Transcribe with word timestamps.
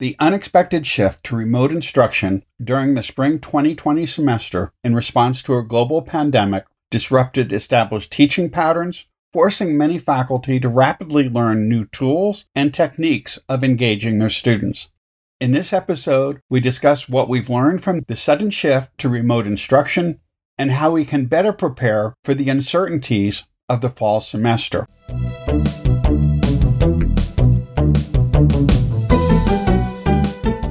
The 0.00 0.16
unexpected 0.18 0.86
shift 0.86 1.22
to 1.24 1.36
remote 1.36 1.70
instruction 1.70 2.42
during 2.64 2.94
the 2.94 3.02
spring 3.02 3.38
2020 3.38 4.06
semester 4.06 4.72
in 4.82 4.94
response 4.94 5.42
to 5.42 5.58
a 5.58 5.62
global 5.62 6.00
pandemic 6.00 6.64
disrupted 6.90 7.52
established 7.52 8.10
teaching 8.10 8.48
patterns, 8.48 9.04
forcing 9.30 9.76
many 9.76 9.98
faculty 9.98 10.58
to 10.58 10.70
rapidly 10.70 11.28
learn 11.28 11.68
new 11.68 11.84
tools 11.84 12.46
and 12.54 12.72
techniques 12.72 13.38
of 13.46 13.62
engaging 13.62 14.18
their 14.18 14.30
students. 14.30 14.88
In 15.38 15.52
this 15.52 15.70
episode, 15.70 16.40
we 16.48 16.60
discuss 16.60 17.06
what 17.06 17.28
we've 17.28 17.50
learned 17.50 17.82
from 17.82 18.00
the 18.08 18.16
sudden 18.16 18.50
shift 18.50 18.96
to 19.00 19.10
remote 19.10 19.46
instruction 19.46 20.18
and 20.56 20.72
how 20.72 20.92
we 20.92 21.04
can 21.04 21.26
better 21.26 21.52
prepare 21.52 22.14
for 22.24 22.32
the 22.32 22.48
uncertainties 22.48 23.44
of 23.68 23.82
the 23.82 23.90
fall 23.90 24.22
semester. 24.22 24.86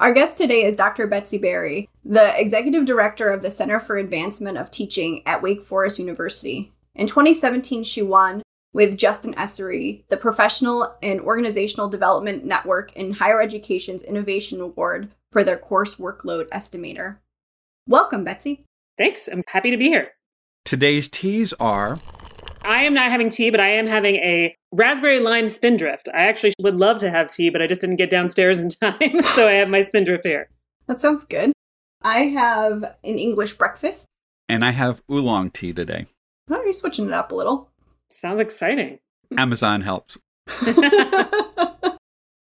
Our 0.00 0.14
guest 0.14 0.38
today 0.38 0.64
is 0.64 0.76
Dr. 0.76 1.06
Betsy 1.06 1.36
Barre, 1.36 1.86
the 2.06 2.32
Executive 2.40 2.86
Director 2.86 3.28
of 3.28 3.42
the 3.42 3.50
Center 3.50 3.78
for 3.78 3.98
Advancement 3.98 4.56
of 4.56 4.70
Teaching 4.70 5.22
at 5.26 5.42
Wake 5.42 5.62
Forest 5.62 5.98
University. 5.98 6.72
In 6.94 7.06
2017, 7.06 7.84
she 7.84 8.00
won 8.00 8.40
with 8.72 8.96
Justin 8.96 9.34
Esarey 9.34 10.04
the 10.08 10.16
Professional 10.16 10.96
and 11.02 11.20
Organizational 11.20 11.90
Development 11.90 12.46
Network 12.46 12.96
in 12.96 13.12
Higher 13.12 13.42
Education's 13.42 14.00
Innovation 14.00 14.62
Award 14.62 15.10
for 15.32 15.44
their 15.44 15.58
course 15.58 15.96
workload 15.96 16.48
estimator. 16.48 17.18
Welcome, 17.86 18.24
Betsy. 18.24 18.64
Thanks. 18.96 19.28
I'm 19.28 19.44
happy 19.48 19.70
to 19.70 19.76
be 19.76 19.88
here. 19.88 20.12
Today's 20.64 21.08
teas 21.08 21.52
are 21.60 21.98
I 22.80 22.84
am 22.84 22.94
not 22.94 23.10
having 23.10 23.28
tea, 23.28 23.50
but 23.50 23.60
I 23.60 23.68
am 23.72 23.86
having 23.86 24.16
a 24.16 24.54
raspberry 24.72 25.20
lime 25.20 25.48
spindrift. 25.48 26.08
I 26.14 26.22
actually 26.22 26.54
would 26.60 26.76
love 26.76 26.96
to 27.00 27.10
have 27.10 27.28
tea, 27.28 27.50
but 27.50 27.60
I 27.60 27.66
just 27.66 27.82
didn't 27.82 27.96
get 27.96 28.08
downstairs 28.08 28.58
in 28.58 28.70
time. 28.80 29.22
so 29.34 29.46
I 29.46 29.52
have 29.52 29.68
my 29.68 29.82
spindrift 29.82 30.24
here. 30.24 30.48
That 30.86 30.98
sounds 30.98 31.26
good. 31.26 31.52
I 32.00 32.28
have 32.28 32.82
an 32.82 33.18
English 33.18 33.58
breakfast. 33.58 34.06
And 34.48 34.64
I 34.64 34.70
have 34.70 35.02
oolong 35.12 35.50
tea 35.50 35.74
today. 35.74 36.06
Oh, 36.48 36.62
you're 36.62 36.72
switching 36.72 37.06
it 37.06 37.12
up 37.12 37.32
a 37.32 37.34
little. 37.34 37.68
Sounds 38.08 38.40
exciting. 38.40 38.98
Amazon 39.36 39.82
helps. 39.82 40.16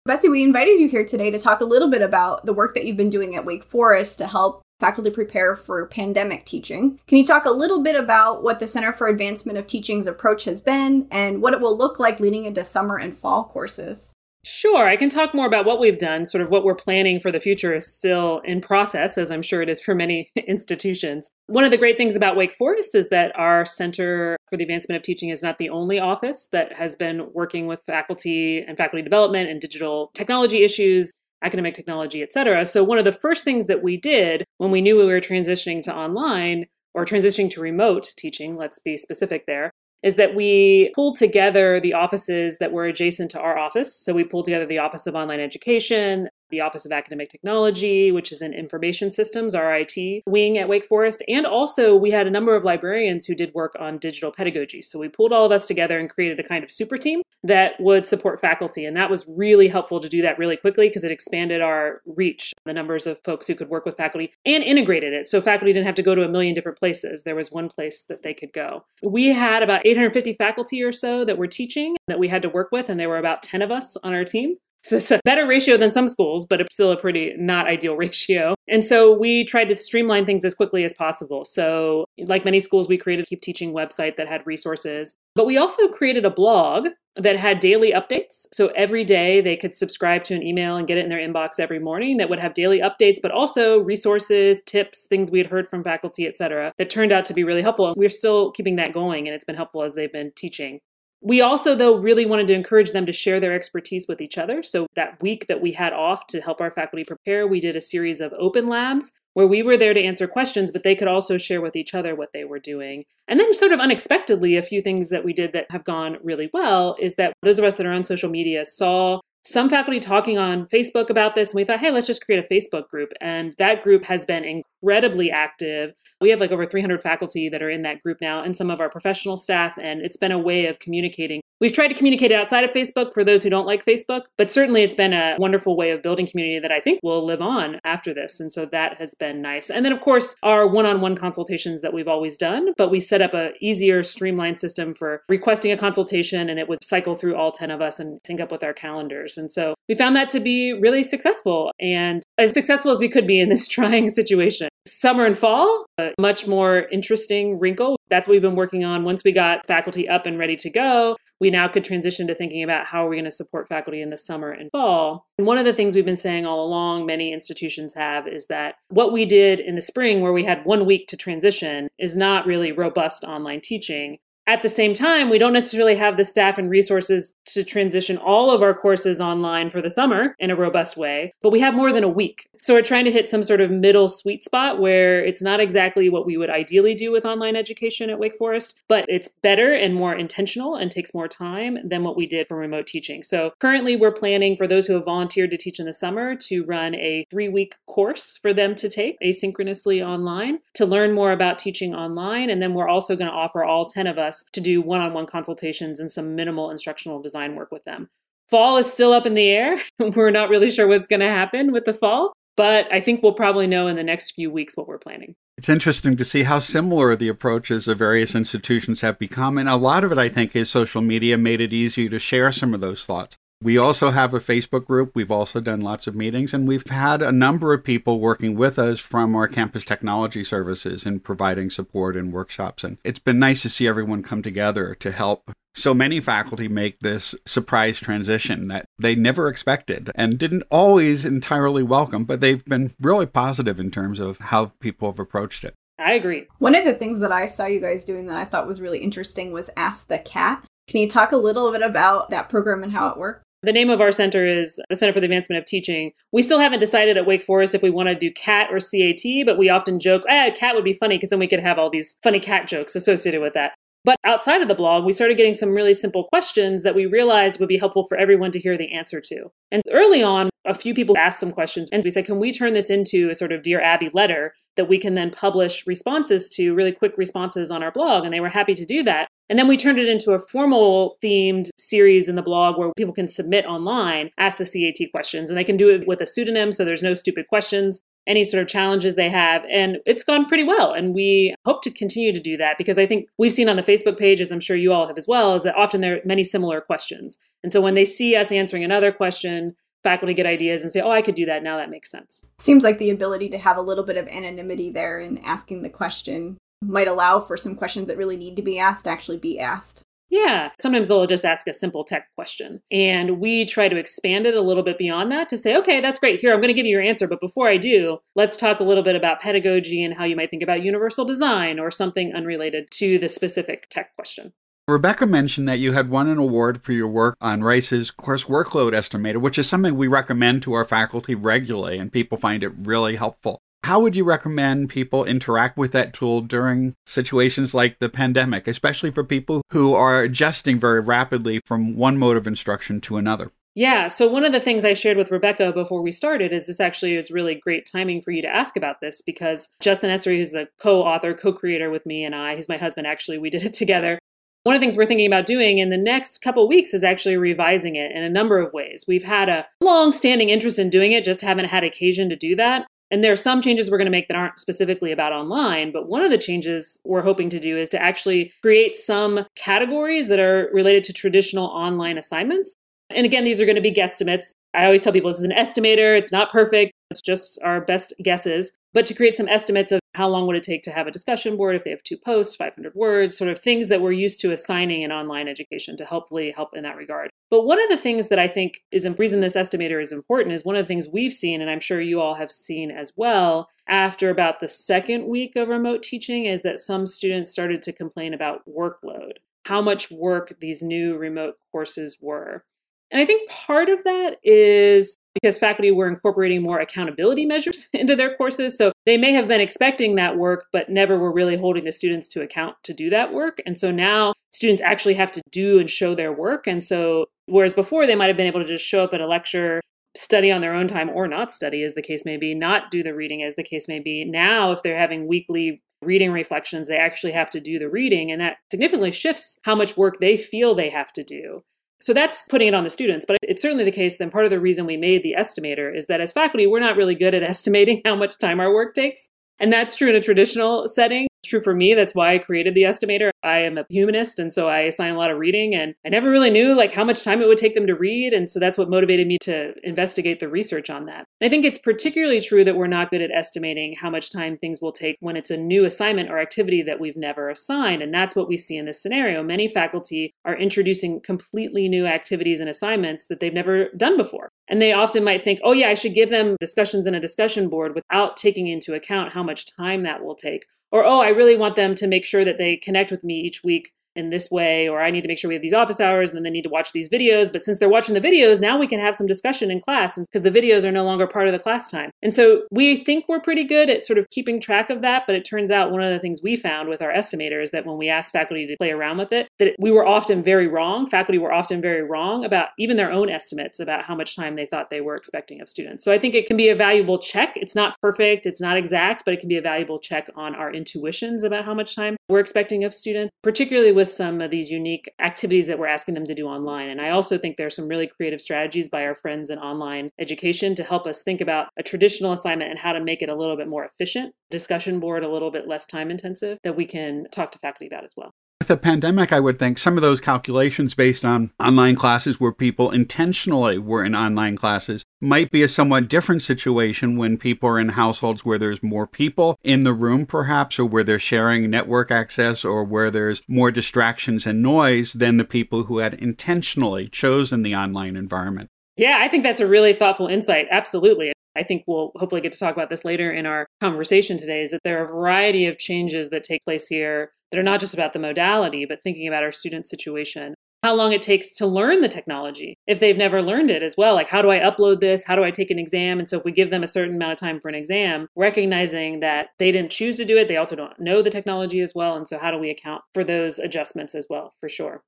Betsy, 0.05 0.29
we 0.29 0.43
invited 0.43 0.81
you 0.81 0.89
here 0.89 1.05
today 1.05 1.31
to 1.31 1.39
talk 1.39 1.61
a 1.61 1.65
little 1.65 1.89
bit 1.89 2.03
about 2.03 2.45
the 2.45 2.53
work 2.53 2.75
that 2.75 2.85
you've 2.85 2.97
been 2.97 3.09
doing 3.09 3.37
at 3.37 3.45
Wake 3.45 3.63
Forest 3.63 4.19
to 4.19 4.27
help 4.27 4.64
faculty 4.81 5.11
prepare 5.11 5.55
for 5.55 5.87
pandemic 5.87 6.45
teaching. 6.45 7.01
Can 7.07 7.19
you 7.19 7.27
talk 7.27 7.45
a 7.45 7.51
little 7.51 7.83
bit 7.83 7.97
about 7.97 8.43
what 8.43 8.59
the 8.59 8.67
Center 8.67 8.93
for 8.93 9.07
Advancement 9.07 9.59
of 9.59 9.67
Teaching's 9.67 10.07
approach 10.07 10.45
has 10.45 10.61
been 10.61 11.07
and 11.11 11.41
what 11.41 11.55
it 11.55 11.61
will 11.61 11.77
look 11.77 11.99
like 11.99 12.21
leading 12.21 12.45
into 12.45 12.65
summer 12.65 12.97
and 12.97 13.17
fall 13.17 13.45
courses? 13.45 14.15
Sure, 14.47 14.87
I 14.87 14.97
can 14.97 15.09
talk 15.09 15.35
more 15.35 15.47
about 15.47 15.65
what 15.65 15.81
we've 15.81 15.97
done. 15.97 16.27
Sort 16.27 16.43
of 16.43 16.51
what 16.51 16.65
we're 16.65 16.75
planning 16.75 17.19
for 17.19 17.33
the 17.33 17.41
future 17.41 17.75
is 17.75 17.91
still 17.91 18.41
in 18.45 18.61
process, 18.61 19.17
as 19.17 19.31
I'm 19.31 19.41
sure 19.41 19.63
it 19.63 19.71
is 19.71 19.81
for 19.81 19.95
many 19.95 20.31
institutions. 20.47 21.31
One 21.47 21.65
of 21.65 21.71
the 21.71 21.79
great 21.79 21.97
things 21.97 22.15
about 22.15 22.37
Wake 22.37 22.53
Forest 22.53 22.95
is 22.95 23.09
that 23.09 23.33
our 23.39 23.65
Center 23.65 24.37
for 24.51 24.59
the 24.59 24.65
Advancement 24.65 24.99
of 24.99 25.03
Teaching 25.03 25.31
is 25.31 25.43
not 25.43 25.57
the 25.57 25.71
only 25.71 25.99
office 25.99 26.49
that 26.53 26.75
has 26.75 26.95
been 26.95 27.33
working 27.33 27.67
with 27.67 27.81
faculty 27.87 28.59
and 28.61 28.77
faculty 28.77 29.03
development 29.03 29.49
and 29.49 29.63
digital 29.63 30.11
technology 30.15 30.63
issues 30.63 31.11
academic 31.45 31.75
technology, 31.75 32.23
et 32.23 32.33
cetera. 32.33 32.65
So 32.65 32.83
one 32.83 32.99
of 32.99 33.05
the 33.05 33.13
first 33.13 33.45
things 33.45 33.67
that 33.67 33.83
we 33.83 33.97
did 33.97 34.45
when 34.59 34.71
we 34.71 34.81
knew 34.81 34.97
we 34.97 35.05
were 35.05 35.21
transitioning 35.21 35.83
to 35.83 35.95
online 35.95 36.67
or 36.95 37.05
transitioning 37.05 37.51
to 37.51 37.61
remote 37.61 38.13
teaching, 38.17 38.57
let's 38.57 38.79
be 38.79 38.97
specific 38.97 39.47
there, 39.47 39.71
is 40.03 40.17
that 40.17 40.35
we 40.35 40.91
pulled 40.95 41.17
together 41.17 41.81
the 41.81 41.95
offices 41.95 42.59
that 42.59 42.73
were 42.73 42.85
adjacent 42.85 43.31
to 43.31 43.41
our 43.41 43.59
office. 43.59 43.95
So 43.95 44.13
we 44.13 44.25
pulled 44.25 44.45
together 44.45 44.67
the 44.67 44.79
Office 44.79 45.07
of 45.07 45.15
Online 45.15 45.41
Education, 45.41 46.29
the 46.55 46.61
Office 46.61 46.87
of 46.87 46.93
Academic 46.93 47.31
Technology, 47.31 48.13
which 48.13 48.31
is 48.31 48.41
an 48.41 48.55
information 48.55 49.11
systems, 49.11 49.55
RIT 49.55 50.23
wing 50.27 50.57
at 50.57 50.69
Wake 50.69 50.85
Forest. 50.85 51.23
And 51.29 51.47
also, 51.47 51.97
we 51.97 52.11
had 52.11 52.27
a 52.27 52.31
number 52.31 52.55
of 52.55 52.65
librarians 52.65 53.27
who 53.27 53.35
did 53.35 53.53
work 53.55 53.75
on 53.79 53.99
digital 53.99 54.31
pedagogy. 54.31 54.81
So 54.83 54.99
we 54.99 55.09
pulled 55.09 55.33
all 55.33 55.45
of 55.45 55.53
us 55.53 55.67
together 55.67 55.99
and 55.99 56.09
created 56.09 56.39
a 56.39 56.45
kind 56.45 56.63
of 56.63 56.71
super 56.71 56.97
team 56.97 57.23
that 57.43 57.73
would 57.81 58.07
support 58.07 58.41
faculty. 58.41 58.85
And 58.85 58.97
that 58.97 59.11
was 59.11 59.25
really 59.29 59.69
helpful 59.69 60.01
to 60.01 60.09
do 60.09 60.23
that 60.23 60.39
really 60.39 60.57
quickly 60.57 60.89
because 60.89 61.05
it 61.05 61.11
expanded 61.11 61.61
our 61.61 62.01
reach, 62.07 62.53
the 62.65 62.73
numbers 62.73 63.07
of 63.07 63.21
folks 63.25 63.47
who 63.47 63.55
could 63.55 63.69
work 63.69 63.85
with 63.85 63.97
faculty 63.97 64.33
and 64.47 64.63
integrated 64.63 65.13
it. 65.13 65.29
So 65.29 65.41
faculty 65.41 65.73
didn't 65.73 65.87
have 65.87 65.95
to 65.97 66.03
go 66.03 66.15
to 66.15 66.25
a 66.25 66.29
million 66.29 66.55
different 66.55 66.79
places. 66.79 67.25
There 67.25 67.35
was 67.35 67.51
one 67.51 67.69
place 67.69 68.03
that 68.09 68.23
they 68.23 68.33
could 68.33 68.53
go. 68.53 68.85
We 69.03 69.29
had 69.29 69.63
about 69.63 69.85
850 69.85 70.35
faculty 70.35 70.83
or 70.83 70.93
so 70.93 71.25
that 71.25 71.37
were 71.37 71.47
teaching 71.47 71.97
that 72.07 72.19
we 72.19 72.29
had 72.29 72.43
to 72.43 72.49
work 72.49 72.71
with, 72.73 72.89
and 72.89 72.99
there 72.99 73.09
were 73.09 73.19
about 73.19 73.43
10 73.43 73.63
of 73.63 73.71
us 73.71 73.97
on 73.99 74.15
our 74.15 74.25
team. 74.25 74.57
So 74.85 74.97
it's 74.97 75.11
a 75.11 75.21
better 75.25 75.47
ratio 75.47 75.77
than 75.77 75.91
some 75.91 76.09
schools, 76.09 76.47
but 76.47 76.61
it's 76.61 76.75
still 76.75 76.93
a 76.93 76.97
pretty 76.97 77.33
not 77.39 77.67
ideal 77.67 77.97
ratio. 77.97 78.55
And 78.69 78.85
so 78.85 79.17
we 79.17 79.45
tried 79.45 79.69
to 79.71 79.77
streamline 79.77 80.27
things 80.27 80.45
as 80.45 80.55
quickly 80.55 80.85
as 80.85 80.93
possible. 80.93 81.45
So, 81.45 82.07
like 82.19 82.45
many 82.45 82.61
schools, 82.61 82.89
we 82.89 82.99
created 82.99 83.25
a 83.25 83.27
Keep 83.27 83.43
Teaching 83.43 83.73
website 83.73 84.17
that 84.17 84.29
had 84.29 84.47
resources, 84.47 85.15
but 85.35 85.47
we 85.47 85.57
also 85.57 85.89
created 85.89 86.25
a 86.25 86.31
blog 86.31 86.89
that 87.17 87.37
had 87.37 87.61
daily 87.61 87.93
updates. 87.93 88.47
So 88.53 88.69
every 88.69 89.05
day 89.05 89.41
they 89.41 89.57
could 89.57 89.75
subscribe 89.75 90.25
to 90.25 90.35
an 90.35 90.43
email 90.43 90.77
and 90.77 90.87
get 90.87 90.99
it 90.99 91.05
in 91.05 91.09
their 91.09 91.19
inbox 91.19 91.61
every 91.61 91.79
morning 91.79 92.17
that 92.17 92.29
would 92.29 92.41
have 92.41 92.55
daily 92.55 92.81
updates, 92.81 93.19
but 93.23 93.31
also 93.31 93.79
resources, 93.79 94.63
tips, 94.63 95.07
things 95.07 95.31
we 95.31 95.39
had 95.39 95.47
heard 95.47 95.69
from 95.69 95.85
faculty, 95.85 96.27
et 96.27 96.37
cetera, 96.37 96.73
that 96.77 96.91
turned 96.91 97.13
out 97.13 97.25
to 97.27 97.35
be 97.35 97.45
really 97.45 97.63
helpful. 97.63 97.95
We're 97.97 98.09
still 98.09 98.51
keeping 98.51 98.77
that 98.77 98.93
going 98.93 99.29
and 99.29 99.35
it's 99.35 99.45
been 99.45 99.55
helpful 99.55 99.83
as 99.83 99.95
they've 99.95 100.13
been 100.13 100.33
teaching. 100.35 100.81
We 101.27 101.41
also, 101.41 101.75
though, 101.75 101.97
really 101.97 102.27
wanted 102.27 102.49
to 102.49 102.55
encourage 102.55 102.93
them 102.93 103.07
to 103.07 103.13
share 103.13 103.41
their 103.41 103.55
expertise 103.55 104.07
with 104.07 104.21
each 104.21 104.37
other. 104.37 104.63
So, 104.63 104.87
that 104.95 105.23
week 105.23 105.47
that 105.47 105.63
we 105.63 105.73
had 105.73 105.95
off 105.95 106.27
to 106.29 106.41
help 106.43 106.61
our 106.61 106.71
faculty 106.71 107.03
prepare, 107.03 107.47
we 107.47 107.61
did 107.61 107.77
a 107.77 107.81
series 107.81 108.21
of 108.21 108.35
open 108.39 108.69
labs 108.69 109.11
where 109.33 109.47
we 109.47 109.63
were 109.63 109.79
there 109.79 109.95
to 109.95 110.03
answer 110.05 110.29
questions, 110.29 110.71
but 110.71 110.83
they 110.83 110.95
could 110.95 111.09
also 111.09 111.39
share 111.39 111.63
with 111.63 111.77
each 111.77 111.95
other 111.95 112.15
what 112.15 112.35
they 112.35 112.45
were 112.45 112.59
doing. 112.59 113.05
And 113.27 113.41
then, 113.41 113.55
sort 113.55 113.73
of 113.73 113.81
unexpectedly, 113.81 114.59
a 114.59 114.63
few 114.63 114.83
things 114.83 115.09
that 115.09 115.25
we 115.25 115.33
did 115.33 115.55
that 115.55 115.71
have 115.71 115.85
gone 115.85 116.19
really 116.23 116.51
well 116.53 116.95
is 117.01 117.15
that 117.15 117.33
those 117.43 117.59
of 117.59 117.65
us 117.65 117.77
that 117.77 117.87
are 117.87 117.93
on 117.93 118.05
social 118.05 118.29
media 118.29 118.63
saw 118.67 119.21
some 119.47 119.71
faculty 119.71 120.01
talking 120.01 120.37
on 120.37 120.67
Facebook 120.67 121.09
about 121.09 121.35
this, 121.35 121.51
and 121.51 121.57
we 121.57 121.65
thought, 121.65 121.81
hey, 121.81 121.91
let's 121.91 122.07
just 122.07 122.25
create 122.25 122.45
a 122.45 122.55
Facebook 122.55 122.89
group. 122.89 123.13
And 123.23 123.55
that 123.57 123.83
group 123.83 124.05
has 124.05 124.27
been 124.27 124.63
incredibly 124.85 125.31
active. 125.31 125.95
We 126.21 126.31
have 126.31 126.41
like 126.41 126.53
over 126.53 126.65
300 126.65 127.03
faculty 127.03 127.49
that 127.49 127.63
are 127.63 127.71
in 127.71 127.83
that 127.83 128.03
group 128.03 128.19
now, 128.21 128.43
and 128.43 128.57
some 128.57 128.71
of 128.71 128.81
our 128.81 128.89
professional 128.89 129.37
staff, 129.37 129.77
and 129.79 130.01
it's 130.01 130.17
been 130.17 130.33
a 130.33 130.39
way 130.39 130.67
of 130.67 130.79
communicating. 130.79 131.41
We've 131.61 131.73
tried 131.73 131.89
to 131.89 131.95
communicate 131.95 132.33
outside 132.33 132.65
of 132.65 132.71
Facebook 132.71 133.15
for 133.15 133.25
those 133.25 133.43
who 133.43 133.51
don't 133.51 133.67
like 133.67 133.85
Facebook, 133.85 134.23
but 134.37 134.51
certainly 134.51 134.83
it's 134.83 134.95
been 134.95 135.13
a 135.13 135.37
wonderful 135.39 135.77
way 135.77 135.91
of 135.91 136.03
building 136.03 136.27
community 136.27 136.59
that 136.59 136.73
I 136.73 136.81
think 136.81 137.01
will 137.03 137.25
live 137.25 137.41
on 137.41 137.79
after 137.85 138.13
this. 138.13 138.41
And 138.41 138.53
so 138.53 138.67
that 138.67 138.97
has 138.99 139.15
been 139.15 139.41
nice. 139.41 139.71
And 139.71 139.85
then, 139.85 139.93
of 139.93 140.01
course, 140.01 140.35
our 140.43 140.67
one 140.67 140.87
on 140.87 141.01
one 141.01 141.17
consultations 141.17 141.81
that 141.81 141.93
we've 141.93 142.09
always 142.09 142.37
done, 142.37 142.73
but 142.77 142.91
we 142.91 143.01
set 143.01 143.23
up 143.23 143.35
a 143.35 143.51
easier, 143.61 144.03
streamlined 144.03 144.59
system 144.61 144.95
for 144.95 145.23
requesting 145.29 145.73
a 145.73 145.77
consultation, 145.77 146.49
and 146.49 146.59
it 146.59 146.69
would 146.69 146.83
cycle 146.83 147.15
through 147.15 147.37
all 147.37 147.53
10 147.53 147.71
of 147.71 147.81
us 147.81 147.99
and 147.99 148.21
sync 148.27 148.41
up 148.41 148.51
with 148.51 148.65
our 148.65 148.75
calendars. 148.75 149.39
And 149.39 149.53
so 149.53 149.75
we 149.89 149.95
found 149.95 150.17
that 150.17 150.29
to 150.31 150.41
be 150.41 150.73
really 150.73 151.03
successful 151.03 151.71
and 151.81 152.23
as 152.39 152.51
successful 152.53 152.91
as 152.91 152.99
we 152.99 153.09
could 153.09 153.27
be 153.27 153.41
in 153.41 153.49
this 153.49 153.69
trying 153.75 154.09
situation. 154.09 154.69
Summer 154.87 155.25
and 155.25 155.37
fall, 155.37 155.87
a 155.97 156.13
much 156.21 156.47
more 156.47 156.81
interesting 156.93 157.59
wrinkle. 157.59 157.97
That's 158.11 158.29
what 158.29 158.33
we've 158.33 158.43
been 158.43 158.55
working 158.55 158.85
on. 158.85 159.03
Once 159.03 159.25
we 159.25 159.33
got 159.33 159.67
faculty 159.67 160.07
up 160.07 160.27
and 160.27 160.39
ready 160.39 160.57
to 160.57 160.69
go, 160.69 161.17
we 161.41 161.51
now 161.51 161.69
could 161.69 161.85
transition 161.85 162.27
to 162.27 162.35
thinking 162.35 162.63
about 162.63 162.87
how 162.87 163.07
are 163.07 163.09
we 163.09 163.17
going 163.17 163.25
to 163.25 163.31
support 163.31 163.67
faculty 163.67 164.03
in 164.03 164.11
the 164.11 164.17
summer 164.19 164.51
and 164.51 164.71
fall. 164.71 165.27
And 165.39 165.47
one 165.47 165.57
of 165.57 165.65
the 165.65 165.73
things 165.73 165.95
we've 165.95 166.05
been 166.05 166.17
saying 166.17 166.45
all 166.45 166.67
along, 166.67 167.07
many 167.07 167.33
institutions 167.33 167.95
have, 167.95 168.29
is 168.29 168.47
that 168.49 168.75
what 168.89 169.11
we 169.11 169.25
did 169.25 169.59
in 169.59 169.75
the 169.75 169.81
spring, 169.81 170.21
where 170.21 170.35
we 170.35 170.45
had 170.45 170.67
one 170.67 170.85
week 170.85 171.09
to 171.09 171.17
transition, 171.17 171.89
is 171.99 172.15
not 172.15 172.47
really 172.47 172.71
robust 172.71 173.25
online 173.25 173.63
teaching. 173.63 174.19
At 174.47 174.61
the 174.61 174.69
same 174.69 174.93
time, 174.93 175.31
we 175.31 175.39
don't 175.39 175.55
necessarily 175.55 175.97
have 175.97 176.19
the 176.19 176.25
staff 176.25 176.59
and 176.59 176.69
resources 176.69 177.35
to 177.47 177.65
transition 177.65 178.19
all 178.19 178.51
of 178.51 178.63
our 178.63 178.75
courses 178.75 179.19
online 179.19 179.71
for 179.71 179.81
the 179.81 179.89
summer 179.89 180.35
in 180.39 180.51
a 180.51 180.57
robust 180.57 180.99
way, 180.99 181.33
but 181.41 181.51
we 181.51 181.61
have 181.61 181.75
more 181.75 181.91
than 181.91 182.05
a 182.05 182.09
week. 182.09 182.47
So 182.65 182.73
we're 182.73 182.81
trying 182.81 183.05
to 183.05 183.13
hit 183.13 183.29
some 183.29 183.43
sort 183.43 183.61
of 183.61 183.71
middle 183.71 184.09
sweet 184.09 184.43
spot 184.43 184.81
where 184.81 185.23
it's 185.23 185.43
not 185.43 185.61
exactly 185.61 186.09
what 186.09 186.25
we 186.25 186.39
would 186.39 186.49
ideally 186.49 186.95
do 186.95 187.13
with 187.13 187.27
online 187.27 187.57
education 187.57 188.09
at 188.09 188.19
Wake 188.19 188.39
Forest, 188.39 188.81
but 188.89 189.05
it's 189.07 189.29
better 189.29 189.75
and 189.75 189.95
more 189.95 190.15
intentional 190.15 190.75
and 190.75 190.91
takes 190.91 191.13
more 191.13 191.29
time 191.29 191.77
than 191.87 192.05
what 192.05 192.17
we 192.17 192.27
did 192.27 192.49
for 192.49 192.57
remote 192.57 192.87
teaching. 192.87 193.23
So 193.23 193.53
currently 193.61 193.97
we're 193.97 194.13
planning 194.13 194.57
for 194.57 194.67
those 194.67 194.87
who 194.87 194.95
have 194.95 195.05
volunteered 195.05 195.51
to 195.51 195.59
teach 195.59 195.79
in 195.79 195.85
the 195.85 195.93
summer 195.93 196.35
to 196.37 196.65
run 196.65 196.95
a 196.95 197.27
three 197.29 197.51
week 197.51 197.75
course 197.87 198.39
for 198.39 198.55
them 198.55 198.75
to 198.77 198.89
take 198.89 199.19
asynchronously 199.23 200.03
online 200.03 200.61
to 200.73 200.87
learn 200.87 201.13
more 201.13 201.33
about 201.33 201.59
teaching 201.59 201.95
online. 201.95 202.49
And 202.49 202.63
then 202.63 202.73
we're 202.73 202.89
also 202.89 203.15
going 203.15 203.31
to 203.31 203.37
offer 203.37 203.63
all 203.63 203.85
10 203.85 204.07
of 204.07 204.17
us 204.17 204.43
to 204.55 204.63
do 204.63 204.81
one 204.81 205.03
on 205.03 205.13
one 205.13 205.27
consultations 205.27 206.01
and 206.01 206.11
some 206.11 206.35
minimal 206.35 206.71
instructional 206.71 207.21
design 207.21 207.57
work 207.57 207.71
with 207.71 207.85
them. 207.85 208.09
Fall 208.49 208.79
is 208.79 208.91
still 208.91 209.13
up 209.13 209.27
in 209.27 209.35
the 209.35 209.51
air. 209.51 209.77
we're 209.99 210.31
not 210.31 210.49
really 210.49 210.71
sure 210.71 210.87
what's 210.87 211.07
going 211.07 211.21
to 211.21 211.29
happen 211.29 211.71
with 211.71 211.85
the 211.85 211.93
fall, 211.93 212.33
but 212.57 212.93
I 212.93 213.01
think 213.01 213.23
we'll 213.23 213.33
probably 213.33 213.67
know 213.67 213.87
in 213.87 213.97
the 213.97 214.03
next 214.03 214.33
few 214.33 214.51
weeks 214.51 214.77
what 214.77 214.87
we're 214.87 214.99
planning. 214.99 215.35
It's 215.57 215.69
interesting 215.69 216.17
to 216.17 216.25
see 216.25 216.43
how 216.43 216.59
similar 216.59 217.15
the 217.15 217.29
approaches 217.29 217.87
of 217.87 217.99
various 217.99 218.35
institutions 218.35 219.03
have 219.03 219.19
become. 219.19 219.57
And 219.57 219.69
a 219.69 219.77
lot 219.77 220.03
of 220.03 220.11
it, 220.11 220.19
I 220.19 220.29
think, 220.29 220.57
is 220.57 220.71
social 220.71 221.01
media 221.01 221.39
made 221.39 221.61
it 221.61 221.73
easier 221.73 222.09
to 222.09 222.19
share 222.19 222.51
some 222.51 222.75
of 222.75 222.81
those 222.81 223.07
thoughts. 223.07 223.37
We 223.65 223.79
also 223.79 224.11
have 224.11 224.35
a 224.35 224.41
Facebook 224.41 224.85
group. 224.85 225.13
We've 225.15 225.31
also 225.31 225.59
done 225.59 225.81
lots 225.81 226.07
of 226.07 226.15
meetings, 226.15 226.53
and 226.53 226.69
we've 226.69 226.87
had 226.87 227.23
a 227.23 227.33
number 227.33 227.73
of 227.73 227.83
people 227.83 228.21
working 228.21 228.57
with 228.57 228.79
us 228.79 229.01
from 229.01 229.35
our 229.35 229.49
campus 229.49 229.87
technology 229.87 230.45
services 230.45 231.07
and 231.07 231.25
providing 231.25 231.71
support 231.71 232.15
and 232.15 232.31
workshops. 232.31 232.85
And 232.85 232.99
it's 233.05 233.19
been 233.19 233.39
nice 233.39 233.63
to 233.63 233.71
see 233.71 233.89
everyone 233.89 234.23
come 234.23 234.43
together 234.43 234.95
to 234.97 235.11
help 235.11 235.51
so 235.75 235.95
many 235.95 236.21
faculty 236.21 236.69
make 236.69 237.01
this 237.01 237.35
surprise 237.47 237.99
transition 237.99 238.69
that 238.69 238.85
they 238.99 239.15
never 239.15 239.49
expected 239.49 240.11
and 240.15 240.39
didn't 240.39 240.65
always 240.71 241.25
entirely 241.25 241.83
welcome, 241.83 242.25
but 242.27 242.43
they've 242.43 242.67
been 242.67 242.93
really 243.01 243.25
positive 243.25 243.81
in 243.81 243.91
terms 243.91 244.21
of 244.21 244.37
how 244.41 244.73
people 244.79 245.11
have 245.11 245.19
approached 245.19 245.65
it. 245.65 245.73
I 245.99 246.13
agree. 246.13 246.49
One 246.59 246.75
of 246.75 246.85
the 246.85 246.93
things 246.93 247.21
that 247.21 247.33
I 247.33 247.47
saw 247.47 247.65
you 247.65 247.81
guys 247.81 248.05
doing 248.05 248.27
that 248.27 248.37
I 248.37 248.45
thought 248.45 248.67
was 248.67 248.83
really 248.83 248.99
interesting 248.99 249.53
was 249.53 249.71
Ask 249.75 250.09
the 250.09 250.19
Cat. 250.19 250.67
Can 250.87 251.01
you 251.01 251.09
talk 251.09 251.33
a 251.33 251.39
little 251.39 251.73
bit 251.73 251.81
about 251.81 252.29
that 252.29 252.51
program 252.51 252.83
and 252.83 252.93
how 252.93 253.09
it 253.09 253.17
worked? 253.17 253.44
The 253.65 253.73
name 253.73 253.89
of 253.89 254.03
our 254.03 254.13
center 254.13 254.47
is 254.47 254.79
the 254.91 254.97
Center 254.97 255.15
for 255.15 255.21
the 255.21 255.25
Advancement 255.25 255.59
of 255.59 255.65
Teaching. 255.65 256.13
We 256.33 256.43
still 256.43 256.59
haven't 256.59 256.81
decided 256.81 257.17
at 257.17 257.25
Wake 257.25 257.41
Forest 257.41 257.75
if 257.75 257.83
we 257.83 257.89
want 257.89 258.11
to 258.11 258.15
do 258.15 258.31
CAT 258.31 258.69
or 258.71 258.79
CAT, 258.79 259.47
but 259.47 259.57
we 259.57 259.71
often 259.71 259.99
joke, 259.99 260.23
eh, 260.29 260.51
CAT 260.51 260.75
would 260.75 260.85
be 260.85 260.93
funny 260.93 261.17
because 261.17 261.31
then 261.31 261.39
we 261.39 261.47
could 261.47 261.61
have 261.61 261.79
all 261.79 261.89
these 261.89 262.19
funny 262.23 262.41
cat 262.41 262.69
jokes 262.69 262.95
associated 262.95 263.41
with 263.41 263.55
that. 263.55 263.73
But 264.05 264.19
outside 264.23 264.61
of 264.61 264.69
the 264.69 264.75
blog, 264.75 265.05
we 265.05 265.13
started 265.13 265.39
getting 265.39 265.55
some 265.55 265.71
really 265.71 265.95
simple 265.95 266.25
questions 266.25 266.83
that 266.83 266.95
we 266.95 267.07
realized 267.07 267.59
would 267.59 267.69
be 267.69 267.79
helpful 267.79 268.05
for 268.05 268.19
everyone 268.19 268.51
to 268.51 268.61
hear 268.61 268.77
the 268.77 268.93
answer 268.93 269.21
to. 269.23 269.51
And 269.73 269.83
early 269.91 270.23
on, 270.23 270.51
a 270.67 270.75
few 270.75 270.93
people 270.93 271.17
asked 271.17 271.41
some 271.41 271.51
questions, 271.51 271.89
and 271.91 272.05
we 272.05 272.11
said, 272.11 272.27
can 272.27 272.39
we 272.39 272.53
turn 272.53 272.75
this 272.75 272.91
into 272.91 273.31
a 273.31 273.35
sort 273.35 273.53
of 273.53 273.63
Dear 273.63 273.81
Abby 273.81 274.11
letter 274.13 274.55
that 274.77 274.89
we 274.89 274.99
can 274.99 275.15
then 275.15 275.31
publish 275.31 275.87
responses 275.87 276.51
to, 276.51 276.75
really 276.75 276.93
quick 276.93 277.17
responses 277.17 277.71
on 277.71 277.83
our 277.83 277.93
blog? 277.93 278.25
And 278.25 278.33
they 278.33 278.41
were 278.41 278.49
happy 278.49 278.75
to 278.75 278.85
do 278.85 279.03
that. 279.05 279.29
And 279.49 279.59
then 279.59 279.69
we 279.69 279.77
turned 279.77 279.99
it 279.99 280.09
into 280.09 280.33
a 280.33 280.39
formal 280.39 281.17
themed 281.23 281.69
series 281.79 282.29
in 282.29 282.37
the 282.37 282.43
blog 282.43 282.79
where 282.79 282.93
people 282.97 283.15
can 283.15 283.29
submit 283.29 283.65
online, 283.67 284.31
ask 284.39 284.59
the 284.59 284.65
CAT 284.65 285.11
questions, 285.15 285.51
and 285.51 285.57
they 285.59 285.65
can 285.65 285.77
do 285.77 285.91
it 285.91 286.07
with 286.07 286.21
a 286.21 286.27
pseudonym, 286.27 286.73
so 286.73 286.85
there's 286.85 287.03
no 287.03 287.15
stupid 287.15 287.47
questions 287.49 288.01
any 288.27 288.45
sort 288.45 288.63
of 288.63 288.69
challenges 288.69 289.15
they 289.15 289.29
have. 289.29 289.63
And 289.71 289.99
it's 290.07 290.25
gone 290.25 290.47
pretty 290.47 290.65
well. 290.65 290.93
And 290.93 291.15
we 291.15 291.55
hope 291.67 291.83
to 291.83 291.91
continue 291.91 292.33
to 292.33 292.41
do 292.41 292.57
that 292.57 292.79
because 292.79 292.99
I 292.99 293.07
think 293.07 293.29
we've 293.39 293.53
seen 293.53 293.69
on 293.69 293.77
the 293.77 293.83
Facebook 293.83 294.19
page, 294.19 294.41
as 294.41 294.51
I'm 294.51 294.61
sure 294.61 294.77
you 294.77 294.93
all 294.93 295.07
have 295.07 295.19
as 295.19 295.29
well, 295.29 295.55
is 295.55 295.63
that 295.65 295.77
often 295.77 296.01
there 296.01 296.17
are 296.17 296.21
many 296.25 296.45
similar 296.45 296.81
questions. 296.81 297.37
And 297.63 297.73
so 297.73 297.81
when 297.81 297.95
they 297.95 298.05
see 298.05 298.37
us 298.37 298.53
answering 298.53 298.85
another 298.85 299.13
question, 299.13 299.75
faculty 300.03 300.35
get 300.35 300.47
ideas 300.47 300.83
and 300.83 300.93
say, 300.93 301.01
oh, 301.01 301.11
I 301.11 301.23
could 301.23 301.35
do 301.35 301.47
that. 301.47 301.63
Now 301.63 301.79
that 301.79 301.91
makes 301.91 302.11
sense. 302.11 302.45
Seems 302.59 302.85
like 302.85 302.99
the 302.99 303.11
ability 303.11 303.49
to 303.51 303.59
have 303.59 303.77
a 303.77 303.83
little 303.83 304.05
bit 304.05 304.17
of 304.17 304.29
anonymity 304.29 304.91
there 304.91 305.19
in 305.19 305.39
asking 305.39 305.83
the 305.83 305.89
question 305.89 306.59
might 306.83 307.09
allow 307.09 307.41
for 307.41 307.57
some 307.57 307.75
questions 307.75 308.09
that 308.09 308.19
really 308.19 308.37
need 308.37 308.57
to 308.57 308.63
be 308.63 308.79
asked 308.79 309.05
to 309.05 309.11
actually 309.11 309.39
be 309.39 309.59
asked. 309.59 310.03
Yeah, 310.31 310.71
sometimes 310.81 311.09
they'll 311.09 311.27
just 311.27 311.45
ask 311.45 311.67
a 311.69 311.75
simple 311.75 312.05
tech 312.05 312.29
question. 312.35 312.83
And 312.91 313.39
we 313.39 313.65
try 313.65 313.89
to 313.89 313.97
expand 313.97 314.47
it 314.47 314.55
a 314.55 314.61
little 314.61 314.83
bit 314.83 314.99
beyond 314.99 315.31
that 315.31 315.49
to 315.51 315.59
say, 315.59 315.77
okay, 315.77 316.01
that's 316.01 316.19
great. 316.19 316.41
Here, 316.41 316.53
I'm 316.53 316.61
going 316.61 316.69
to 316.69 316.75
give 316.75 316.87
you 316.87 316.93
your 316.93 317.03
answer. 317.03 317.29
But 317.29 317.41
before 317.41 317.69
I 317.69 317.77
do, 317.77 318.19
let's 318.35 318.57
talk 318.57 318.81
a 318.81 318.85
little 318.85 319.05
bit 319.05 319.17
about 319.17 319.41
pedagogy 319.41 320.03
and 320.03 320.15
how 320.15 320.25
you 320.25 320.37
might 320.37 320.51
think 320.51 320.63
about 320.63 320.83
universal 320.83 321.25
design 321.25 321.79
or 321.79 321.91
something 321.91 322.35
unrelated 322.35 322.91
to 322.93 323.19
the 323.19 323.29
specific 323.29 323.89
tech 323.91 324.15
question. 324.17 324.53
Rebecca 324.87 325.25
mentioned 325.25 325.67
that 325.67 325.79
you 325.79 325.93
had 325.93 326.11
won 326.11 326.29
an 326.29 326.37
award 326.37 326.83
for 326.83 326.93
your 326.93 327.09
work 327.09 327.39
on 327.41 327.65
Rice's 327.65 328.11
course 328.11 328.45
workload 328.45 328.93
estimator, 328.93 329.39
which 329.39 329.57
is 329.57 329.67
something 329.67 329.97
we 329.97 330.09
recommend 330.09 330.63
to 330.63 330.75
our 330.75 330.85
faculty 330.85 331.35
regularly, 331.35 331.99
and 331.99 332.13
people 332.13 332.37
find 332.37 332.63
it 332.63 332.73
really 332.77 333.17
helpful. 333.17 333.63
How 333.85 334.01
would 334.01 334.17
you 334.17 334.25
recommend 334.25 334.89
people 334.89 335.27
interact 335.27 335.77
with 335.77 335.93
that 335.93 336.15
tool 336.15 336.41
during 336.41 336.95
situations 337.05 337.75
like 337.75 337.99
the 337.99 338.09
pandemic, 338.09 338.67
especially 338.67 339.11
for 339.11 339.23
people 339.23 339.61
who 339.73 339.93
are 339.93 340.23
adjusting 340.23 340.81
very 340.81 341.01
rapidly 341.01 341.61
from 341.67 341.95
one 341.95 342.17
mode 342.17 342.39
of 342.39 342.47
instruction 342.47 343.03
to 343.03 343.19
another? 343.19 343.53
Yeah. 343.75 344.07
So, 344.07 344.27
one 344.27 344.47
of 344.47 344.53
the 344.53 344.61
things 344.61 344.87
I 344.87 344.95
shared 344.95 345.19
with 345.19 345.31
Rebecca 345.31 345.71
before 345.71 346.01
we 346.01 346.13
started 346.13 346.51
is 346.51 346.67
this 346.67 346.81
actually 346.81 347.15
is 347.15 347.31
really 347.31 347.57
great 347.57 347.87
timing 347.93 348.23
for 348.23 348.31
you 348.31 348.41
to 348.41 348.49
ask 348.49 348.75
about 348.75 349.03
this 349.03 349.21
because 349.21 349.69
Justin 349.81 350.09
Esarey, 350.09 350.39
who's 350.39 350.53
the 350.53 350.69
co 350.81 351.03
author, 351.03 351.35
co 351.35 351.53
creator 351.53 351.91
with 351.91 352.07
me 352.07 352.25
and 352.25 352.35
I, 352.35 352.57
he's 352.57 352.71
my 352.71 352.79
husband, 352.79 353.07
actually, 353.07 353.37
we 353.37 353.51
did 353.51 353.65
it 353.65 353.75
together. 353.75 354.19
One 354.63 354.75
of 354.75 354.81
the 354.81 354.87
things 354.87 354.97
we're 354.97 355.05
thinking 355.05 355.27
about 355.27 355.45
doing 355.45 355.77
in 355.77 355.91
the 355.91 355.99
next 355.99 356.39
couple 356.39 356.67
weeks 356.67 356.95
is 356.95 357.05
actually 357.05 357.37
revising 357.37 357.97
it 357.97 358.13
in 358.13 358.23
a 358.23 358.31
number 358.31 358.59
of 358.59 358.73
ways. 358.73 359.05
We've 359.07 359.25
had 359.25 359.51
a 359.51 359.67
long 359.83 360.11
standing 360.11 360.49
interest 360.49 360.79
in 360.79 360.89
doing 360.89 361.13
it, 361.13 361.23
just 361.23 361.43
haven't 361.43 361.67
had 361.67 361.85
occasion 361.85 362.31
to 362.31 362.37
do 362.37 362.57
that. 362.57 362.87
And 363.11 363.23
there 363.23 363.33
are 363.33 363.37
some 363.37 363.61
changes 363.61 363.91
we're 363.91 363.99
going 363.99 364.07
to 364.07 364.11
make 364.11 364.29
that 364.29 364.37
aren't 364.37 364.59
specifically 364.59 365.13
about 365.13 365.33
online, 365.33 365.93
but 365.93 366.09
one 366.09 366.25
of 366.25 366.31
the 366.31 366.39
changes 366.39 366.99
we're 367.05 367.23
hoping 367.23 367.51
to 367.51 367.61
do 367.61 367.77
is 367.77 367.89
to 367.91 368.03
actually 368.03 368.53
create 368.63 368.97
some 368.97 369.47
categories 369.57 370.29
that 370.29 370.41
are 370.41 370.71
related 370.73 371.05
to 371.05 371.13
traditional 371.13 371.67
online 371.67 372.19
assignments. 372.19 372.75
And 373.11 373.27
again, 373.27 373.45
these 373.45 373.61
are 373.61 373.67
going 373.67 373.77
to 373.77 373.83
be 373.83 373.93
guesstimates. 373.93 374.53
I 374.73 374.87
always 374.87 375.03
tell 375.03 375.13
people 375.13 375.31
this 375.31 375.39
is 375.39 375.45
an 375.45 375.53
estimator, 375.53 376.17
it's 376.17 376.33
not 376.33 376.51
perfect, 376.51 376.93
it's 377.11 377.21
just 377.21 377.59
our 377.63 377.81
best 377.81 378.13
guesses 378.23 378.73
but 378.95 379.05
to 379.07 379.13
create 379.13 379.37
some 379.37 379.49
estimates 379.49 379.93
of 379.93 380.01
how 380.15 380.29
long 380.29 380.47
would 380.47 380.57
it 380.57 380.63
take 380.63 380.83
to 380.83 380.91
have 380.91 381.07
a 381.07 381.11
discussion 381.11 381.57
board 381.57 381.77
if 381.77 381.85
they 381.85 381.91
have 381.91 382.03
two 382.03 382.17
posts 382.17 382.57
500 382.57 382.95
words 382.95 383.37
sort 383.37 383.51
of 383.51 383.59
things 383.59 383.89
that 383.89 384.01
we're 384.01 384.13
used 384.13 384.41
to 384.41 384.53
assigning 384.53 385.03
in 385.03 385.13
online 385.13 385.49
education 385.49 385.97
to 385.97 386.05
hopefully 386.05 386.53
help 386.53 386.71
in 386.75 386.83
that 386.85 386.97
regard. 386.97 387.31
But 387.51 387.67
one 387.67 387.83
of 387.83 387.89
the 387.89 387.97
things 387.97 388.29
that 388.29 388.39
i 388.39 388.49
think 388.49 388.81
is 388.91 389.05
the 389.05 389.13
reason 389.13 389.41
this 389.41 389.57
estimator 389.57 390.03
is 390.03 390.13
important 390.13 390.55
is 390.55 390.65
one 390.65 390.77
of 390.77 390.83
the 390.85 390.87
things 390.87 391.09
we've 391.09 391.33
seen 391.33 391.61
and 391.61 391.71
i'm 391.71 391.81
sure 391.81 392.01
you 392.01 392.21
all 392.21 392.35
have 392.35 392.51
seen 392.51 392.91
as 392.91 393.13
well 393.17 393.69
after 393.87 394.31
about 394.31 394.61
the 394.61 394.69
second 394.69 395.27
week 395.27 395.57
of 395.57 395.69
remote 395.69 396.03
teaching 396.03 396.47
is 396.47 396.63
that 396.63 396.79
some 396.79 397.07
students 397.07 397.51
started 397.51 397.83
to 397.83 397.93
complain 397.93 398.35
about 398.35 398.63
workload 398.69 399.35
how 399.67 399.81
much 399.81 400.11
work 400.11 400.55
these 400.61 400.83
new 400.83 401.17
remote 401.17 401.55
courses 401.71 402.19
were 402.21 402.65
and 403.11 403.21
I 403.21 403.25
think 403.25 403.49
part 403.51 403.89
of 403.89 404.03
that 404.05 404.39
is 404.43 405.17
because 405.35 405.59
faculty 405.59 405.91
were 405.91 406.09
incorporating 406.09 406.63
more 406.63 406.81
accountability 406.81 407.45
measures 407.47 407.89
into 407.93 408.17
their 408.17 408.37
courses. 408.37 408.77
So 408.77 408.93
they 409.07 409.17
may 409.17 409.33
have 409.33 409.49
been 409.49 409.61
expecting 409.61 410.15
that 410.15 410.37
work, 410.37 410.67
but 410.73 410.89
never 410.89 411.19
were 411.19 411.33
really 411.33 411.57
holding 411.57 411.85
the 411.85 411.93
students 411.93 412.29
to 412.29 412.43
account 412.43 412.77
to 412.85 412.95
do 412.95 413.11
that 413.11 413.33
work. 413.33 413.61
And 413.67 413.79
so 413.79 413.91
now 413.91 414.35
students 414.53 414.81
actually 414.81 415.15
have 415.15 415.33
to 415.33 415.43
do 415.51 415.79
and 415.79 415.91
show 415.91 416.15
their 416.15 416.33
work. 416.33 416.67
And 416.67 416.83
so, 416.83 417.27
whereas 417.47 417.75
before 417.75 418.07
they 418.07 418.15
might 418.15 418.29
have 418.29 418.37
been 418.37 418.47
able 418.47 418.63
to 418.63 418.67
just 418.67 418.87
show 418.87 419.05
up 419.05 419.13
at 419.13 419.21
a 419.21 419.27
lecture, 419.27 419.81
study 420.17 420.51
on 420.51 420.61
their 420.61 420.75
own 420.75 420.87
time 420.87 421.11
or 421.11 421.27
not 421.27 421.53
study, 421.53 421.83
as 421.83 421.95
the 421.95 422.03
case 422.03 422.25
may 422.25 422.37
be, 422.37 422.55
not 422.55 422.91
do 422.91 423.03
the 423.03 423.15
reading, 423.15 423.43
as 423.43 423.57
the 423.57 423.65
case 423.65 423.89
may 423.89 423.99
be. 423.99 424.25
Now, 424.25 424.71
if 424.71 424.83
they're 424.83 424.99
having 424.99 425.27
weekly 425.27 425.83
reading 426.01 426.31
reflections, 426.31 426.87
they 426.87 426.97
actually 426.97 427.33
have 427.33 427.51
to 427.51 427.61
do 427.61 427.79
the 427.79 427.89
reading. 427.89 428.31
And 428.31 428.41
that 428.41 428.59
significantly 428.71 429.11
shifts 429.11 429.59
how 429.65 429.75
much 429.75 429.97
work 429.97 430.21
they 430.21 430.37
feel 430.37 430.75
they 430.75 430.91
have 430.91 431.13
to 431.15 431.25
do. 431.25 431.65
So 432.01 432.13
that's 432.13 432.49
putting 432.49 432.69
it 432.69 432.75
on 432.75 432.85
the 432.85 432.91
students, 432.91 433.25
but 433.27 433.39
it's 433.43 433.63
certainly 433.63 433.85
the 433.85 433.91
case. 433.91 434.19
Then 434.19 434.31
part 434.31 434.45
of 434.45 434.51
the 434.51 434.61
reason 434.61 434.87
we 434.87 434.97
made 434.97 435.23
the 435.23 435.35
estimator 435.39 435.95
is 435.95 436.07
that 436.07 436.21
as 436.21 436.33
faculty, 436.33 436.67
we're 436.67 436.81
not 436.81 436.97
really 436.97 437.15
good 437.15 437.35
at 437.35 437.43
estimating 437.55 438.03
how 438.05 438.15
much 438.15 438.39
time 438.39 438.61
our 438.61 438.73
work 438.73 438.95
takes. 438.95 439.29
And 439.59 439.73
that's 439.73 439.95
true 439.95 440.11
in 440.11 440.17
a 440.17 440.21
traditional 440.21 440.89
setting. 440.89 441.29
True 441.45 441.61
for 441.61 441.75
me. 441.75 441.95
That's 441.95 442.15
why 442.15 442.35
I 442.35 442.39
created 442.39 442.75
the 442.75 442.83
estimator. 442.85 443.31
I 443.43 443.59
am 443.59 443.77
a 443.77 443.85
humanist, 443.91 444.39
and 444.39 444.53
so 444.53 444.69
I 444.69 444.81
assign 444.81 445.15
a 445.15 445.19
lot 445.19 445.31
of 445.31 445.39
reading, 445.39 445.75
and 445.75 445.95
I 446.05 446.09
never 446.09 446.31
really 446.31 446.51
knew 446.51 446.75
like 446.75 446.93
how 446.93 447.05
much 447.05 447.23
time 447.23 447.43
it 447.43 447.49
would 447.49 447.59
take 447.59 447.75
them 447.75 447.87
to 447.87 447.95
read, 447.95 448.33
and 448.33 448.51
so 448.51 448.59
that's 448.59 448.79
what 448.79 448.89
motivated 448.89 449.27
me 449.27 449.39
to 449.43 449.75
investigate 449.83 450.41
the 450.41 450.49
research 450.49 450.89
on 450.89 451.05
that. 451.05 451.27
And 451.41 451.47
I 451.47 451.51
think 451.51 451.65
it's 451.65 451.79
particularly 451.79 452.41
true 452.41 452.65
that 452.65 452.77
we're 452.77 452.87
not 452.87 453.11
good 453.11 453.21
at 453.21 453.31
estimating 453.31 453.97
how 454.01 454.09
much 454.09 454.33
time 454.33 454.57
things 454.57 454.81
will 454.81 454.93
take 454.93 455.17
when 455.21 455.37
it's 455.37 455.51
a 455.51 455.57
new 455.57 455.85
assignment 455.85 456.31
or 456.31 456.39
activity 456.39 456.83
that 456.83 457.01
we've 457.01 457.17
never 457.17 457.51
assigned, 457.51 458.03
and 458.03 458.15
that's 458.15 458.35
what 458.35 458.49
we 458.49 458.57
see 458.57 458.77
in 458.77 458.87
this 458.87 459.03
scenario. 459.03 459.43
Many 459.43 459.69
faculty 459.69 460.33
are 460.45 460.57
introducing 460.57 461.21
completely 461.21 461.89
new 461.89 462.07
activities 462.07 462.61
and 462.61 462.71
assignments 462.71 463.27
that 463.27 463.41
they've 463.41 463.53
never 463.53 463.91
done 463.97 464.17
before. 464.17 464.49
And 464.69 464.81
they 464.81 464.93
often 464.93 465.23
might 465.23 465.43
think, 465.43 465.61
oh, 465.63 465.73
yeah, 465.73 465.89
I 465.89 465.95
should 465.95 466.15
give 466.15 466.31
them 466.31 466.57
discussions 466.59 467.07
in 467.07 467.15
a 467.15 467.21
discussion 467.21 467.69
board 467.69 467.95
without 467.95 468.39
taking 468.39 468.69
into 468.69 468.95
account 468.95 469.33
how 469.33 469.43
much 469.43 469.67
time 469.77 470.05
that 470.05 470.25
will 470.25 470.35
take 470.35 470.65
or 470.91 471.05
oh, 471.05 471.21
I 471.21 471.29
really 471.29 471.57
want 471.57 471.77
them 471.77 471.95
to 471.97 472.07
make 472.07 472.25
sure 472.25 472.45
that 472.45 472.59
they 472.59 472.77
connect 472.77 473.11
with 473.11 473.25
me 473.25 473.41
each 473.41 473.63
week 473.65 473.93
in 474.17 474.31
this 474.31 474.51
way, 474.51 474.89
or 474.89 475.03
I 475.03 475.11
need 475.11 475.23
to 475.23 475.29
make 475.29 475.39
sure 475.39 475.49
we 475.49 475.55
have 475.55 475.63
these 475.63 475.75
office 475.75 476.01
hours 476.01 476.31
and 476.31 476.37
then 476.37 476.43
they 476.45 476.51
need 476.51 476.63
to 476.63 476.71
watch 476.71 476.93
these 476.93 477.09
videos. 477.09 477.53
But 477.53 477.65
since 477.65 477.79
they're 477.79 477.89
watching 477.89 478.15
the 478.15 478.21
videos, 478.21 478.61
now 478.61 478.79
we 478.79 478.87
can 478.87 479.01
have 479.01 479.15
some 479.15 479.27
discussion 479.27 479.71
in 479.71 479.81
class 479.81 480.19
because 480.19 480.43
the 480.43 480.51
videos 480.51 480.85
are 480.85 480.93
no 480.93 481.05
longer 481.05 481.27
part 481.27 481.47
of 481.47 481.53
the 481.53 481.59
class 481.59 481.91
time. 481.91 482.11
And 482.23 482.35
so 482.35 482.63
we 482.71 483.05
think 483.05 483.27
we're 483.29 483.41
pretty 483.41 483.65
good 483.65 483.91
at 483.91 484.03
sort 484.03 484.19
of 484.19 484.29
keeping 484.31 484.61
track 484.61 484.91
of 484.91 485.03
that. 485.03 485.25
But 485.27 485.37
it 485.37 485.45
turns 485.45 485.71
out 485.71 485.91
one 485.91 486.03
of 486.03 486.13
the 486.13 486.21
things 486.21 486.41
we 486.43 486.57
found 486.57 486.89
with 486.89 487.03
our 487.03 487.13
estimator 487.13 487.63
is 487.63 487.71
that 487.71 487.87
when 487.87 487.99
we 487.99 488.09
asked 488.09 488.33
faculty 488.33 488.67
to 488.67 488.77
play 488.77 488.91
around 488.91 489.19
with 489.19 489.33
it, 489.33 489.49
that 489.59 489.75
we 489.79 489.91
were 489.91 490.07
often 490.07 490.43
very 490.43 490.67
wrong. 490.67 491.07
Faculty 491.07 491.39
were 491.39 491.53
often 491.53 491.81
very 491.81 492.03
wrong 492.03 492.45
about 492.45 492.69
even 492.79 492.97
their 492.97 493.11
own 493.11 493.31
estimates 493.31 493.81
about 493.81 494.05
how 494.05 494.15
much 494.15 494.37
time 494.37 494.57
they 494.57 494.67
thought 494.67 494.91
they 494.91 495.01
were 495.01 495.15
expecting 495.15 495.61
of 495.61 495.69
students. 495.69 496.05
So 496.05 496.13
I 496.13 496.19
think 496.19 496.35
it 496.35 496.47
can 496.47 496.57
be 496.57 496.69
a 496.69 496.77
valuable 496.77 497.19
check. 497.19 497.57
It's 497.57 497.75
not 497.75 497.97
perfect, 498.01 498.47
it's 498.47 498.61
not 498.61 498.77
exact, 498.77 499.25
but 499.25 499.35
it 499.35 499.41
can 499.41 499.49
be 499.49 499.57
a 499.57 499.63
valuable 499.63 499.99
check 499.99 500.29
on 500.37 500.55
our 500.55 500.73
intuitions 500.73 501.45
about 501.45 501.65
how 501.65 501.75
much 501.75 501.95
time 501.95 502.17
we're 502.29 502.41
expecting 502.41 502.85
of 502.85 502.95
students, 502.95 503.31
particularly 503.43 503.93
with 503.93 504.04
some 504.09 504.41
of 504.41 504.51
these 504.51 504.71
unique 504.71 505.11
activities 505.21 505.67
that 505.67 505.79
we're 505.79 505.87
asking 505.87 506.15
them 506.15 506.27
to 506.27 506.35
do 506.35 506.47
online. 506.47 506.89
And 506.89 507.01
I 507.01 507.11
also 507.11 507.39
think 507.39 507.57
there 507.57 507.67
are 507.67 507.71
some 507.71 507.89
really 507.89 508.07
creative 508.07 508.41
strategies 508.41 508.89
by 508.89 509.05
our 509.05 509.15
friends 509.15 509.51
in 509.51 509.59
online 509.59 510.11
education 510.19 510.75
to 510.77 510.83
help 510.83 511.07
us 511.07 511.23
think 511.23 511.41
about 511.41 511.69
a 511.79 511.83
traditional 511.83 512.33
assignment 512.33 512.71
and 512.71 512.79
how 512.79 512.93
to 512.93 513.03
make 513.03 513.23
it 513.23 513.29
a 513.29 513.35
little 513.35 513.57
bit 513.57 513.69
more 513.69 513.85
efficient, 513.85 514.35
discussion 514.51 515.01
board 515.01 515.25
a 515.25 515.31
little 515.31 515.51
bit 515.51 515.69
less 515.69 515.87
time 515.87 516.11
intensive 516.11 516.59
that 516.63 516.77
we 516.77 516.87
can 516.87 517.25
talk 517.31 517.51
to 517.53 517.59
faculty 517.59 517.87
about 517.87 518.05
as 518.05 518.13
well. 518.17 518.33
With 518.65 518.69
the 518.69 518.77
pandemic, 518.79 519.31
I 519.31 519.41
would 519.41 519.59
think 519.59 519.77
some 519.77 519.99
of 519.99 520.03
those 520.03 520.23
calculations 520.23 520.95
based 520.95 521.23
on 521.23 521.53
online 521.61 521.97
classes 521.97 522.41
where 522.41 522.51
people 522.51 522.91
intentionally 522.91 523.77
were 523.77 524.03
in 524.03 524.17
online 524.17 524.57
classes 524.57 525.05
might 525.21 525.51
be 525.51 525.63
a 525.63 525.69
somewhat 525.69 526.09
different 526.09 526.41
situation 526.41 527.19
when 527.19 527.37
people 527.37 527.69
are 527.69 527.79
in 527.79 527.91
households 527.91 528.43
where 528.43 528.57
there's 528.57 528.83
more 528.83 529.07
people 529.07 529.59
in 529.63 529.85
the 529.85 529.93
room, 529.93 530.25
perhaps, 530.25 530.79
or 530.79 530.87
where 530.87 531.05
they're 531.05 531.19
sharing 531.19 531.69
network 531.69 532.11
access 532.11 532.65
or 532.65 532.85
where 532.85 533.11
there's 533.11 533.43
more 533.47 533.71
distractions 533.71 534.47
and 534.47 534.63
noise 534.63 535.13
than 535.13 535.37
the 535.37 535.45
people 535.45 535.83
who 535.83 535.99
had 535.99 536.15
intentionally 536.15 537.07
chosen 537.07 537.61
the 537.61 537.77
online 537.77 538.17
environment. 538.17 538.71
Yeah, 538.97 539.19
I 539.21 539.29
think 539.29 539.43
that's 539.43 539.61
a 539.61 539.67
really 539.67 539.93
thoughtful 539.93 540.27
insight. 540.27 540.69
Absolutely. 540.71 541.35
I 541.55 541.65
think 541.65 541.85
we'll 541.87 542.13
hopefully 542.17 542.41
get 542.41 542.53
to 542.53 542.59
talk 542.59 542.75
about 542.75 542.89
this 542.89 543.05
later 543.05 543.31
in 543.31 543.45
our 543.45 543.67
conversation 543.83 544.39
today 544.39 544.63
is 544.63 544.71
that 544.71 544.81
there 544.85 545.01
are 545.01 545.05
a 545.05 545.07
variety 545.07 545.67
of 545.67 545.77
changes 545.77 546.31
that 546.31 546.45
take 546.45 546.65
place 546.65 546.89
here 546.89 547.31
that 547.55 547.61
are 547.61 547.63
not 547.63 547.79
just 547.79 547.95
about 547.95 548.13
the 548.13 548.19
modality, 548.19 548.85
but 548.85 549.01
thinking 549.03 549.29
about 549.29 549.45
our 549.45 549.53
student 549.53 549.87
situation. 549.87 550.55
How 550.83 550.93
long 550.93 551.13
it 551.13 551.23
takes 551.23 551.57
to 551.57 551.67
learn 551.67 552.01
the 552.01 552.09
technology 552.09 552.77
if 552.89 552.99
they've 552.99 553.17
never 553.17 553.41
learned 553.41 553.71
it 553.71 553.83
as 553.83 553.97
well. 553.97 554.15
Like, 554.15 554.29
how 554.29 554.43
do 554.43 554.51
I 554.51 554.59
upload 554.59 555.01
this? 555.01 555.25
How 555.25 555.37
do 555.37 555.45
I 555.45 555.53
take 555.53 555.71
an 555.71 555.79
exam? 555.79 556.19
And 556.19 556.29
so, 556.29 556.37
if 556.37 556.45
we 556.45 556.51
give 556.51 556.71
them 556.71 556.83
a 556.83 556.89
certain 556.89 557.15
amount 557.15 557.33
of 557.33 557.39
time 557.39 557.61
for 557.61 557.69
an 557.69 557.75
exam, 557.77 558.27
recognizing 558.37 559.21
that 559.21 559.51
they 559.59 559.71
didn't 559.71 559.93
choose 559.93 560.17
to 560.17 560.25
do 560.25 560.37
it, 560.37 560.49
they 560.49 560.57
also 560.57 560.75
don't 560.75 560.99
know 560.99 561.23
the 561.23 561.31
technology 561.31 561.81
as 561.81 561.95
well. 561.95 562.17
And 562.17 562.27
so, 562.27 562.39
how 562.39 562.51
do 562.51 562.59
we 562.59 562.71
account 562.71 563.03
for 563.15 563.23
those 563.23 563.61
adjustments 563.61 564.15
as 564.15 564.27
well, 564.29 564.55
for 564.61 564.69
sure? 564.69 565.05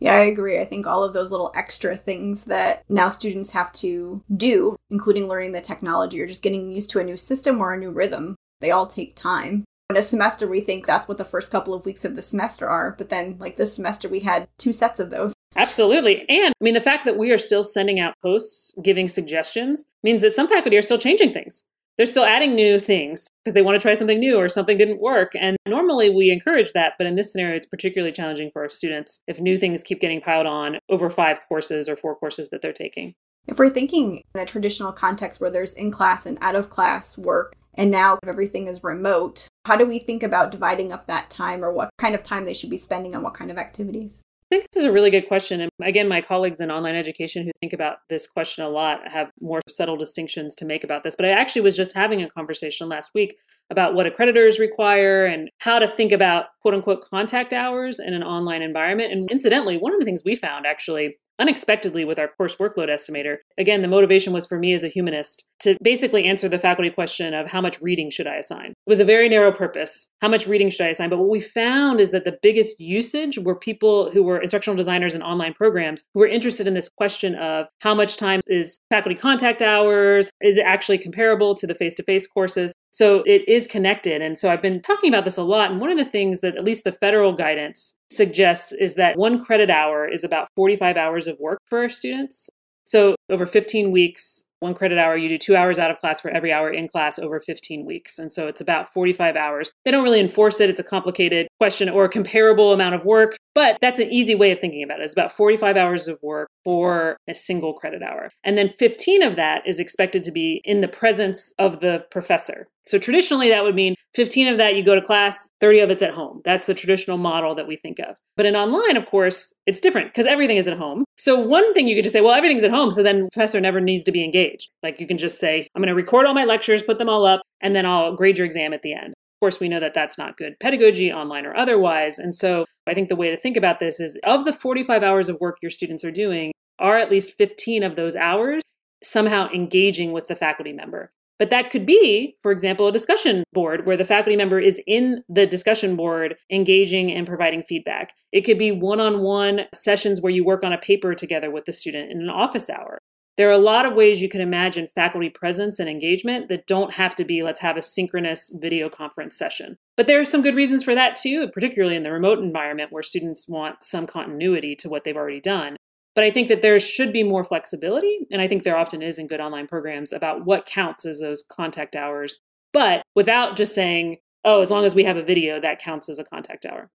Yeah, 0.00 0.14
I 0.14 0.24
agree. 0.24 0.58
I 0.58 0.64
think 0.64 0.86
all 0.86 1.04
of 1.04 1.12
those 1.12 1.30
little 1.30 1.52
extra 1.54 1.96
things 1.96 2.46
that 2.46 2.82
now 2.88 3.10
students 3.10 3.52
have 3.52 3.72
to 3.74 4.24
do, 4.34 4.76
including 4.90 5.28
learning 5.28 5.52
the 5.52 5.60
technology 5.60 6.20
or 6.20 6.26
just 6.26 6.42
getting 6.42 6.72
used 6.72 6.90
to 6.90 6.98
a 6.98 7.04
new 7.04 7.18
system 7.18 7.60
or 7.60 7.74
a 7.74 7.78
new 7.78 7.90
rhythm, 7.90 8.36
they 8.60 8.70
all 8.70 8.86
take 8.86 9.14
time. 9.14 9.64
In 9.90 9.96
a 9.96 10.02
semester, 10.02 10.46
we 10.46 10.60
think 10.60 10.86
that's 10.86 11.08
what 11.08 11.18
the 11.18 11.24
first 11.24 11.50
couple 11.50 11.74
of 11.74 11.84
weeks 11.84 12.04
of 12.04 12.16
the 12.16 12.22
semester 12.22 12.68
are, 12.68 12.94
but 12.96 13.08
then, 13.10 13.36
like 13.38 13.56
this 13.56 13.74
semester, 13.74 14.08
we 14.08 14.20
had 14.20 14.48
two 14.56 14.72
sets 14.72 15.00
of 15.00 15.10
those. 15.10 15.34
Absolutely. 15.56 16.24
And 16.28 16.54
I 16.58 16.64
mean, 16.64 16.74
the 16.74 16.80
fact 16.80 17.04
that 17.04 17.18
we 17.18 17.32
are 17.32 17.38
still 17.38 17.64
sending 17.64 17.98
out 17.98 18.14
posts 18.22 18.72
giving 18.82 19.08
suggestions 19.08 19.84
means 20.02 20.22
that 20.22 20.30
some 20.32 20.48
faculty 20.48 20.76
are 20.76 20.82
still 20.82 20.96
changing 20.96 21.32
things 21.32 21.64
they're 22.00 22.06
still 22.06 22.24
adding 22.24 22.54
new 22.54 22.80
things 22.80 23.28
because 23.44 23.52
they 23.52 23.60
want 23.60 23.74
to 23.74 23.78
try 23.78 23.92
something 23.92 24.18
new 24.18 24.38
or 24.38 24.48
something 24.48 24.78
didn't 24.78 25.02
work. 25.02 25.32
And 25.38 25.58
normally 25.66 26.08
we 26.08 26.30
encourage 26.30 26.72
that, 26.72 26.94
but 26.96 27.06
in 27.06 27.14
this 27.14 27.30
scenario, 27.30 27.56
it's 27.56 27.66
particularly 27.66 28.10
challenging 28.10 28.50
for 28.50 28.62
our 28.62 28.70
students 28.70 29.20
if 29.26 29.38
new 29.38 29.58
things 29.58 29.82
keep 29.82 30.00
getting 30.00 30.22
piled 30.22 30.46
on 30.46 30.78
over 30.88 31.10
five 31.10 31.40
courses 31.46 31.90
or 31.90 31.96
four 31.96 32.16
courses 32.16 32.48
that 32.48 32.62
they're 32.62 32.72
taking. 32.72 33.14
If 33.46 33.58
we're 33.58 33.68
thinking 33.68 34.22
in 34.34 34.40
a 34.40 34.46
traditional 34.46 34.92
context 34.92 35.42
where 35.42 35.50
there's 35.50 35.74
in 35.74 35.90
class 35.90 36.24
and 36.24 36.38
out 36.40 36.54
of 36.54 36.70
class 36.70 37.18
work, 37.18 37.54
and 37.74 37.90
now 37.90 38.18
everything 38.26 38.66
is 38.66 38.82
remote, 38.82 39.48
how 39.70 39.76
do 39.76 39.86
we 39.86 40.00
think 40.00 40.24
about 40.24 40.50
dividing 40.50 40.92
up 40.92 41.06
that 41.06 41.30
time 41.30 41.64
or 41.64 41.70
what 41.70 41.90
kind 41.96 42.16
of 42.16 42.24
time 42.24 42.44
they 42.44 42.52
should 42.52 42.70
be 42.70 42.76
spending 42.76 43.14
on 43.14 43.22
what 43.22 43.34
kind 43.34 43.52
of 43.52 43.56
activities? 43.56 44.20
I 44.50 44.56
think 44.56 44.66
this 44.72 44.82
is 44.82 44.88
a 44.88 44.90
really 44.90 45.10
good 45.10 45.28
question. 45.28 45.60
And 45.60 45.70
again, 45.80 46.08
my 46.08 46.20
colleagues 46.20 46.60
in 46.60 46.72
online 46.72 46.96
education 46.96 47.44
who 47.44 47.52
think 47.60 47.72
about 47.72 47.98
this 48.08 48.26
question 48.26 48.64
a 48.64 48.68
lot 48.68 49.08
have 49.12 49.30
more 49.40 49.60
subtle 49.68 49.96
distinctions 49.96 50.56
to 50.56 50.64
make 50.64 50.82
about 50.82 51.04
this. 51.04 51.14
But 51.14 51.26
I 51.26 51.28
actually 51.28 51.62
was 51.62 51.76
just 51.76 51.94
having 51.94 52.20
a 52.20 52.28
conversation 52.28 52.88
last 52.88 53.12
week 53.14 53.36
about 53.70 53.94
what 53.94 54.12
accreditors 54.12 54.58
require 54.58 55.24
and 55.24 55.48
how 55.58 55.78
to 55.78 55.86
think 55.86 56.10
about 56.10 56.46
quote 56.62 56.74
unquote 56.74 57.04
contact 57.08 57.52
hours 57.52 58.00
in 58.00 58.12
an 58.12 58.24
online 58.24 58.62
environment. 58.62 59.12
And 59.12 59.30
incidentally, 59.30 59.78
one 59.78 59.92
of 59.92 60.00
the 60.00 60.04
things 60.04 60.22
we 60.24 60.34
found 60.34 60.66
actually 60.66 61.16
unexpectedly 61.38 62.04
with 62.04 62.18
our 62.18 62.28
course 62.28 62.56
workload 62.56 62.88
estimator. 62.88 63.36
Again, 63.58 63.82
the 63.82 63.88
motivation 63.88 64.32
was 64.32 64.46
for 64.46 64.58
me 64.58 64.74
as 64.74 64.84
a 64.84 64.88
humanist 64.88 65.46
to 65.60 65.76
basically 65.82 66.24
answer 66.24 66.48
the 66.48 66.58
faculty 66.58 66.90
question 66.90 67.34
of 67.34 67.50
how 67.50 67.60
much 67.60 67.80
reading 67.80 68.10
should 68.10 68.26
I 68.26 68.36
assign. 68.36 68.70
It 68.70 68.76
was 68.86 69.00
a 69.00 69.04
very 69.04 69.28
narrow 69.28 69.52
purpose. 69.52 70.08
How 70.20 70.28
much 70.28 70.46
reading 70.46 70.70
should 70.70 70.86
I 70.86 70.90
assign? 70.90 71.10
But 71.10 71.18
what 71.18 71.28
we 71.28 71.40
found 71.40 72.00
is 72.00 72.10
that 72.10 72.24
the 72.24 72.38
biggest 72.42 72.80
usage 72.80 73.38
were 73.38 73.54
people 73.54 74.10
who 74.10 74.22
were 74.22 74.40
instructional 74.40 74.76
designers 74.76 75.14
in 75.14 75.22
online 75.22 75.54
programs 75.54 76.04
who 76.14 76.20
were 76.20 76.26
interested 76.26 76.66
in 76.66 76.74
this 76.74 76.88
question 76.88 77.34
of 77.34 77.66
how 77.80 77.94
much 77.94 78.16
time 78.16 78.40
is 78.46 78.78
faculty 78.90 79.16
contact 79.16 79.62
hours? 79.62 80.30
Is 80.40 80.56
it 80.56 80.64
actually 80.66 80.98
comparable 80.98 81.54
to 81.54 81.66
the 81.66 81.74
face 81.74 81.94
to 81.94 82.02
face 82.02 82.26
courses? 82.26 82.72
So 82.90 83.22
it 83.26 83.48
is 83.48 83.66
connected. 83.66 84.20
And 84.20 84.38
so 84.38 84.50
I've 84.50 84.62
been 84.62 84.80
talking 84.80 85.12
about 85.12 85.24
this 85.24 85.36
a 85.36 85.42
lot. 85.42 85.70
And 85.70 85.80
one 85.80 85.90
of 85.90 85.98
the 85.98 86.04
things 86.04 86.40
that 86.40 86.56
at 86.56 86.64
least 86.64 86.84
the 86.84 86.92
federal 86.92 87.32
guidance 87.32 87.96
suggests 88.10 88.72
is 88.72 88.94
that 88.94 89.16
one 89.16 89.42
credit 89.42 89.70
hour 89.70 90.06
is 90.06 90.24
about 90.24 90.48
45 90.56 90.96
hours 90.96 91.26
of 91.26 91.38
work 91.38 91.60
for 91.68 91.78
our 91.78 91.88
students. 91.88 92.50
So 92.84 93.14
over 93.28 93.46
15 93.46 93.90
weeks, 93.90 94.44
one 94.60 94.74
credit 94.74 94.98
hour, 94.98 95.16
you 95.16 95.28
do 95.28 95.38
two 95.38 95.56
hours 95.56 95.78
out 95.78 95.90
of 95.90 95.98
class 95.98 96.20
for 96.20 96.30
every 96.30 96.52
hour 96.52 96.70
in 96.70 96.88
class 96.88 97.18
over 97.18 97.40
15 97.40 97.84
weeks. 97.84 98.18
And 98.18 98.32
so 98.32 98.46
it's 98.46 98.60
about 98.60 98.92
45 98.92 99.34
hours. 99.36 99.72
They 99.84 99.90
don't 99.90 100.04
really 100.04 100.20
enforce 100.20 100.60
it. 100.60 100.70
It's 100.70 100.80
a 100.80 100.84
complicated 100.84 101.48
question 101.58 101.88
or 101.88 102.04
a 102.04 102.08
comparable 102.08 102.72
amount 102.72 102.94
of 102.94 103.04
work, 103.04 103.36
but 103.54 103.78
that's 103.80 103.98
an 103.98 104.10
easy 104.10 104.34
way 104.34 104.50
of 104.52 104.58
thinking 104.58 104.82
about 104.82 105.00
it. 105.00 105.04
It's 105.04 105.12
about 105.12 105.32
45 105.32 105.76
hours 105.76 106.08
of 106.08 106.18
work 106.22 106.48
for 106.64 107.16
a 107.28 107.34
single 107.34 107.72
credit 107.72 108.02
hour. 108.02 108.30
And 108.44 108.56
then 108.56 108.68
15 108.68 109.22
of 109.22 109.36
that 109.36 109.62
is 109.66 109.80
expected 109.80 110.22
to 110.24 110.32
be 110.32 110.60
in 110.64 110.82
the 110.82 110.88
presence 110.88 111.52
of 111.58 111.80
the 111.80 112.04
professor. 112.10 112.68
So 112.86 112.98
traditionally, 112.98 113.48
that 113.50 113.62
would 113.62 113.74
mean 113.74 113.94
15 114.14 114.48
of 114.48 114.58
that 114.58 114.74
you 114.74 114.82
go 114.82 114.94
to 114.94 115.00
class, 115.00 115.48
30 115.60 115.80
of 115.80 115.90
it's 115.90 116.02
at 116.02 116.12
home. 116.12 116.40
That's 116.44 116.66
the 116.66 116.74
traditional 116.74 117.18
model 117.18 117.54
that 117.54 117.68
we 117.68 117.76
think 117.76 117.98
of. 118.00 118.16
But 118.36 118.46
in 118.46 118.56
online, 118.56 118.96
of 118.96 119.06
course, 119.06 119.52
it's 119.66 119.80
different 119.80 120.08
because 120.08 120.26
everything 120.26 120.56
is 120.56 120.66
at 120.66 120.76
home. 120.76 121.04
So 121.16 121.38
one 121.38 121.72
thing 121.74 121.86
you 121.86 121.94
could 121.94 122.04
just 122.04 122.14
say, 122.14 122.20
well, 122.20 122.34
everything's 122.34 122.64
at 122.64 122.70
home. 122.70 122.90
So 122.90 123.02
then 123.02 123.24
the 123.24 123.28
professor 123.32 123.60
never 123.60 123.80
needs 123.80 124.02
to 124.04 124.12
be 124.12 124.24
engaged. 124.24 124.49
Like 124.82 125.00
you 125.00 125.06
can 125.06 125.18
just 125.18 125.38
say, 125.38 125.66
I'm 125.74 125.82
going 125.82 125.88
to 125.88 125.94
record 125.94 126.26
all 126.26 126.34
my 126.34 126.44
lectures, 126.44 126.82
put 126.82 126.98
them 126.98 127.08
all 127.08 127.24
up, 127.24 127.42
and 127.60 127.74
then 127.74 127.86
I'll 127.86 128.16
grade 128.16 128.38
your 128.38 128.46
exam 128.46 128.72
at 128.72 128.82
the 128.82 128.94
end. 128.94 129.08
Of 129.08 129.40
course, 129.40 129.60
we 129.60 129.68
know 129.68 129.80
that 129.80 129.94
that's 129.94 130.18
not 130.18 130.36
good 130.36 130.54
pedagogy, 130.60 131.12
online 131.12 131.46
or 131.46 131.56
otherwise. 131.56 132.18
And 132.18 132.34
so 132.34 132.66
I 132.86 132.94
think 132.94 133.08
the 133.08 133.16
way 133.16 133.30
to 133.30 133.36
think 133.36 133.56
about 133.56 133.78
this 133.78 134.00
is 134.00 134.18
of 134.24 134.44
the 134.44 134.52
45 134.52 135.02
hours 135.02 135.28
of 135.28 135.38
work 135.40 135.58
your 135.62 135.70
students 135.70 136.04
are 136.04 136.10
doing, 136.10 136.52
are 136.78 136.98
at 136.98 137.10
least 137.10 137.36
15 137.38 137.82
of 137.82 137.96
those 137.96 138.16
hours 138.16 138.62
somehow 139.02 139.48
engaging 139.54 140.12
with 140.12 140.28
the 140.28 140.36
faculty 140.36 140.72
member. 140.72 141.10
But 141.40 141.48
that 141.48 141.70
could 141.70 141.86
be, 141.86 142.36
for 142.42 142.52
example, 142.52 142.86
a 142.86 142.92
discussion 142.92 143.44
board 143.54 143.86
where 143.86 143.96
the 143.96 144.04
faculty 144.04 144.36
member 144.36 144.60
is 144.60 144.78
in 144.86 145.24
the 145.26 145.46
discussion 145.46 145.96
board 145.96 146.36
engaging 146.52 147.10
and 147.10 147.26
providing 147.26 147.62
feedback. 147.62 148.12
It 148.30 148.42
could 148.42 148.58
be 148.58 148.72
one 148.72 149.00
on 149.00 149.20
one 149.20 149.62
sessions 149.74 150.20
where 150.20 150.32
you 150.32 150.44
work 150.44 150.62
on 150.64 150.74
a 150.74 150.78
paper 150.78 151.14
together 151.14 151.50
with 151.50 151.64
the 151.64 151.72
student 151.72 152.12
in 152.12 152.20
an 152.20 152.28
office 152.28 152.68
hour. 152.68 152.99
There 153.36 153.48
are 153.48 153.52
a 153.52 153.58
lot 153.58 153.86
of 153.86 153.94
ways 153.94 154.20
you 154.20 154.28
can 154.28 154.40
imagine 154.40 154.88
faculty 154.94 155.30
presence 155.30 155.78
and 155.78 155.88
engagement 155.88 156.48
that 156.48 156.66
don't 156.66 156.92
have 156.94 157.14
to 157.14 157.24
be 157.24 157.42
let's 157.42 157.60
have 157.60 157.76
a 157.76 157.82
synchronous 157.82 158.50
video 158.60 158.88
conference 158.88 159.36
session. 159.36 159.78
But 159.96 160.06
there 160.06 160.20
are 160.20 160.24
some 160.24 160.42
good 160.42 160.56
reasons 160.56 160.82
for 160.82 160.94
that 160.94 161.16
too, 161.16 161.48
particularly 161.48 161.96
in 161.96 162.02
the 162.02 162.12
remote 162.12 162.40
environment 162.40 162.92
where 162.92 163.02
students 163.02 163.48
want 163.48 163.82
some 163.82 164.06
continuity 164.06 164.74
to 164.76 164.88
what 164.88 165.04
they've 165.04 165.16
already 165.16 165.40
done. 165.40 165.76
But 166.14 166.24
I 166.24 166.30
think 166.30 166.48
that 166.48 166.60
there 166.60 166.78
should 166.80 167.12
be 167.12 167.22
more 167.22 167.44
flexibility, 167.44 168.26
and 168.30 168.42
I 168.42 168.48
think 168.48 168.64
there 168.64 168.76
often 168.76 169.00
is 169.00 169.18
in 169.18 169.28
good 169.28 169.40
online 169.40 169.68
programs 169.68 170.12
about 170.12 170.44
what 170.44 170.66
counts 170.66 171.06
as 171.06 171.20
those 171.20 171.42
contact 171.42 171.94
hours, 171.94 172.40
but 172.72 173.02
without 173.14 173.56
just 173.56 173.74
saying, 173.74 174.18
oh, 174.44 174.60
as 174.60 174.70
long 174.70 174.84
as 174.84 174.94
we 174.94 175.04
have 175.04 175.16
a 175.16 175.22
video, 175.22 175.60
that 175.60 175.78
counts 175.78 176.08
as 176.08 176.18
a 176.18 176.24
contact 176.24 176.66
hour. 176.66 176.90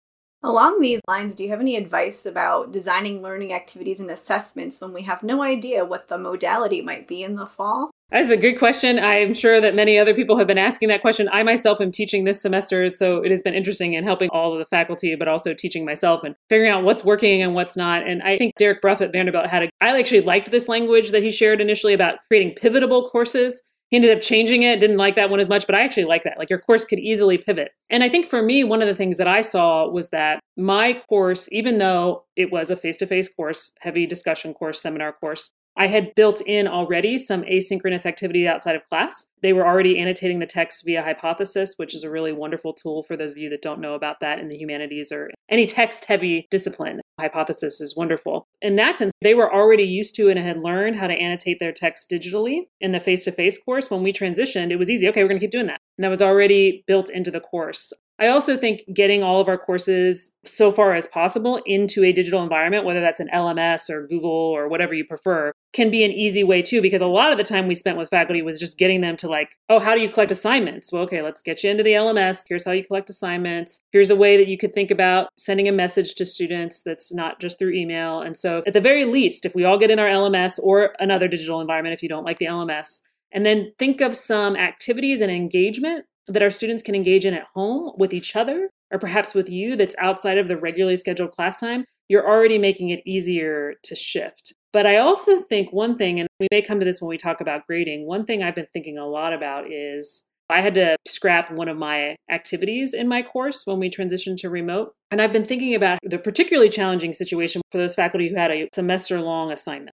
Along 0.43 0.81
these 0.81 1.01
lines, 1.07 1.35
do 1.35 1.43
you 1.43 1.51
have 1.51 1.59
any 1.59 1.75
advice 1.75 2.25
about 2.25 2.71
designing 2.71 3.21
learning 3.21 3.53
activities 3.53 3.99
and 3.99 4.09
assessments 4.09 4.81
when 4.81 4.91
we 4.91 5.03
have 5.03 5.21
no 5.21 5.43
idea 5.43 5.85
what 5.85 6.07
the 6.07 6.17
modality 6.17 6.81
might 6.81 7.07
be 7.07 7.21
in 7.21 7.35
the 7.35 7.45
fall? 7.45 7.91
That's 8.09 8.31
a 8.31 8.37
good 8.37 8.57
question. 8.57 8.97
I'm 8.97 9.35
sure 9.35 9.61
that 9.61 9.75
many 9.75 9.99
other 9.99 10.15
people 10.15 10.37
have 10.39 10.47
been 10.47 10.57
asking 10.57 10.89
that 10.89 11.01
question. 11.01 11.29
I 11.31 11.43
myself 11.43 11.79
am 11.79 11.91
teaching 11.91 12.23
this 12.23 12.41
semester, 12.41 12.89
so 12.89 13.21
it 13.21 13.29
has 13.29 13.43
been 13.43 13.53
interesting 13.53 13.93
in 13.93 14.03
helping 14.03 14.29
all 14.31 14.51
of 14.51 14.59
the 14.59 14.65
faculty, 14.65 15.15
but 15.15 15.27
also 15.27 15.53
teaching 15.53 15.85
myself 15.85 16.23
and 16.23 16.35
figuring 16.49 16.71
out 16.71 16.83
what's 16.83 17.05
working 17.05 17.43
and 17.43 17.53
what's 17.53 17.77
not. 17.77 18.05
And 18.05 18.23
I 18.23 18.35
think 18.35 18.55
Derek 18.57 18.81
Bruff 18.81 18.99
at 18.99 19.13
Vanderbilt 19.13 19.45
had 19.45 19.63
a, 19.63 19.69
I 19.79 19.97
actually 19.97 20.21
liked 20.21 20.49
this 20.49 20.67
language 20.67 21.11
that 21.11 21.21
he 21.21 21.29
shared 21.29 21.61
initially 21.61 21.93
about 21.93 22.15
creating 22.29 22.55
pivotable 22.55 23.11
courses 23.11 23.61
He 23.91 23.97
ended 23.97 24.11
up 24.11 24.21
changing 24.21 24.63
it, 24.63 24.79
didn't 24.79 24.97
like 24.97 25.17
that 25.17 25.29
one 25.29 25.41
as 25.41 25.49
much, 25.49 25.67
but 25.67 25.75
I 25.75 25.81
actually 25.81 26.05
like 26.05 26.23
that. 26.23 26.39
Like 26.39 26.49
your 26.49 26.59
course 26.59 26.85
could 26.85 26.97
easily 26.97 27.37
pivot. 27.37 27.73
And 27.89 28.03
I 28.03 28.09
think 28.09 28.25
for 28.25 28.41
me, 28.41 28.63
one 28.63 28.81
of 28.81 28.87
the 28.87 28.95
things 28.95 29.17
that 29.17 29.27
I 29.27 29.41
saw 29.41 29.87
was 29.89 30.09
that 30.09 30.39
my 30.55 30.93
course, 31.09 31.49
even 31.51 31.77
though 31.77 32.23
it 32.37 32.53
was 32.53 32.71
a 32.71 32.77
face 32.77 32.95
to 32.97 33.05
face 33.05 33.27
course, 33.27 33.73
heavy 33.81 34.07
discussion 34.07 34.53
course, 34.53 34.81
seminar 34.81 35.11
course, 35.11 35.51
I 35.77 35.87
had 35.87 36.13
built 36.15 36.41
in 36.45 36.67
already 36.67 37.17
some 37.17 37.43
asynchronous 37.43 38.05
activity 38.05 38.47
outside 38.47 38.75
of 38.75 38.87
class. 38.89 39.25
They 39.41 39.53
were 39.53 39.65
already 39.65 39.99
annotating 39.99 40.39
the 40.39 40.45
text 40.45 40.83
via 40.85 41.01
Hypothesis, 41.01 41.73
which 41.77 41.95
is 41.95 42.03
a 42.03 42.09
really 42.09 42.31
wonderful 42.31 42.73
tool 42.73 43.03
for 43.03 43.15
those 43.15 43.31
of 43.31 43.37
you 43.37 43.49
that 43.49 43.61
don't 43.61 43.79
know 43.79 43.93
about 43.93 44.19
that 44.19 44.39
in 44.39 44.49
the 44.49 44.57
humanities 44.57 45.11
or 45.11 45.31
any 45.49 45.65
text 45.65 46.05
heavy 46.05 46.47
discipline. 46.51 47.01
Hypothesis 47.19 47.81
is 47.81 47.95
wonderful. 47.95 48.47
In 48.61 48.75
that 48.77 48.97
sense, 48.97 49.11
they 49.21 49.33
were 49.33 49.53
already 49.53 49.83
used 49.83 50.15
to 50.15 50.29
and 50.29 50.39
had 50.39 50.57
learned 50.57 50.95
how 50.95 51.07
to 51.07 51.13
annotate 51.13 51.59
their 51.59 51.71
text 51.71 52.09
digitally 52.09 52.61
in 52.79 52.91
the 52.91 52.99
face 52.99 53.23
to 53.25 53.31
face 53.31 53.61
course. 53.61 53.91
When 53.91 54.03
we 54.03 54.11
transitioned, 54.11 54.71
it 54.71 54.77
was 54.77 54.89
easy. 54.89 55.07
Okay, 55.07 55.23
we're 55.23 55.29
going 55.29 55.39
to 55.39 55.43
keep 55.43 55.51
doing 55.51 55.67
that. 55.67 55.79
And 55.97 56.03
that 56.03 56.09
was 56.09 56.21
already 56.21 56.83
built 56.87 57.09
into 57.09 57.31
the 57.31 57.39
course. 57.39 57.93
I 58.21 58.27
also 58.27 58.55
think 58.55 58.83
getting 58.93 59.23
all 59.23 59.41
of 59.41 59.47
our 59.47 59.57
courses 59.57 60.31
so 60.45 60.71
far 60.71 60.93
as 60.93 61.07
possible 61.07 61.59
into 61.65 62.03
a 62.03 62.11
digital 62.11 62.43
environment, 62.43 62.85
whether 62.85 63.01
that's 63.01 63.19
an 63.19 63.29
LMS 63.33 63.89
or 63.89 64.05
Google 64.05 64.29
or 64.29 64.67
whatever 64.67 64.93
you 64.93 65.03
prefer, 65.03 65.51
can 65.73 65.89
be 65.89 66.03
an 66.03 66.11
easy 66.11 66.43
way 66.43 66.61
too, 66.61 66.83
because 66.83 67.01
a 67.01 67.07
lot 67.07 67.31
of 67.31 67.39
the 67.39 67.43
time 67.43 67.67
we 67.67 67.73
spent 67.73 67.97
with 67.97 68.11
faculty 68.11 68.43
was 68.43 68.59
just 68.59 68.77
getting 68.77 69.01
them 69.01 69.17
to 69.17 69.27
like, 69.27 69.57
oh, 69.69 69.79
how 69.79 69.95
do 69.95 70.01
you 70.01 70.07
collect 70.09 70.31
assignments? 70.31 70.91
Well, 70.91 71.01
okay, 71.01 71.23
let's 71.23 71.41
get 71.41 71.63
you 71.63 71.71
into 71.71 71.81
the 71.81 71.93
LMS. 71.93 72.43
Here's 72.47 72.63
how 72.63 72.73
you 72.73 72.85
collect 72.85 73.09
assignments. 73.09 73.79
Here's 73.91 74.11
a 74.11 74.15
way 74.15 74.37
that 74.37 74.47
you 74.47 74.57
could 74.57 74.71
think 74.71 74.91
about 74.91 75.29
sending 75.35 75.67
a 75.67 75.71
message 75.71 76.13
to 76.15 76.25
students 76.27 76.83
that's 76.83 77.11
not 77.11 77.39
just 77.39 77.57
through 77.57 77.73
email. 77.73 78.21
And 78.21 78.37
so, 78.37 78.61
at 78.67 78.73
the 78.73 78.81
very 78.81 79.03
least, 79.03 79.47
if 79.47 79.55
we 79.55 79.65
all 79.65 79.79
get 79.79 79.89
in 79.89 79.97
our 79.97 80.07
LMS 80.07 80.59
or 80.61 80.93
another 80.99 81.27
digital 81.27 81.59
environment, 81.59 81.93
if 81.93 82.03
you 82.03 82.09
don't 82.09 82.25
like 82.25 82.37
the 82.37 82.45
LMS, 82.45 83.01
and 83.31 83.47
then 83.47 83.73
think 83.79 83.99
of 84.01 84.15
some 84.15 84.55
activities 84.55 85.21
and 85.21 85.31
engagement 85.31 86.05
that 86.27 86.41
our 86.41 86.49
students 86.49 86.83
can 86.83 86.95
engage 86.95 87.25
in 87.25 87.33
at 87.33 87.47
home 87.53 87.93
with 87.97 88.13
each 88.13 88.35
other 88.35 88.69
or 88.91 88.99
perhaps 88.99 89.33
with 89.33 89.49
you 89.49 89.75
that's 89.75 89.95
outside 89.99 90.37
of 90.37 90.47
the 90.47 90.57
regularly 90.57 90.97
scheduled 90.97 91.31
class 91.31 91.57
time, 91.57 91.85
you're 92.09 92.27
already 92.27 92.57
making 92.57 92.89
it 92.89 93.01
easier 93.05 93.75
to 93.83 93.95
shift. 93.95 94.53
But 94.73 94.85
I 94.85 94.97
also 94.97 95.39
think 95.39 95.71
one 95.71 95.95
thing, 95.95 96.19
and 96.19 96.27
we 96.39 96.47
may 96.51 96.61
come 96.61 96.79
to 96.79 96.85
this 96.85 97.01
when 97.01 97.09
we 97.09 97.17
talk 97.17 97.41
about 97.41 97.65
grading, 97.67 98.05
one 98.05 98.25
thing 98.25 98.43
I've 98.43 98.55
been 98.55 98.67
thinking 98.73 98.97
a 98.97 99.07
lot 99.07 99.33
about 99.33 99.71
is 99.71 100.23
I 100.49 100.59
had 100.59 100.75
to 100.75 100.97
scrap 101.07 101.51
one 101.51 101.69
of 101.69 101.77
my 101.77 102.17
activities 102.29 102.93
in 102.93 103.07
my 103.07 103.21
course 103.21 103.65
when 103.65 103.79
we 103.79 103.89
transitioned 103.89 104.37
to 104.39 104.49
remote. 104.49 104.93
And 105.09 105.21
I've 105.21 105.31
been 105.31 105.45
thinking 105.45 105.73
about 105.73 105.99
the 106.03 106.17
particularly 106.17 106.69
challenging 106.69 107.13
situation 107.13 107.61
for 107.71 107.77
those 107.77 107.95
faculty 107.95 108.27
who 108.27 108.35
had 108.35 108.51
a 108.51 108.67
semester 108.75 109.21
long 109.21 109.51
assignment. 109.51 109.91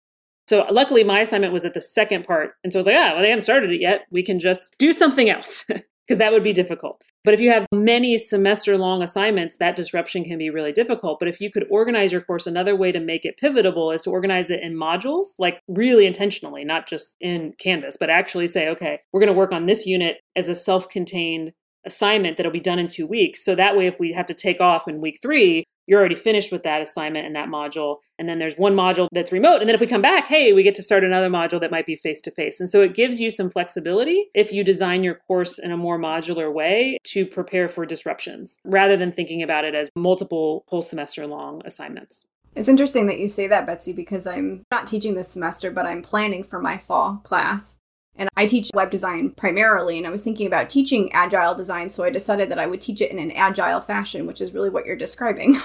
So 0.47 0.67
luckily, 0.71 1.03
my 1.03 1.21
assignment 1.21 1.53
was 1.53 1.65
at 1.65 1.75
the 1.75 1.81
second 1.81 2.25
part. 2.25 2.53
And 2.63 2.73
so 2.73 2.79
I 2.79 2.81
was 2.81 2.87
like, 2.87 2.97
ah, 2.97 3.13
well, 3.15 3.23
they 3.23 3.31
haven't 3.31 3.45
started 3.45 3.73
it 3.73 3.81
yet. 3.81 4.03
We 4.11 4.23
can 4.23 4.39
just 4.39 4.75
do 4.79 4.93
something 4.93 5.29
else. 5.29 5.65
because 6.07 6.19
that 6.19 6.33
would 6.33 6.43
be 6.43 6.53
difficult. 6.53 7.03
But 7.25 7.33
if 7.33 7.41
you 7.41 7.51
have 7.51 7.67
many 7.73 8.19
semester 8.19 8.77
long 8.77 9.03
assignments, 9.03 9.57
that 9.57 9.77
disruption 9.77 10.25
can 10.25 10.37
be 10.37 10.51
really 10.51 10.73
difficult. 10.73 11.19
But 11.19 11.29
if 11.29 11.41
you 11.41 11.51
could 11.51 11.67
organize 11.71 12.13
your 12.13 12.21
course, 12.21 12.47
another 12.47 12.77
way 12.77 12.93
to 12.93 13.01
make 13.01 13.25
it 13.25 13.39
pivotable 13.43 13.95
is 13.95 14.03
to 14.03 14.11
organize 14.11 14.51
it 14.51 14.63
in 14.63 14.75
modules, 14.75 15.29
like 15.39 15.61
really 15.67 16.07
intentionally, 16.07 16.65
not 16.65 16.87
just 16.87 17.17
in 17.21 17.55
Canvas, 17.59 17.97
but 17.99 18.11
actually 18.11 18.47
say, 18.47 18.69
okay, 18.69 19.01
we're 19.13 19.21
going 19.21 19.33
to 19.33 19.39
work 19.39 19.53
on 19.53 19.65
this 19.65 19.87
unit 19.87 20.19
as 20.37 20.49
a 20.49 20.55
self 20.55 20.89
contained 20.91 21.53
assignment 21.87 22.37
that'll 22.37 22.53
be 22.53 22.61
done 22.61 22.79
in 22.79 22.89
two 22.89 23.07
weeks. 23.07 23.45
So 23.45 23.55
that 23.55 23.77
way, 23.77 23.85
if 23.85 23.99
we 24.01 24.13
have 24.13 24.27
to 24.27 24.35
take 24.35 24.61
off 24.61 24.89
in 24.89 25.01
week 25.01 25.19
three, 25.21 25.65
you're 25.87 26.01
already 26.01 26.15
finished 26.15 26.51
with 26.51 26.63
that 26.63 26.81
assignment 26.81 27.27
and 27.27 27.37
that 27.37 27.49
module. 27.49 27.99
And 28.19 28.29
then 28.29 28.39
there's 28.39 28.57
one 28.57 28.75
module 28.75 29.09
that's 29.13 29.33
remote. 29.33 29.61
And 29.61 29.69
then 29.69 29.75
if 29.75 29.81
we 29.81 29.87
come 29.87 30.03
back, 30.03 30.27
hey, 30.27 30.53
we 30.53 30.63
get 30.63 30.75
to 30.77 30.83
start 30.83 31.05
another 31.05 31.29
module 31.29 31.61
that 31.61 31.71
might 31.71 31.87
be 31.87 31.97
face 31.97 32.21
to 32.23 32.31
face. 32.31 32.61
And 32.61 32.71
so 32.71 32.81
it 32.81 32.95
gives 32.95 33.21
you 33.21 33.31
some 33.31 33.51
flexibility 33.51 34.31
if 34.35 34.53
you 34.53 34.65
design 34.65 35.05
your 35.05 35.17
course 35.27 35.59
in 35.59 35.71
a 35.73 35.77
more 35.77 35.99
modular 35.99 36.53
way 36.53 36.99
to 37.05 37.27
prepare 37.27 37.69
for 37.69 37.85
disruptions 37.85 38.59
rather 38.65 38.97
than 38.97 39.13
thinking 39.13 39.43
about 39.43 39.65
it 39.65 39.75
as 39.75 39.91
multiple 39.95 40.65
whole 40.69 40.83
semester 40.83 41.27
long 41.27 41.61
assignments. 41.65 42.25
It's 42.55 42.69
interesting 42.69 43.09
that 43.09 43.19
you 43.19 43.27
say 43.27 43.49
that, 43.49 43.67
Betsy, 43.67 43.93
because 43.93 44.27
I'm 44.29 44.65
not 44.71 44.87
teaching 44.87 45.17
this 45.17 45.29
semester, 45.29 45.73
but 45.73 45.87
I'm 45.87 46.03
planning 46.03 46.45
for 46.45 46.61
my 46.61 46.79
fall 46.79 47.21
class. 47.25 47.81
And 48.17 48.29
I 48.37 48.47
teach 48.47 48.71
web 48.75 48.91
design 48.91 49.31
primarily, 49.31 49.99
and 49.99 50.07
I 50.07 50.11
was 50.11 50.23
thinking 50.23 50.47
about 50.47 50.71
teaching 50.71 51.13
agile 51.13 51.55
design, 51.55 51.91
so 51.91 52.05
I 52.05 52.11
decided 52.11 52.51
that 52.51 52.59
I 52.59 52.67
would 52.67 52.81
teach 52.81 53.01
it 53.01 53.11
in 53.11 53.19
an 53.19 53.33
agile 53.33 53.81
fashion, 53.81 54.27
which 54.27 54.41
is 54.41 54.55
really 54.55 54.71
what 54.71 54.87
you're 54.87 54.97
describing. 54.97 55.55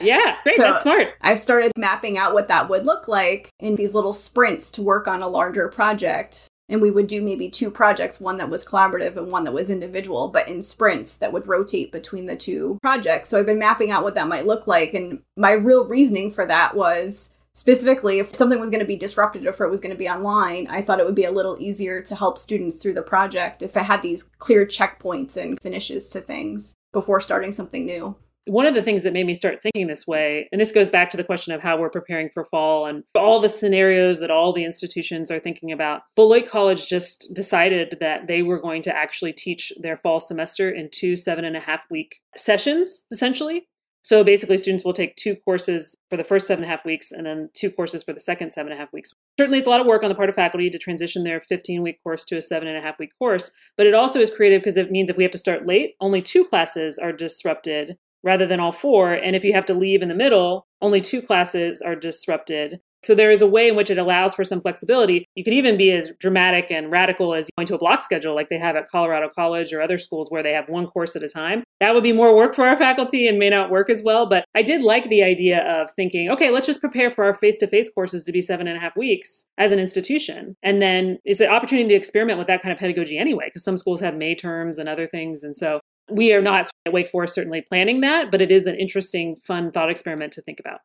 yeah, 0.00 0.36
great, 0.44 0.56
so 0.56 0.62
that's 0.62 0.82
smart. 0.82 1.14
I've 1.20 1.40
started 1.40 1.72
mapping 1.76 2.18
out 2.18 2.34
what 2.34 2.48
that 2.48 2.68
would 2.68 2.86
look 2.86 3.08
like 3.08 3.48
in 3.58 3.76
these 3.76 3.94
little 3.94 4.12
sprints 4.12 4.70
to 4.72 4.82
work 4.82 5.08
on 5.08 5.22
a 5.22 5.28
larger 5.28 5.68
project. 5.68 6.48
And 6.68 6.82
we 6.82 6.90
would 6.90 7.06
do 7.06 7.22
maybe 7.22 7.48
two 7.48 7.70
projects, 7.70 8.20
one 8.20 8.38
that 8.38 8.50
was 8.50 8.66
collaborative 8.66 9.16
and 9.16 9.30
one 9.30 9.44
that 9.44 9.52
was 9.52 9.70
individual, 9.70 10.28
but 10.28 10.48
in 10.48 10.62
sprints 10.62 11.16
that 11.18 11.32
would 11.32 11.46
rotate 11.46 11.92
between 11.92 12.26
the 12.26 12.34
two 12.34 12.78
projects. 12.82 13.28
So 13.28 13.38
I've 13.38 13.46
been 13.46 13.58
mapping 13.58 13.92
out 13.92 14.02
what 14.02 14.16
that 14.16 14.26
might 14.26 14.46
look 14.46 14.66
like. 14.66 14.92
And 14.92 15.20
my 15.36 15.52
real 15.52 15.86
reasoning 15.86 16.32
for 16.32 16.44
that 16.46 16.74
was 16.74 17.35
specifically 17.56 18.18
if 18.18 18.36
something 18.36 18.60
was 18.60 18.70
going 18.70 18.80
to 18.80 18.86
be 18.86 18.96
disrupted 18.96 19.44
or 19.46 19.50
if 19.50 19.60
it 19.60 19.70
was 19.70 19.80
going 19.80 19.90
to 19.90 19.98
be 19.98 20.08
online 20.08 20.66
i 20.68 20.82
thought 20.82 21.00
it 21.00 21.06
would 21.06 21.14
be 21.14 21.24
a 21.24 21.32
little 21.32 21.56
easier 21.58 22.02
to 22.02 22.14
help 22.14 22.36
students 22.38 22.80
through 22.80 22.94
the 22.94 23.02
project 23.02 23.62
if 23.62 23.76
it 23.76 23.82
had 23.82 24.02
these 24.02 24.30
clear 24.38 24.66
checkpoints 24.66 25.36
and 25.36 25.58
finishes 25.60 26.10
to 26.10 26.20
things 26.20 26.76
before 26.92 27.20
starting 27.20 27.50
something 27.50 27.86
new 27.86 28.14
one 28.48 28.66
of 28.66 28.74
the 28.74 28.82
things 28.82 29.02
that 29.02 29.12
made 29.12 29.26
me 29.26 29.34
start 29.34 29.60
thinking 29.60 29.88
this 29.88 30.06
way, 30.06 30.48
and 30.52 30.60
this 30.60 30.70
goes 30.70 30.88
back 30.88 31.10
to 31.10 31.16
the 31.16 31.24
question 31.24 31.52
of 31.52 31.60
how 31.60 31.76
we're 31.76 31.90
preparing 31.90 32.30
for 32.32 32.44
fall 32.44 32.86
and 32.86 33.02
all 33.16 33.40
the 33.40 33.48
scenarios 33.48 34.20
that 34.20 34.30
all 34.30 34.52
the 34.52 34.64
institutions 34.64 35.32
are 35.32 35.40
thinking 35.40 35.72
about. 35.72 36.02
Beloit 36.14 36.48
College 36.48 36.88
just 36.88 37.34
decided 37.34 37.96
that 37.98 38.28
they 38.28 38.42
were 38.42 38.60
going 38.60 38.82
to 38.82 38.96
actually 38.96 39.32
teach 39.32 39.72
their 39.80 39.96
fall 39.96 40.20
semester 40.20 40.70
in 40.70 40.88
two 40.92 41.16
seven 41.16 41.44
and 41.44 41.56
a 41.56 41.60
half 41.60 41.86
week 41.90 42.20
sessions, 42.36 43.02
essentially. 43.10 43.66
So 44.06 44.22
basically, 44.22 44.56
students 44.56 44.84
will 44.84 44.92
take 44.92 45.16
two 45.16 45.34
courses 45.34 45.96
for 46.10 46.16
the 46.16 46.22
first 46.22 46.46
seven 46.46 46.62
and 46.62 46.72
a 46.72 46.76
half 46.76 46.84
weeks 46.84 47.10
and 47.10 47.26
then 47.26 47.50
two 47.54 47.72
courses 47.72 48.04
for 48.04 48.12
the 48.12 48.20
second 48.20 48.52
seven 48.52 48.70
and 48.70 48.80
a 48.80 48.80
half 48.80 48.92
weeks. 48.92 49.12
Certainly, 49.36 49.58
it's 49.58 49.66
a 49.66 49.70
lot 49.70 49.80
of 49.80 49.86
work 49.88 50.04
on 50.04 50.08
the 50.08 50.14
part 50.14 50.28
of 50.28 50.36
faculty 50.36 50.70
to 50.70 50.78
transition 50.78 51.24
their 51.24 51.40
15 51.40 51.82
week 51.82 52.00
course 52.04 52.24
to 52.26 52.36
a 52.36 52.42
seven 52.42 52.68
and 52.68 52.78
a 52.78 52.80
half 52.80 53.00
week 53.00 53.10
course, 53.18 53.50
but 53.76 53.84
it 53.84 53.94
also 53.94 54.20
is 54.20 54.30
creative 54.30 54.60
because 54.60 54.76
it 54.76 54.92
means 54.92 55.10
if 55.10 55.16
we 55.16 55.24
have 55.24 55.32
to 55.32 55.38
start 55.38 55.66
late, 55.66 55.94
only 56.00 56.22
two 56.22 56.44
classes 56.44 57.00
are 57.00 57.10
disrupted 57.10 57.98
rather 58.22 58.46
than 58.46 58.60
all 58.60 58.70
four. 58.70 59.12
And 59.12 59.34
if 59.34 59.42
you 59.42 59.52
have 59.54 59.66
to 59.66 59.74
leave 59.74 60.02
in 60.02 60.08
the 60.08 60.14
middle, 60.14 60.68
only 60.80 61.00
two 61.00 61.20
classes 61.20 61.82
are 61.82 61.96
disrupted. 61.96 62.78
So 63.06 63.14
there 63.14 63.30
is 63.30 63.40
a 63.40 63.46
way 63.46 63.68
in 63.68 63.76
which 63.76 63.88
it 63.88 63.98
allows 63.98 64.34
for 64.34 64.42
some 64.42 64.60
flexibility. 64.60 65.24
You 65.36 65.44
could 65.44 65.52
even 65.52 65.76
be 65.76 65.92
as 65.92 66.12
dramatic 66.18 66.72
and 66.72 66.90
radical 66.90 67.34
as 67.34 67.48
going 67.56 67.68
to 67.68 67.76
a 67.76 67.78
block 67.78 68.02
schedule 68.02 68.34
like 68.34 68.48
they 68.48 68.58
have 68.58 68.74
at 68.74 68.88
Colorado 68.88 69.28
College 69.32 69.72
or 69.72 69.80
other 69.80 69.96
schools 69.96 70.28
where 70.28 70.42
they 70.42 70.52
have 70.52 70.68
one 70.68 70.88
course 70.88 71.14
at 71.14 71.22
a 71.22 71.28
time. 71.28 71.62
That 71.78 71.94
would 71.94 72.02
be 72.02 72.10
more 72.12 72.34
work 72.34 72.52
for 72.52 72.66
our 72.66 72.74
faculty 72.74 73.28
and 73.28 73.38
may 73.38 73.48
not 73.48 73.70
work 73.70 73.90
as 73.90 74.02
well. 74.02 74.26
But 74.26 74.44
I 74.56 74.62
did 74.62 74.82
like 74.82 75.08
the 75.08 75.22
idea 75.22 75.60
of 75.60 75.88
thinking, 75.92 76.30
okay, 76.30 76.50
let's 76.50 76.66
just 76.66 76.80
prepare 76.80 77.08
for 77.08 77.24
our 77.24 77.32
face 77.32 77.58
to 77.58 77.68
face 77.68 77.88
courses 77.88 78.24
to 78.24 78.32
be 78.32 78.40
seven 78.40 78.66
and 78.66 78.76
a 78.76 78.80
half 78.80 78.96
weeks 78.96 79.44
as 79.56 79.70
an 79.70 79.78
institution. 79.78 80.56
And 80.64 80.82
then 80.82 81.18
it's 81.24 81.38
an 81.38 81.48
opportunity 81.48 81.90
to 81.90 81.94
experiment 81.94 82.40
with 82.40 82.48
that 82.48 82.60
kind 82.60 82.72
of 82.72 82.78
pedagogy 82.80 83.18
anyway, 83.18 83.44
because 83.46 83.62
some 83.62 83.76
schools 83.76 84.00
have 84.00 84.16
May 84.16 84.34
terms 84.34 84.80
and 84.80 84.88
other 84.88 85.06
things. 85.06 85.44
And 85.44 85.56
so 85.56 85.78
we 86.10 86.32
are 86.32 86.42
not 86.42 86.68
at 86.86 86.92
Wake 86.92 87.06
Forest 87.06 87.34
certainly 87.34 87.62
planning 87.62 88.00
that, 88.00 88.32
but 88.32 88.42
it 88.42 88.50
is 88.50 88.66
an 88.66 88.74
interesting, 88.74 89.36
fun 89.44 89.70
thought 89.70 89.90
experiment 89.90 90.32
to 90.32 90.42
think 90.42 90.58
about. 90.58 90.80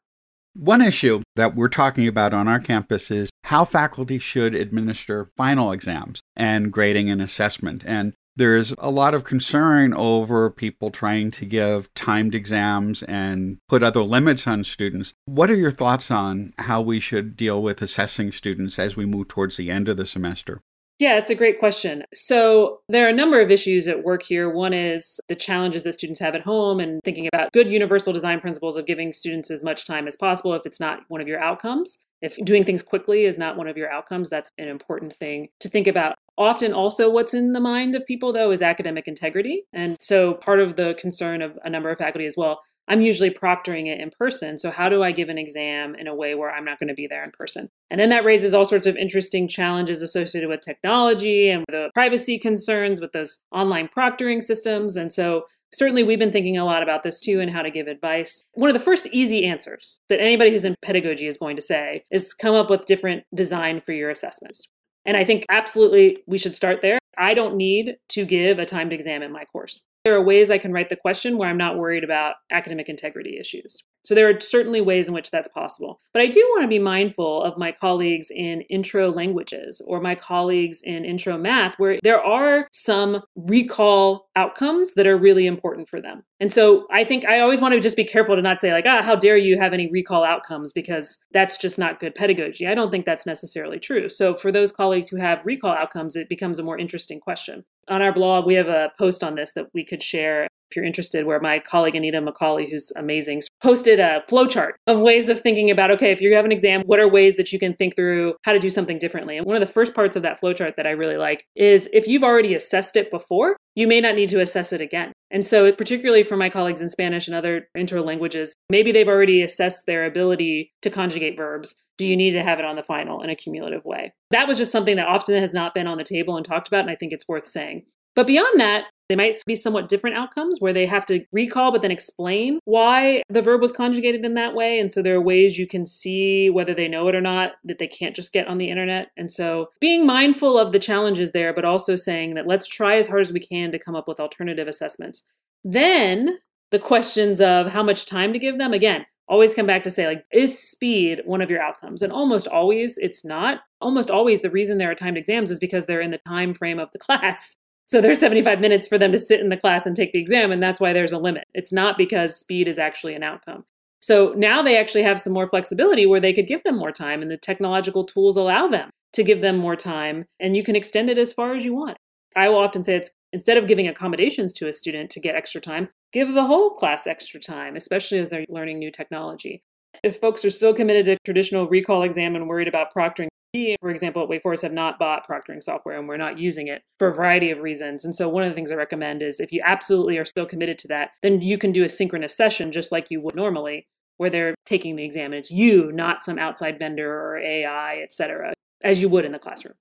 One 0.54 0.82
issue 0.82 1.22
that 1.38 1.56
we're 1.56 1.70
talking 1.70 2.08
about 2.08 2.34
on 2.34 2.50
our 2.50 2.60
campus 2.60 3.10
is 3.10 3.30
how 3.46 3.64
faculty 3.64 4.20
should 4.20 4.54
administer 4.54 5.30
final 5.38 5.72
exams 5.72 6.20
and 6.36 6.74
grading 6.74 7.10
and 7.10 7.22
assessment. 7.22 7.84
And 7.86 8.14
there's 8.36 8.74
a 8.78 8.92
lot 8.92 9.14
of 9.14 9.24
concern 9.24 9.94
over 9.94 10.50
people 10.50 10.92
trying 10.92 11.32
to 11.32 11.46
give 11.46 11.94
timed 11.94 12.36
exams 12.36 13.02
and 13.04 13.60
put 13.70 13.82
other 13.82 14.02
limits 14.02 14.46
on 14.46 14.64
students. 14.66 15.14
What 15.26 15.50
are 15.50 15.56
your 15.56 15.72
thoughts 15.72 16.12
on 16.12 16.54
how 16.58 16.82
we 16.82 17.00
should 17.00 17.38
deal 17.38 17.62
with 17.64 17.82
assessing 17.82 18.34
students 18.34 18.78
as 18.78 18.96
we 18.98 19.06
move 19.06 19.30
towards 19.30 19.56
the 19.58 19.72
end 19.72 19.88
of 19.88 19.98
the 19.98 20.06
semester? 20.06 20.62
Yeah, 21.02 21.18
it's 21.18 21.32
a 21.32 21.36
great 21.36 21.58
question. 21.58 22.04
So, 22.14 22.82
there 22.88 23.08
are 23.08 23.10
a 23.10 23.14
number 23.14 23.42
of 23.42 23.50
issues 23.50 23.88
at 23.88 24.04
work 24.04 24.22
here. 24.22 24.52
One 24.52 24.72
is 24.72 25.20
the 25.30 25.36
challenges 25.36 25.82
that 25.82 25.94
students 25.94 26.20
have 26.20 26.36
at 26.36 26.44
home 26.44 26.80
and 26.80 27.02
thinking 27.04 27.26
about 27.26 27.52
good 27.54 27.72
universal 27.72 28.14
design 28.14 28.40
principles 28.40 28.78
of 28.78 28.86
giving 28.86 29.12
students 29.12 29.50
as 29.50 29.64
much 29.64 29.88
time 29.88 30.08
as 30.08 30.16
possible 30.16 30.54
if 30.54 30.62
it's 30.64 30.80
not 30.80 31.00
one 31.08 31.20
of 31.20 31.28
your 31.28 31.40
outcomes. 31.40 31.98
If 32.22 32.38
doing 32.46 32.64
things 32.64 32.84
quickly 32.84 33.26
is 33.26 33.40
not 33.40 33.58
one 33.58 33.68
of 33.68 33.78
your 33.78 33.92
outcomes, 33.92 34.30
that's 34.30 34.52
an 34.60 34.68
important 34.68 35.16
thing 35.16 35.48
to 35.60 35.70
think 35.70 35.88
about. 35.88 36.20
Often, 36.38 36.74
also, 36.74 37.10
what's 37.10 37.34
in 37.34 37.54
the 37.54 37.60
mind 37.60 37.96
of 37.96 38.06
people, 38.06 38.32
though, 38.32 38.52
is 38.52 38.62
academic 38.62 39.08
integrity. 39.08 39.64
And 39.74 39.98
so, 40.00 40.36
part 40.36 40.60
of 40.60 40.76
the 40.76 40.94
concern 41.00 41.42
of 41.42 41.58
a 41.64 41.70
number 41.72 41.90
of 41.90 41.98
faculty 41.98 42.28
as 42.28 42.36
well 42.38 42.62
I'm 42.92 43.00
usually 43.00 43.30
proctoring 43.30 43.88
it 43.88 44.02
in 44.02 44.12
person. 44.12 44.60
So, 44.60 44.70
how 44.70 44.90
do 44.90 45.02
I 45.02 45.14
give 45.14 45.30
an 45.30 45.38
exam 45.38 45.96
in 45.96 46.08
a 46.08 46.14
way 46.14 46.36
where 46.36 46.52
I'm 46.52 46.66
not 46.66 46.78
going 46.78 46.90
to 46.90 46.94
be 46.94 47.08
there 47.08 47.24
in 47.24 47.32
person? 47.32 47.70
And 47.90 48.02
then 48.02 48.10
that 48.10 48.26
raises 48.26 48.54
all 48.54 48.66
sorts 48.66 48.86
of 48.86 48.98
interesting 48.98 49.48
challenges 49.48 50.02
associated 50.02 50.50
with 50.50 50.60
technology 50.60 51.48
and 51.48 51.64
the 51.70 51.90
privacy 51.94 52.38
concerns 52.38 53.00
with 53.00 53.14
those 53.14 53.40
online 53.54 53.88
proctoring 53.88 54.44
systems. 54.44 54.98
And 54.98 55.14
so, 55.14 55.46
certainly, 55.74 56.04
we've 56.04 56.20
been 56.20 56.34
thinking 56.34 56.58
a 56.58 56.66
lot 56.66 56.84
about 56.84 57.04
this 57.04 57.22
too 57.22 57.40
and 57.40 57.50
how 57.50 57.62
to 57.62 57.72
give 57.72 57.88
advice. 57.88 58.44
One 58.56 58.70
of 58.70 58.74
the 58.74 58.84
first 58.84 59.08
easy 59.14 59.46
answers 59.46 60.02
that 60.10 60.20
anybody 60.20 60.52
who's 60.52 60.66
in 60.66 60.76
pedagogy 60.82 61.28
is 61.28 61.38
going 61.38 61.56
to 61.56 61.62
say 61.62 62.04
is 62.12 62.34
come 62.34 62.56
up 62.56 62.70
with 62.70 62.88
different 62.88 63.24
design 63.34 63.80
for 63.80 63.94
your 63.94 64.10
assessments. 64.10 64.68
And 65.06 65.16
I 65.16 65.24
think 65.24 65.46
absolutely 65.48 66.18
we 66.28 66.38
should 66.38 66.56
start 66.56 66.82
there. 66.82 67.00
I 67.18 67.36
don't 67.36 67.56
need 67.56 67.96
to 68.10 68.26
give 68.26 68.60
a 68.60 68.66
timed 68.66 68.92
exam 68.92 69.24
in 69.24 69.32
my 69.32 69.46
course. 69.46 69.82
There 70.04 70.16
are 70.16 70.22
ways 70.22 70.50
I 70.50 70.58
can 70.58 70.74
write 70.74 70.90
the 70.90 70.96
question 70.96 71.38
where 71.38 71.48
I'm 71.48 71.58
not 71.58 71.78
worried 71.78 72.04
about 72.04 72.36
academic 72.50 72.90
integrity 72.90 73.38
issues. 73.40 73.84
So 74.04 74.16
there 74.16 74.28
are 74.30 74.40
certainly 74.40 74.82
ways 74.82 75.08
in 75.08 75.14
which 75.14 75.30
that's 75.30 75.48
possible. 75.50 76.00
But 76.12 76.24
I 76.24 76.28
do 76.28 76.40
want 76.52 76.64
to 76.64 76.68
be 76.68 76.80
mindful 76.80 77.44
of 77.44 77.58
my 77.58 77.72
colleagues 77.72 78.32
in 78.32 78.62
intro 78.62 79.12
languages 79.12 79.80
or 79.86 80.02
my 80.02 80.16
colleagues 80.16 80.82
in 80.82 81.06
intro 81.06 81.38
math, 81.38 81.76
where 81.78 82.00
there 82.02 82.20
are 82.20 82.68
some 82.72 83.22
recall 83.36 84.28
outcomes 84.36 84.96
that 84.96 85.06
are 85.06 85.18
really 85.18 85.46
important 85.46 85.88
for 85.88 86.02
them. 86.02 86.24
And 86.42 86.52
so 86.52 86.88
I 86.92 87.04
think 87.04 87.24
I 87.24 87.40
always 87.40 87.62
want 87.62 87.76
to 87.76 87.80
just 87.80 87.96
be 87.96 88.04
careful 88.04 88.36
to 88.36 88.42
not 88.42 88.60
say, 88.60 88.74
like, 88.74 88.88
ah, 88.88 89.04
how 89.04 89.16
dare 89.16 89.38
you 89.38 89.60
have 89.60 89.74
any 89.74 89.92
recall 89.92 90.24
outcomes, 90.24 90.74
because 90.74 91.20
that's 91.32 91.56
just 91.56 91.78
not 91.78 92.00
good 92.00 92.16
pedagogy. 92.16 92.66
I 92.68 92.74
don't 92.74 92.90
think 92.90 93.06
that's 93.06 93.28
necessarily 93.28 93.78
true. 93.78 94.10
So 94.10 94.34
for 94.34 94.52
those 94.52 94.72
colleagues 94.72 95.08
who 95.08 95.18
have 95.18 95.46
recall 95.46 95.72
outcomes, 95.72 96.16
it 96.16 96.30
becomes 96.30 96.58
a 96.58 96.64
more 96.64 96.80
interesting 96.80 97.20
question. 97.20 97.64
On 97.90 98.02
our 98.02 98.12
blog, 98.12 98.48
we 98.48 98.56
have 98.56 98.70
a 98.70 98.92
post 98.98 99.24
on 99.24 99.36
this 99.36 99.52
that 99.54 99.68
we 99.76 99.86
could 99.86 100.02
share 100.02 100.48
if 100.72 100.78
you're 100.78 100.86
interested, 100.86 101.26
where 101.26 101.40
my 101.40 101.60
colleague 101.60 101.96
Anita 101.96 102.22
McCauley, 102.22 102.70
who's 102.70 102.92
amazing, 102.96 103.42
posted 103.62 104.00
a 104.00 104.24
flowchart 104.30 104.72
of 104.88 105.02
ways 105.02 105.28
of 105.28 105.42
thinking 105.42 105.70
about 105.70 105.92
okay, 105.92 106.12
if 106.12 106.22
you 106.22 106.34
have 106.34 106.46
an 106.46 106.52
exam, 106.52 106.82
what 106.86 107.00
are 107.00 107.10
ways 107.10 107.36
that 107.36 107.52
you 107.52 107.60
can 107.60 107.74
think 107.76 107.96
through 107.96 108.36
how 108.44 108.54
to 108.54 108.60
do 108.60 108.70
something 108.70 108.98
differently? 108.98 109.38
And 109.38 109.46
one 109.46 109.58
of 109.58 109.60
the 109.60 109.66
first 109.66 109.94
parts 109.94 110.16
of 110.16 110.24
that 110.24 110.40
flowchart 110.40 110.78
that 110.78 110.88
I 110.88 110.92
really 110.92 111.18
like 111.18 111.46
is 111.56 111.90
if 111.92 112.08
you've 112.08 112.24
already 112.24 112.56
assessed 112.56 112.96
it 112.96 113.12
before, 113.12 113.58
you 113.76 113.88
may 113.88 114.02
not 114.02 114.16
need 114.16 114.30
to 114.30 114.42
assess 114.42 114.74
it 114.74 114.82
again. 114.82 115.14
And 115.30 115.46
so, 115.46 115.72
particularly 115.72 116.24
for 116.24 116.36
my 116.36 116.50
colleagues 116.50 116.82
in 116.82 116.90
Spanish 116.90 117.28
and 117.28 117.36
other 117.36 117.68
intro 117.76 118.04
languages, 118.04 118.54
maybe 118.70 118.92
they've 118.92 119.08
already 119.08 119.42
assessed 119.42 119.86
their 119.86 120.06
ability 120.06 120.74
to 120.82 120.90
conjugate 120.90 121.38
verbs. 121.38 121.76
Do 121.98 122.06
you 122.06 122.18
need 122.18 122.32
to 122.32 122.44
have 122.44 122.60
it 122.60 122.66
on 122.66 122.76
the 122.76 122.84
final 122.84 123.22
in 123.22 123.30
a 123.30 123.36
cumulative 123.36 123.86
way? 123.86 124.14
That 124.32 124.48
was 124.48 124.58
just 124.58 124.72
something 124.72 124.96
that 124.96 125.08
often 125.08 125.40
has 125.40 125.54
not 125.54 125.74
been 125.74 125.88
on 125.88 125.98
the 125.98 126.04
table 126.04 126.36
and 126.36 126.46
talked 126.46 126.68
about, 126.68 126.82
and 126.82 126.90
I 126.90 126.96
think 126.96 127.14
it's 127.14 127.28
worth 127.28 127.46
saying. 127.46 127.84
But 128.16 128.28
beyond 128.28 128.60
that, 128.60 128.86
they 129.12 129.16
might 129.18 129.36
be 129.46 129.58
somewhat 129.58 129.90
different 129.90 130.16
outcomes 130.16 130.62
where 130.62 130.72
they 130.72 130.86
have 130.86 131.06
to 131.08 131.26
recall 131.34 131.70
but 131.70 131.82
then 131.82 131.92
explain 131.92 132.60
why 132.64 133.22
the 133.28 133.42
verb 133.42 133.60
was 133.60 133.74
conjugated 133.74 134.24
in 134.24 134.36
that 134.36 134.56
way. 134.56 134.80
And 134.80 134.90
so 134.90 135.02
there 135.02 135.16
are 135.16 135.22
ways 135.22 135.60
you 135.60 135.68
can 135.68 135.86
see 135.86 136.50
whether 136.50 136.74
they 136.74 136.88
know 136.88 137.10
it 137.10 137.16
or 137.16 137.20
not 137.20 137.52
that 137.66 137.78
they 137.78 137.88
can't 137.88 138.16
just 138.16 138.32
get 138.32 138.48
on 138.48 138.58
the 138.58 138.70
internet. 138.70 139.10
And 139.18 139.30
so 139.30 139.68
being 139.82 140.08
mindful 140.08 140.58
of 140.58 140.72
the 140.72 140.80
challenges 140.80 141.34
there, 141.34 141.54
but 141.54 141.66
also 141.66 141.96
saying 141.96 142.36
that 142.36 142.48
let's 142.48 142.70
try 142.70 142.96
as 142.96 143.08
hard 143.08 143.20
as 143.20 143.34
we 143.34 143.42
can 143.42 143.74
to 143.74 143.80
come 143.80 143.98
up 143.98 144.08
with 144.08 144.22
alternative 144.22 144.70
assessments. 144.70 145.24
Then 145.66 146.38
the 146.72 146.80
questions 146.80 147.42
of 147.42 147.68
how 147.68 147.84
much 147.84 148.06
time 148.06 148.32
to 148.32 148.40
give 148.40 148.60
them, 148.60 148.72
again, 148.72 149.06
always 149.28 149.54
come 149.54 149.66
back 149.66 149.84
to 149.84 149.92
say 149.92 150.08
like 150.08 150.26
is 150.34 150.58
speed 150.58 151.22
one 151.26 151.42
of 151.42 151.50
your 151.50 151.62
outcomes 151.62 152.02
and 152.02 152.12
almost 152.12 152.48
always 152.50 152.98
it's 152.98 153.24
not 153.24 153.62
almost 153.80 154.12
always 154.12 154.42
the 154.42 154.50
reason 154.50 154.78
there 154.78 154.92
are 154.92 154.96
timed 154.96 155.18
exams 155.18 155.50
is 155.50 155.60
because 155.60 155.86
they're 155.86 156.02
in 156.02 156.12
the 156.12 156.20
time 156.28 156.54
frame 156.54 156.80
of 156.80 156.90
the 156.92 157.00
class 157.08 157.56
so 157.92 158.00
there's 158.00 158.20
75 158.20 158.62
minutes 158.62 158.88
for 158.88 158.98
them 158.98 159.12
to 159.12 159.18
sit 159.18 159.42
in 159.42 159.50
the 159.50 159.58
class 159.58 159.86
and 159.86 159.98
take 159.98 160.14
the 160.14 160.20
exam, 160.20 160.50
and 160.50 160.64
that's 160.64 160.80
why 160.80 160.94
there's 160.94 161.12
a 161.12 161.18
limit. 161.18 161.44
It's 161.54 161.74
not 161.74 161.98
because 161.98 162.38
speed 162.38 162.70
is 162.70 162.80
actually 162.80 163.16
an 163.16 163.24
outcome. 163.24 163.66
So 164.00 164.34
now 164.38 164.62
they 164.62 164.78
actually 164.78 165.04
have 165.04 165.20
some 165.20 165.34
more 165.34 165.46
flexibility 165.46 166.06
where 166.06 166.22
they 166.22 166.32
could 166.32 166.48
give 166.48 166.64
them 166.64 166.78
more 166.78 166.94
time, 166.94 167.22
and 167.22 167.30
the 167.30 167.36
technological 167.36 168.06
tools 168.06 168.38
allow 168.38 168.70
them 168.70 168.92
to 169.12 169.24
give 169.24 169.42
them 169.42 169.58
more 169.58 169.76
time, 169.76 170.24
and 170.40 170.56
you 170.56 170.64
can 170.64 170.78
extend 170.78 171.10
it 171.10 171.18
as 171.18 171.34
far 171.34 171.54
as 171.54 171.66
you 171.66 171.76
want. 171.76 171.98
I 172.34 172.48
will 172.48 172.60
often 172.60 172.86
say 172.86 172.96
it's 172.96 173.12
instead 173.34 173.58
of 173.58 173.68
giving 173.68 173.90
accommodations 173.90 174.54
to 174.54 174.70
a 174.70 174.74
student 174.74 175.10
to 175.10 175.20
get 175.20 175.36
extra 175.36 175.60
time, 175.60 175.90
give 176.14 176.34
the 176.34 176.46
whole 176.46 176.70
class 176.70 177.06
extra 177.06 177.42
time, 177.42 177.76
especially 177.76 178.20
as 178.20 178.30
they're 178.30 178.46
learning 178.48 178.80
new 178.80 178.90
technology. 178.90 179.64
If 180.02 180.22
folks 180.22 180.46
are 180.46 180.50
still 180.50 180.74
committed 180.74 181.06
to 181.08 181.18
traditional 181.26 181.68
recall 181.68 182.04
exam 182.04 182.38
and 182.38 182.48
worried 182.48 182.70
about 182.70 182.94
proctoring, 182.94 183.28
we, 183.54 183.76
for 183.82 183.90
example, 183.90 184.24
at 184.24 184.30
Wake 184.30 184.44
Forest 184.44 184.64
have 184.64 184.74
not 184.74 184.98
bought 184.98 185.28
proctoring 185.28 185.62
software 185.62 185.98
and 185.98 186.08
we're 186.08 186.18
not 186.18 186.40
using 186.40 186.68
it 186.68 186.84
for 186.98 187.08
a 187.08 187.14
variety 187.14 187.52
of 187.52 187.60
reasons. 187.60 188.06
And 188.06 188.16
so 188.16 188.30
one 188.30 188.44
of 188.44 188.50
the 188.50 188.56
things 188.56 188.72
I 188.72 188.76
recommend 188.76 189.22
is 189.22 189.40
if 189.40 189.52
you 189.52 189.62
absolutely 189.64 190.18
are 190.18 190.26
still 190.26 190.46
committed 190.46 190.78
to 190.80 190.88
that, 190.90 191.12
then 191.22 191.42
you 191.42 191.58
can 191.58 191.72
do 191.72 191.84
a 191.84 191.90
synchronous 191.90 192.36
session 192.36 192.72
just 192.72 192.92
like 192.92 193.12
you 193.12 193.20
would 193.22 193.36
normally, 193.36 193.88
where 194.18 194.30
they're 194.30 194.56
taking 194.66 194.96
the 194.96 195.04
exam 195.04 195.34
and 195.34 195.40
it's 195.40 195.52
you, 195.52 195.92
not 195.92 196.24
some 196.24 196.40
outside 196.40 196.80
vendor 196.80 197.12
or 197.12 197.38
AI, 197.38 197.96
et 197.96 198.14
cetera, 198.14 198.54
as 198.84 199.02
you 199.02 199.10
would 199.10 199.26
in 199.26 199.32
the 199.32 199.40
classroom. 199.40 199.76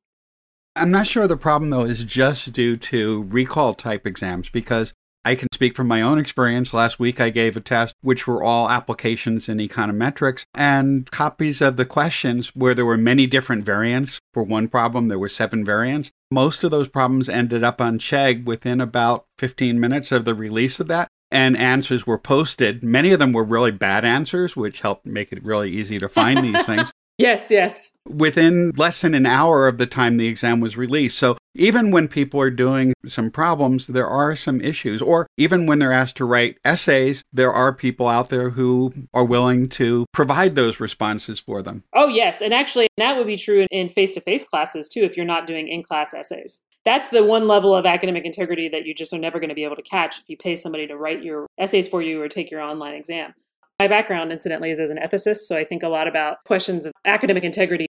I'm 0.76 0.90
not 0.90 1.06
sure 1.06 1.26
the 1.26 1.36
problem 1.36 1.70
though 1.70 1.84
is 1.84 2.04
just 2.04 2.52
due 2.52 2.76
to 2.76 3.24
recall 3.24 3.74
type 3.74 4.06
exams 4.06 4.48
because 4.48 4.92
I 5.24 5.34
can 5.34 5.48
speak 5.52 5.76
from 5.76 5.86
my 5.86 6.00
own 6.00 6.18
experience. 6.18 6.72
Last 6.72 6.98
week, 6.98 7.20
I 7.20 7.28
gave 7.28 7.56
a 7.56 7.60
test, 7.60 7.94
which 8.00 8.26
were 8.26 8.42
all 8.42 8.70
applications 8.70 9.48
in 9.48 9.58
econometrics 9.58 10.44
and 10.54 11.10
copies 11.10 11.60
of 11.60 11.76
the 11.76 11.84
questions 11.84 12.48
where 12.56 12.74
there 12.74 12.86
were 12.86 12.96
many 12.96 13.26
different 13.26 13.64
variants. 13.64 14.18
For 14.32 14.42
one 14.42 14.68
problem, 14.68 15.08
there 15.08 15.18
were 15.18 15.28
seven 15.28 15.62
variants. 15.62 16.10
Most 16.30 16.64
of 16.64 16.70
those 16.70 16.88
problems 16.88 17.28
ended 17.28 17.62
up 17.62 17.80
on 17.82 17.98
Chegg 17.98 18.44
within 18.44 18.80
about 18.80 19.26
15 19.38 19.78
minutes 19.78 20.10
of 20.10 20.24
the 20.24 20.34
release 20.34 20.80
of 20.80 20.88
that. 20.88 21.08
And 21.30 21.56
answers 21.56 22.06
were 22.06 22.18
posted. 22.18 22.82
Many 22.82 23.12
of 23.12 23.18
them 23.18 23.32
were 23.32 23.44
really 23.44 23.70
bad 23.70 24.04
answers, 24.04 24.56
which 24.56 24.80
helped 24.80 25.06
make 25.06 25.32
it 25.32 25.44
really 25.44 25.70
easy 25.70 25.98
to 25.98 26.08
find 26.08 26.42
these 26.42 26.66
things. 26.66 26.90
Yes, 27.20 27.50
yes. 27.50 27.92
Within 28.08 28.72
less 28.76 29.02
than 29.02 29.14
an 29.14 29.26
hour 29.26 29.68
of 29.68 29.76
the 29.76 29.86
time 29.86 30.16
the 30.16 30.26
exam 30.26 30.58
was 30.58 30.78
released. 30.78 31.18
So 31.18 31.36
even 31.54 31.90
when 31.90 32.08
people 32.08 32.40
are 32.40 32.50
doing 32.50 32.94
some 33.06 33.30
problems, 33.30 33.88
there 33.88 34.06
are 34.06 34.34
some 34.34 34.62
issues. 34.62 35.02
Or 35.02 35.26
even 35.36 35.66
when 35.66 35.80
they're 35.80 35.92
asked 35.92 36.16
to 36.16 36.24
write 36.24 36.56
essays, 36.64 37.22
there 37.30 37.52
are 37.52 37.74
people 37.74 38.08
out 38.08 38.30
there 38.30 38.50
who 38.50 38.92
are 39.12 39.24
willing 39.24 39.68
to 39.70 40.06
provide 40.12 40.54
those 40.56 40.80
responses 40.80 41.38
for 41.38 41.60
them. 41.60 41.84
Oh, 41.94 42.08
yes. 42.08 42.40
And 42.40 42.54
actually, 42.54 42.88
that 42.96 43.18
would 43.18 43.26
be 43.26 43.36
true 43.36 43.66
in 43.70 43.90
face 43.90 44.14
to 44.14 44.22
face 44.22 44.48
classes 44.48 44.88
too, 44.88 45.02
if 45.02 45.14
you're 45.14 45.26
not 45.26 45.46
doing 45.46 45.68
in 45.68 45.82
class 45.82 46.14
essays. 46.14 46.60
That's 46.86 47.10
the 47.10 47.22
one 47.22 47.46
level 47.46 47.76
of 47.76 47.84
academic 47.84 48.24
integrity 48.24 48.70
that 48.70 48.86
you 48.86 48.94
just 48.94 49.12
are 49.12 49.18
never 49.18 49.38
going 49.38 49.50
to 49.50 49.54
be 49.54 49.64
able 49.64 49.76
to 49.76 49.82
catch 49.82 50.20
if 50.20 50.24
you 50.28 50.38
pay 50.38 50.56
somebody 50.56 50.86
to 50.86 50.96
write 50.96 51.22
your 51.22 51.46
essays 51.58 51.86
for 51.86 52.00
you 52.00 52.22
or 52.22 52.28
take 52.28 52.50
your 52.50 52.62
online 52.62 52.94
exam. 52.94 53.34
My 53.80 53.88
background, 53.88 54.30
incidentally, 54.30 54.70
is 54.70 54.78
as 54.78 54.90
an 54.90 54.98
ethicist, 54.98 55.38
so 55.46 55.56
I 55.56 55.64
think 55.64 55.82
a 55.82 55.88
lot 55.88 56.06
about 56.06 56.36
questions 56.44 56.84
of 56.84 56.92
academic 57.06 57.44
integrity. 57.44 57.86